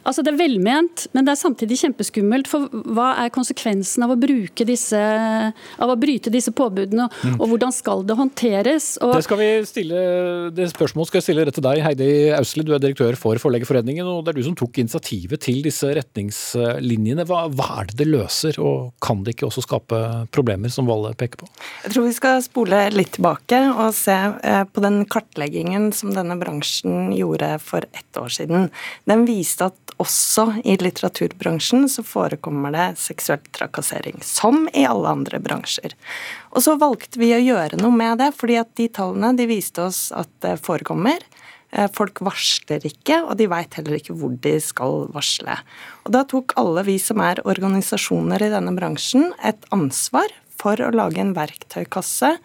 Altså 0.06 0.22
Det 0.26 0.34
er 0.34 0.40
velment, 0.40 1.08
men 1.18 1.26
det 1.26 1.34
er 1.34 1.40
samtidig 1.40 1.80
kjempeskummelt. 1.82 2.50
For 2.50 2.70
hva 2.96 3.12
er 3.24 3.34
konsekvensen 3.34 4.06
av 4.06 4.14
å, 4.14 4.20
bruke 4.20 4.68
disse, 4.68 5.00
av 5.02 5.92
å 5.92 5.98
bryte 6.00 6.34
disse 6.34 6.54
påbudene, 6.56 7.08
mm. 7.10 7.38
og 7.40 7.50
hvordan 7.52 7.74
skal 7.74 8.06
det 8.06 8.18
håndteres? 8.20 8.92
Og 9.02 9.16
det, 9.18 9.24
skal 9.26 9.42
vi 9.42 9.50
stille, 9.68 10.04
det 10.56 10.70
spørsmålet 10.74 11.12
skal 11.12 11.22
jeg 11.22 11.28
stille 11.30 11.48
rett 11.48 11.58
til 11.58 11.66
deg, 11.66 11.82
Heidi 11.86 12.10
Ausli. 12.38 12.66
Du 12.66 12.74
er 12.76 12.84
direktør 12.84 13.18
for 13.20 13.42
Forleggerforeningen, 13.42 14.06
og 14.10 14.24
det 14.26 14.34
er 14.34 14.40
du 14.40 14.46
som 14.48 14.58
tok 14.58 14.78
initiativet 14.84 15.42
til 15.46 15.64
disse 15.66 15.90
retningslinjene. 15.98 17.26
Hva, 17.30 17.46
hva 17.50 17.82
er 17.82 17.90
det 17.90 18.00
det 18.04 18.10
løser, 18.12 18.62
og 18.62 18.94
kan 19.04 19.26
det 19.26 19.36
ikke 19.36 19.50
også 19.50 19.66
skape 19.66 20.02
problemer, 20.36 20.74
som 20.74 20.90
Valle 20.90 21.16
peker 21.18 21.42
på? 21.42 21.50
Jeg 21.88 21.96
tror 21.96 22.08
vi 22.08 22.16
skal 22.18 22.44
spole 22.46 22.84
litt 22.94 23.16
tilbake 23.18 23.62
og 23.74 23.90
se 23.98 24.16
eh, 24.16 24.62
på 24.70 24.84
den 24.86 25.02
kartleggingen 25.10 25.90
som 25.96 26.14
denne 26.14 26.38
bransjen 26.40 27.10
gjorde 27.16 27.56
for 27.64 27.86
ett 27.90 28.22
år 28.22 28.32
siden. 28.34 28.70
Den 29.10 29.26
viste 29.28 29.72
at 29.72 29.95
også 30.02 30.48
i 30.68 30.76
litteraturbransjen 30.82 31.88
så 31.92 32.04
forekommer 32.06 32.74
det 32.76 32.88
seksuell 33.00 33.44
trakassering, 33.56 34.20
som 34.26 34.66
i 34.74 34.86
alle 34.88 35.14
andre 35.16 35.40
bransjer. 35.44 35.96
Og 36.52 36.66
så 36.66 36.76
valgte 36.82 37.22
vi 37.22 37.32
å 37.36 37.42
gjøre 37.42 37.80
noe 37.82 37.96
med 37.96 38.20
det, 38.24 38.32
fordi 38.36 38.60
at 38.62 38.74
de 38.80 38.90
tallene 38.92 39.34
de 39.38 39.48
viste 39.50 39.84
oss 39.86 40.10
at 40.16 40.32
det 40.44 40.58
forekommer. 40.66 41.24
Eh, 41.72 41.88
folk 41.96 42.22
varsler 42.26 42.84
ikke, 42.88 43.22
og 43.24 43.38
de 43.40 43.50
veit 43.52 43.80
heller 43.80 44.00
ikke 44.00 44.16
hvor 44.18 44.36
de 44.44 44.58
skal 44.64 45.06
varsle. 45.16 45.58
Og 46.06 46.14
da 46.16 46.26
tok 46.28 46.56
alle 46.60 46.86
vi 46.88 47.00
som 47.02 47.24
er 47.24 47.44
organisasjoner 47.48 48.46
i 48.46 48.52
denne 48.54 48.76
bransjen, 48.78 49.32
et 49.44 49.68
ansvar 49.76 50.32
for 50.56 50.80
å 50.80 50.94
lage 50.96 51.24
en 51.24 51.36
verktøykasse 51.36 52.36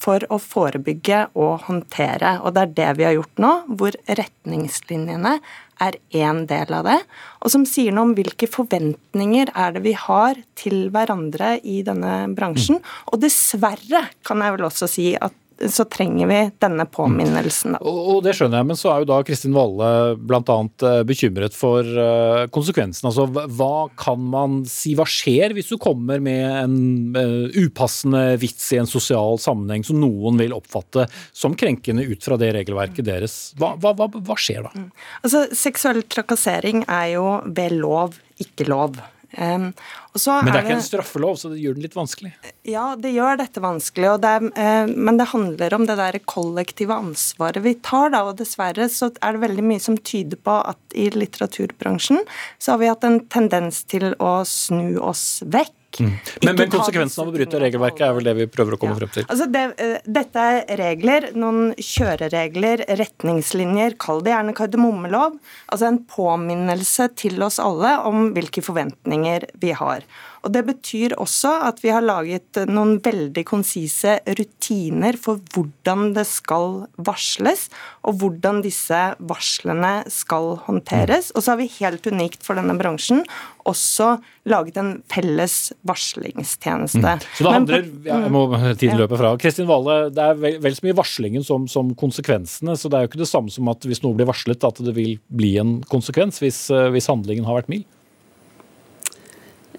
for 0.00 0.24
å 0.32 0.38
forebygge 0.40 1.26
og 1.38 1.66
håndtere. 1.66 2.38
Og 2.44 2.54
det 2.56 2.62
er 2.62 2.76
det 2.78 2.90
vi 2.98 3.06
har 3.08 3.16
gjort 3.18 3.42
nå, 3.42 3.52
hvor 3.80 3.96
retningslinjene 4.08 5.36
er 5.80 5.96
én 6.12 6.44
del 6.50 6.74
av 6.76 6.86
det, 6.88 6.98
og 7.40 7.52
som 7.52 7.66
sier 7.68 7.94
noe 7.94 8.10
om 8.10 8.14
hvilke 8.16 8.48
forventninger 8.50 9.52
er 9.54 9.76
det 9.76 9.84
vi 9.86 9.94
har 9.96 10.40
til 10.58 10.88
hverandre 10.92 11.56
i 11.64 11.80
denne 11.86 12.30
bransjen. 12.36 12.80
Mm. 12.80 12.96
Og 13.12 13.22
dessverre 13.22 14.06
kan 14.26 14.44
jeg 14.44 14.56
vel 14.56 14.68
også 14.68 14.90
si 14.90 15.12
at 15.16 15.36
så 15.68 15.84
trenger 15.84 16.26
vi 16.26 16.38
denne 16.58 16.86
påminnelsen. 16.86 17.76
Da. 17.76 17.80
Og 17.84 18.22
Det 18.24 18.32
skjønner 18.36 18.60
jeg, 18.60 18.68
men 18.70 18.78
så 18.78 18.92
er 18.92 19.02
jo 19.02 19.08
da 19.10 19.18
Kristin 19.26 19.56
Valle 19.56 19.90
bl.a. 20.16 20.56
Eh, 20.88 21.02
bekymret 21.08 21.56
for 21.56 21.84
eh, 21.84 22.46
konsekvensen. 22.54 23.10
Altså, 23.10 23.26
hva 23.28 23.88
kan 24.00 24.22
man 24.32 24.60
si, 24.68 24.94
hva 24.98 25.06
skjer 25.08 25.54
hvis 25.56 25.70
du 25.72 25.76
kommer 25.80 26.22
med 26.22 26.46
en 26.46 26.76
uh, 27.16 27.60
upassende 27.60 28.38
vits 28.40 28.70
i 28.74 28.80
en 28.80 28.88
sosial 28.88 29.40
sammenheng 29.42 29.84
som 29.86 30.00
noen 30.00 30.40
vil 30.40 30.54
oppfatte 30.56 31.06
som 31.36 31.56
krenkende 31.58 32.06
ut 32.08 32.24
fra 32.24 32.38
det 32.40 32.52
regelverket 32.56 33.08
deres? 33.08 33.38
Hva, 33.60 33.74
hva, 33.80 33.94
hva, 33.98 34.08
hva 34.16 34.38
skjer 34.40 34.64
da? 34.68 34.74
Mm. 34.74 34.90
Altså, 35.24 35.46
Seksuell 35.56 36.04
trakassering 36.08 36.86
er 36.88 37.14
jo 37.16 37.26
ved 37.52 37.76
lov, 37.80 38.16
ikke 38.40 38.68
lov. 38.70 39.00
Um, 39.38 39.70
men 39.70 40.48
det 40.48 40.56
er, 40.56 40.64
ikke 40.64 40.76
en 40.78 40.82
straffelov, 40.82 41.36
så 41.38 41.52
det 41.52 41.60
gjør 41.62 41.76
den 41.76 41.84
litt 41.86 41.94
vanskelig? 41.94 42.32
Ja, 42.66 42.96
det 42.98 43.12
gjør 43.14 43.38
dette 43.38 43.62
vanskelig. 43.62 44.12
Det 44.22 44.32
er, 44.36 44.46
uh, 44.50 44.90
men 44.90 45.20
det 45.20 45.28
handler 45.30 45.76
om 45.76 45.86
det 45.86 45.98
der 46.00 46.18
kollektive 46.30 46.96
ansvaret 46.98 47.62
vi 47.64 47.76
tar. 47.78 48.10
Da, 48.14 48.24
og 48.26 48.40
dessverre 48.40 48.88
så 48.90 49.12
er 49.22 49.36
det 49.36 49.44
veldig 49.46 49.66
mye 49.70 49.82
som 49.82 49.98
tyder 49.98 50.40
på 50.40 50.56
at 50.72 50.98
i 50.98 51.10
litteraturbransjen 51.14 52.24
så 52.58 52.74
har 52.74 52.82
vi 52.82 52.90
hatt 52.90 53.06
en 53.06 53.20
tendens 53.30 53.84
til 53.90 54.12
å 54.18 54.40
snu 54.48 54.98
oss 54.98 55.44
vekk 55.46 55.76
Mm. 55.98 56.12
Men, 56.46 56.56
men 56.56 56.70
konsekvensen 56.70 57.24
av 57.24 57.30
å 57.30 57.34
bryte 57.34 57.58
regelverket 57.60 58.04
er 58.06 58.14
vel 58.16 58.28
det 58.28 58.34
vi 58.38 58.46
prøver 58.50 58.76
å 58.76 58.80
komme 58.80 58.94
ja. 58.94 59.00
frem 59.00 59.12
til? 59.16 59.26
Altså 59.26 59.48
det, 59.50 59.64
uh, 59.80 59.96
dette 60.18 60.46
er 60.54 60.78
regler, 60.80 61.28
noen 61.34 61.72
kjøreregler, 61.74 62.84
retningslinjer, 63.00 63.98
kall 64.00 64.22
det 64.24 64.34
gjerne 64.34 64.56
kardemommelov. 64.56 65.38
Altså 65.66 65.90
en 65.90 66.02
påminnelse 66.10 67.10
til 67.18 67.42
oss 67.46 67.58
alle 67.62 67.96
om 68.06 68.30
hvilke 68.36 68.64
forventninger 68.64 69.50
vi 69.60 69.74
har. 69.76 70.06
Og 70.40 70.52
Det 70.54 70.62
betyr 70.64 71.14
også 71.20 71.52
at 71.68 71.82
vi 71.84 71.92
har 71.92 72.04
laget 72.04 72.62
noen 72.70 72.96
veldig 73.04 73.44
konsise 73.48 74.18
rutiner 74.38 75.18
for 75.20 75.40
hvordan 75.52 76.14
det 76.16 76.24
skal 76.28 76.86
varsles, 76.96 77.68
og 78.08 78.20
hvordan 78.22 78.62
disse 78.64 79.00
varslene 79.20 79.92
skal 80.10 80.54
håndteres. 80.64 81.30
Og 81.34 81.44
så 81.44 81.52
har 81.52 81.60
vi 81.60 81.68
helt 81.80 82.08
unikt 82.08 82.46
for 82.46 82.56
denne 82.56 82.76
bransjen 82.80 83.24
også 83.68 84.14
laget 84.48 84.78
en 84.80 84.90
felles 85.12 85.56
varslingstjeneste. 85.86 87.04
Mm. 87.04 87.28
Så 87.36 87.44
det 87.44 87.52
handler, 87.54 87.86
jeg 88.08 88.32
må 88.32 88.44
tiden 88.80 88.98
løpe 89.00 89.20
fra. 89.20 89.34
Kristin 89.40 89.68
Vale, 89.68 90.02
det 90.14 90.24
er 90.24 90.40
vel, 90.40 90.58
vel, 90.64 90.76
så 90.76 90.88
mye 90.88 90.96
varslingen 90.96 91.44
som, 91.46 91.68
som, 91.70 91.92
konsekvensene. 92.00 92.76
Så 92.80 92.88
det 92.88 92.96
er 92.96 93.04
jo 93.04 93.12
ikke 93.12 93.22
det 93.22 93.30
samme 93.30 93.52
som 93.52 93.68
at 93.72 93.84
hvis 93.86 94.02
noe 94.04 94.16
blir 94.16 94.30
varslet, 94.30 94.64
at 94.64 94.80
det 94.84 94.96
vil 94.96 95.18
bli 95.28 95.56
en 95.60 95.80
konsekvens 95.92 96.40
hvis, 96.42 96.68
hvis 96.94 97.10
handlingen 97.12 97.48
har 97.48 97.60
vært 97.60 97.72
mild? 97.72 97.88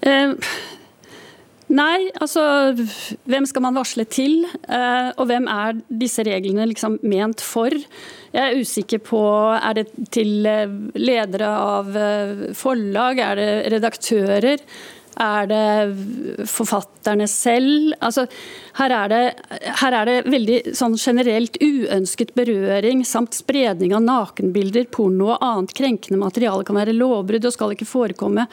Uh, 0.02 0.34
nei, 1.70 2.08
altså 2.18 2.42
Hvem 3.30 3.44
skal 3.46 3.62
man 3.62 3.76
varsle 3.78 4.06
til? 4.10 4.42
Uh, 4.66 5.12
og 5.14 5.28
hvem 5.30 5.46
er 5.50 5.78
disse 5.88 6.24
reglene 6.26 6.66
liksom 6.70 6.98
ment 7.06 7.44
for? 7.44 7.74
Jeg 8.32 8.42
er 8.42 8.58
usikker 8.58 9.02
på 9.06 9.22
Er 9.58 9.78
det 9.78 9.86
til 10.14 10.46
eh, 10.48 10.72
ledere 10.98 11.52
av 11.52 11.92
forlag? 12.56 13.20
Er 13.20 13.38
det 13.38 13.52
redaktører? 13.76 14.66
Er 15.20 15.48
det 15.50 16.46
forfatterne 16.48 17.26
selv? 17.28 17.92
Altså, 18.00 18.24
her, 18.78 18.94
er 18.96 19.10
det, 19.12 19.20
her 19.82 19.96
er 19.98 20.08
det 20.08 20.14
veldig 20.32 20.60
sånn 20.76 20.96
generelt 20.96 21.58
uønsket 21.60 22.32
berøring 22.38 23.04
samt 23.04 23.36
spredning 23.36 23.92
av 23.96 24.04
nakenbilder, 24.06 24.88
porno 24.94 25.34
og 25.34 25.44
annet 25.44 25.74
krenkende 25.76 26.20
materiale 26.22 26.64
kan 26.64 26.80
være 26.80 26.96
lovbrudd 26.96 27.50
og 27.50 27.56
skal 27.56 27.76
ikke 27.76 27.90
forekomme. 27.90 28.46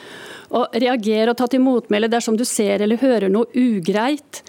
Og 0.52 0.76
reagere 0.84 1.32
og 1.32 1.40
ta 1.40 1.48
til 1.48 1.64
motmæle 1.64 2.12
dersom 2.12 2.38
du 2.40 2.46
ser 2.48 2.84
eller 2.84 3.00
hører 3.00 3.32
noe 3.32 3.48
ugreit. 3.56 4.44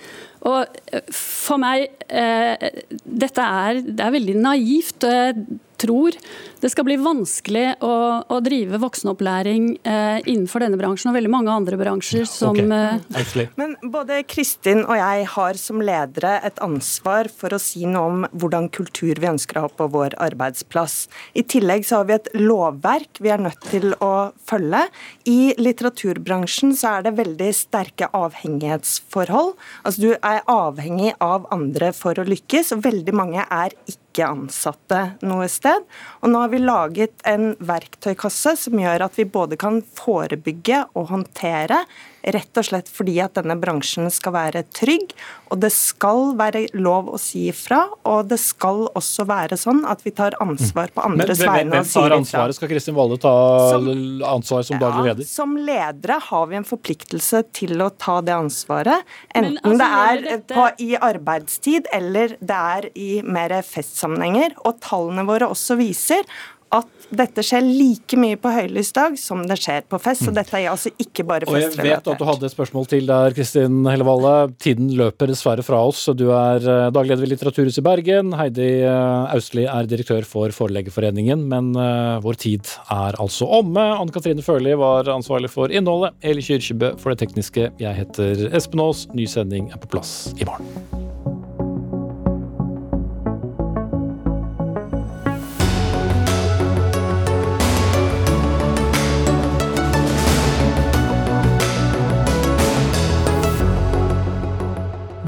Og 0.48 0.78
eh, 0.90 1.04
for 1.14 1.61
meg, 1.61 1.90
eh, 2.08 2.70
dette 3.04 3.44
er, 3.44 3.82
det 3.84 4.04
er 4.04 4.14
veldig 4.16 4.38
naivt. 4.40 5.04
jeg 5.04 5.61
tror 5.80 6.16
det 6.60 6.68
skal 6.72 6.84
bli 6.84 6.96
vanskelig 7.00 7.78
å, 7.84 7.94
å 8.28 8.38
drive 8.44 8.80
voksenopplæring 8.82 9.70
eh, 9.80 10.18
innenfor 10.28 10.64
denne 10.64 10.76
bransjen 10.80 11.10
og 11.10 11.16
veldig 11.16 11.32
mange 11.32 11.54
andre 11.54 11.78
bransjer 11.80 12.26
som 12.28 12.58
okay. 12.58 13.46
eh... 13.46 13.46
Men 13.56 13.76
både 13.92 14.20
Kristin 14.28 14.82
og 14.84 14.92
jeg 14.98 15.28
har 15.34 15.60
som 15.60 15.80
ledere 15.84 16.34
et 16.44 16.60
ansvar 16.64 17.30
for 17.32 17.56
å 17.56 17.60
si 17.62 17.86
noe 17.88 18.10
om 18.10 18.26
hvordan 18.32 18.68
kultur 18.74 19.16
vi 19.20 19.30
ønsker 19.30 19.56
å 19.56 19.64
ha 19.66 19.72
på 19.72 19.88
vår 19.94 20.18
arbeidsplass. 20.20 21.06
I 21.32 21.46
tillegg 21.48 21.86
så 21.88 22.02
har 22.02 22.10
vi 22.10 22.18
et 22.18 22.30
lovverk 22.36 23.22
vi 23.24 23.32
er 23.32 23.40
nødt 23.40 23.64
til 23.70 23.94
å 24.04 24.30
følge. 24.46 24.84
I 25.30 25.54
litteraturbransjen 25.60 26.76
så 26.76 26.98
er 26.98 27.08
det 27.08 27.16
veldig 27.18 27.50
sterke 27.56 28.10
avhengighetsforhold. 28.16 29.54
Altså 29.84 30.04
Du 30.04 30.12
er 30.12 30.44
avhengig 30.50 31.14
av 31.24 31.48
andre 31.54 31.92
for 31.96 32.20
å 32.20 32.28
lykkes, 32.28 32.74
og 32.76 32.84
veldig 32.84 33.16
mange 33.16 33.48
er 33.48 33.74
ikke 33.88 33.99
ikke 34.20 34.28
ansatte 34.28 35.00
noe 35.24 35.48
sted. 35.50 35.86
Og 36.20 36.32
nå 36.32 36.44
har 36.44 36.52
vi 36.52 36.60
laget 36.62 37.24
en 37.28 37.54
verktøykasse 37.56 38.56
som 38.66 38.80
gjør 38.80 39.06
at 39.06 39.18
vi 39.18 39.24
både 39.24 39.58
kan 39.60 39.80
forebygge 39.96 40.84
og 40.94 41.10
håndtere 41.14 41.84
Rett 42.20 42.60
og 42.60 42.66
slett 42.66 42.90
fordi 42.92 43.16
at 43.24 43.36
denne 43.38 43.56
bransjen 43.60 44.10
skal 44.12 44.34
være 44.34 44.64
trygg, 44.76 45.14
og 45.50 45.62
det 45.62 45.70
skal 45.74 46.34
være 46.38 46.66
lov 46.76 47.08
å 47.14 47.18
si 47.20 47.46
ifra. 47.50 47.82
Og 48.08 48.28
det 48.30 48.38
skal 48.42 48.84
også 48.98 49.26
være 49.28 49.58
sånn 49.60 49.82
at 49.88 50.04
vi 50.04 50.12
tar 50.16 50.36
ansvar 50.42 50.92
på 50.94 51.04
andres 51.06 51.40
vegne 51.42 51.70
Men. 51.70 51.74
Hvem 51.80 51.90
tar 51.90 52.16
ansvaret? 52.18 52.58
Skal 52.58 52.70
Kristin 52.72 52.96
Valle 52.98 53.18
ta 53.20 53.34
som, 53.72 53.88
ansvar 54.26 54.66
som 54.66 54.80
daglig 54.82 55.10
leder? 55.10 55.24
Ja, 55.24 55.32
som 55.32 55.56
ledere 55.56 56.20
har 56.28 56.46
vi 56.50 56.60
en 56.60 56.68
forpliktelse 56.68 57.42
til 57.56 57.80
å 57.82 57.90
ta 57.90 58.20
det 58.24 58.36
ansvaret. 58.36 59.08
Enten 59.34 59.58
altså, 59.64 59.76
det 59.80 59.90
er 60.04 60.24
dette... 60.28 60.54
på, 60.54 60.68
i 60.84 60.92
arbeidstid 61.10 61.90
eller 61.96 62.36
det 62.40 62.62
er 62.76 62.90
i 62.94 63.10
mer 63.24 63.56
festsammenhenger. 63.66 64.56
Og 64.64 64.80
tallene 64.84 65.26
våre 65.28 65.50
også 65.50 65.78
viser 65.80 66.26
at 66.72 66.88
dette 67.10 67.42
skjer 67.42 67.64
like 67.66 68.16
mye 68.20 68.38
på 68.38 68.52
høylysdag 68.54 69.16
som 69.18 69.42
det 69.48 69.58
skjer 69.60 69.84
på 69.90 69.98
fest. 70.00 70.24
Så 70.24 70.30
mm. 70.30 70.36
dette 70.38 70.56
er 70.56 70.70
altså 70.70 70.92
ikke 70.94 71.26
bare 71.26 71.48
festrelatert. 71.48 71.80
Og 71.80 71.90
jeg 71.90 71.96
vet 71.98 72.10
at 72.14 72.22
du 72.22 72.26
hadde 72.28 72.46
et 72.48 72.54
spørsmål 72.54 72.90
til 72.92 73.10
der, 73.10 73.36
Kristin 73.36 73.80
Hellevalle. 73.90 74.34
Tiden 74.62 74.92
løper 74.96 75.32
dessverre 75.32 75.66
fra 75.66 75.82
oss. 75.90 76.06
Du 76.16 76.28
er 76.30 76.62
daglig 76.94 77.10
dagleder 77.10 77.24
ved 77.24 77.32
Litteraturhuset 77.32 77.82
i 77.82 77.84
Bergen. 77.84 78.32
Heidi 78.38 78.68
eh, 78.84 79.34
Austli 79.34 79.66
er 79.66 79.88
direktør 79.90 80.26
for 80.28 80.54
Forleggerforeningen. 80.54 81.42
Men 81.50 81.72
uh, 81.76 82.20
vår 82.22 82.38
tid 82.46 82.70
er 82.90 83.18
altså 83.20 83.48
omme. 83.60 83.82
Anne 83.96 84.14
Katrine 84.14 84.44
Førli 84.44 84.76
var 84.78 85.10
ansvarlig 85.10 85.50
for 85.50 85.72
innholdet. 85.72 86.14
Eli 86.22 86.44
Kyrkjebø 86.44 86.94
for 87.00 87.14
det 87.14 87.24
tekniske. 87.24 87.70
Jeg 87.80 88.02
heter 88.02 88.48
Espen 88.54 88.84
Aas. 88.84 89.06
Ny 89.14 89.26
sending 89.30 89.70
er 89.74 89.82
på 89.82 89.90
plass 89.96 90.34
i 90.38 90.46
morgen. 90.48 91.39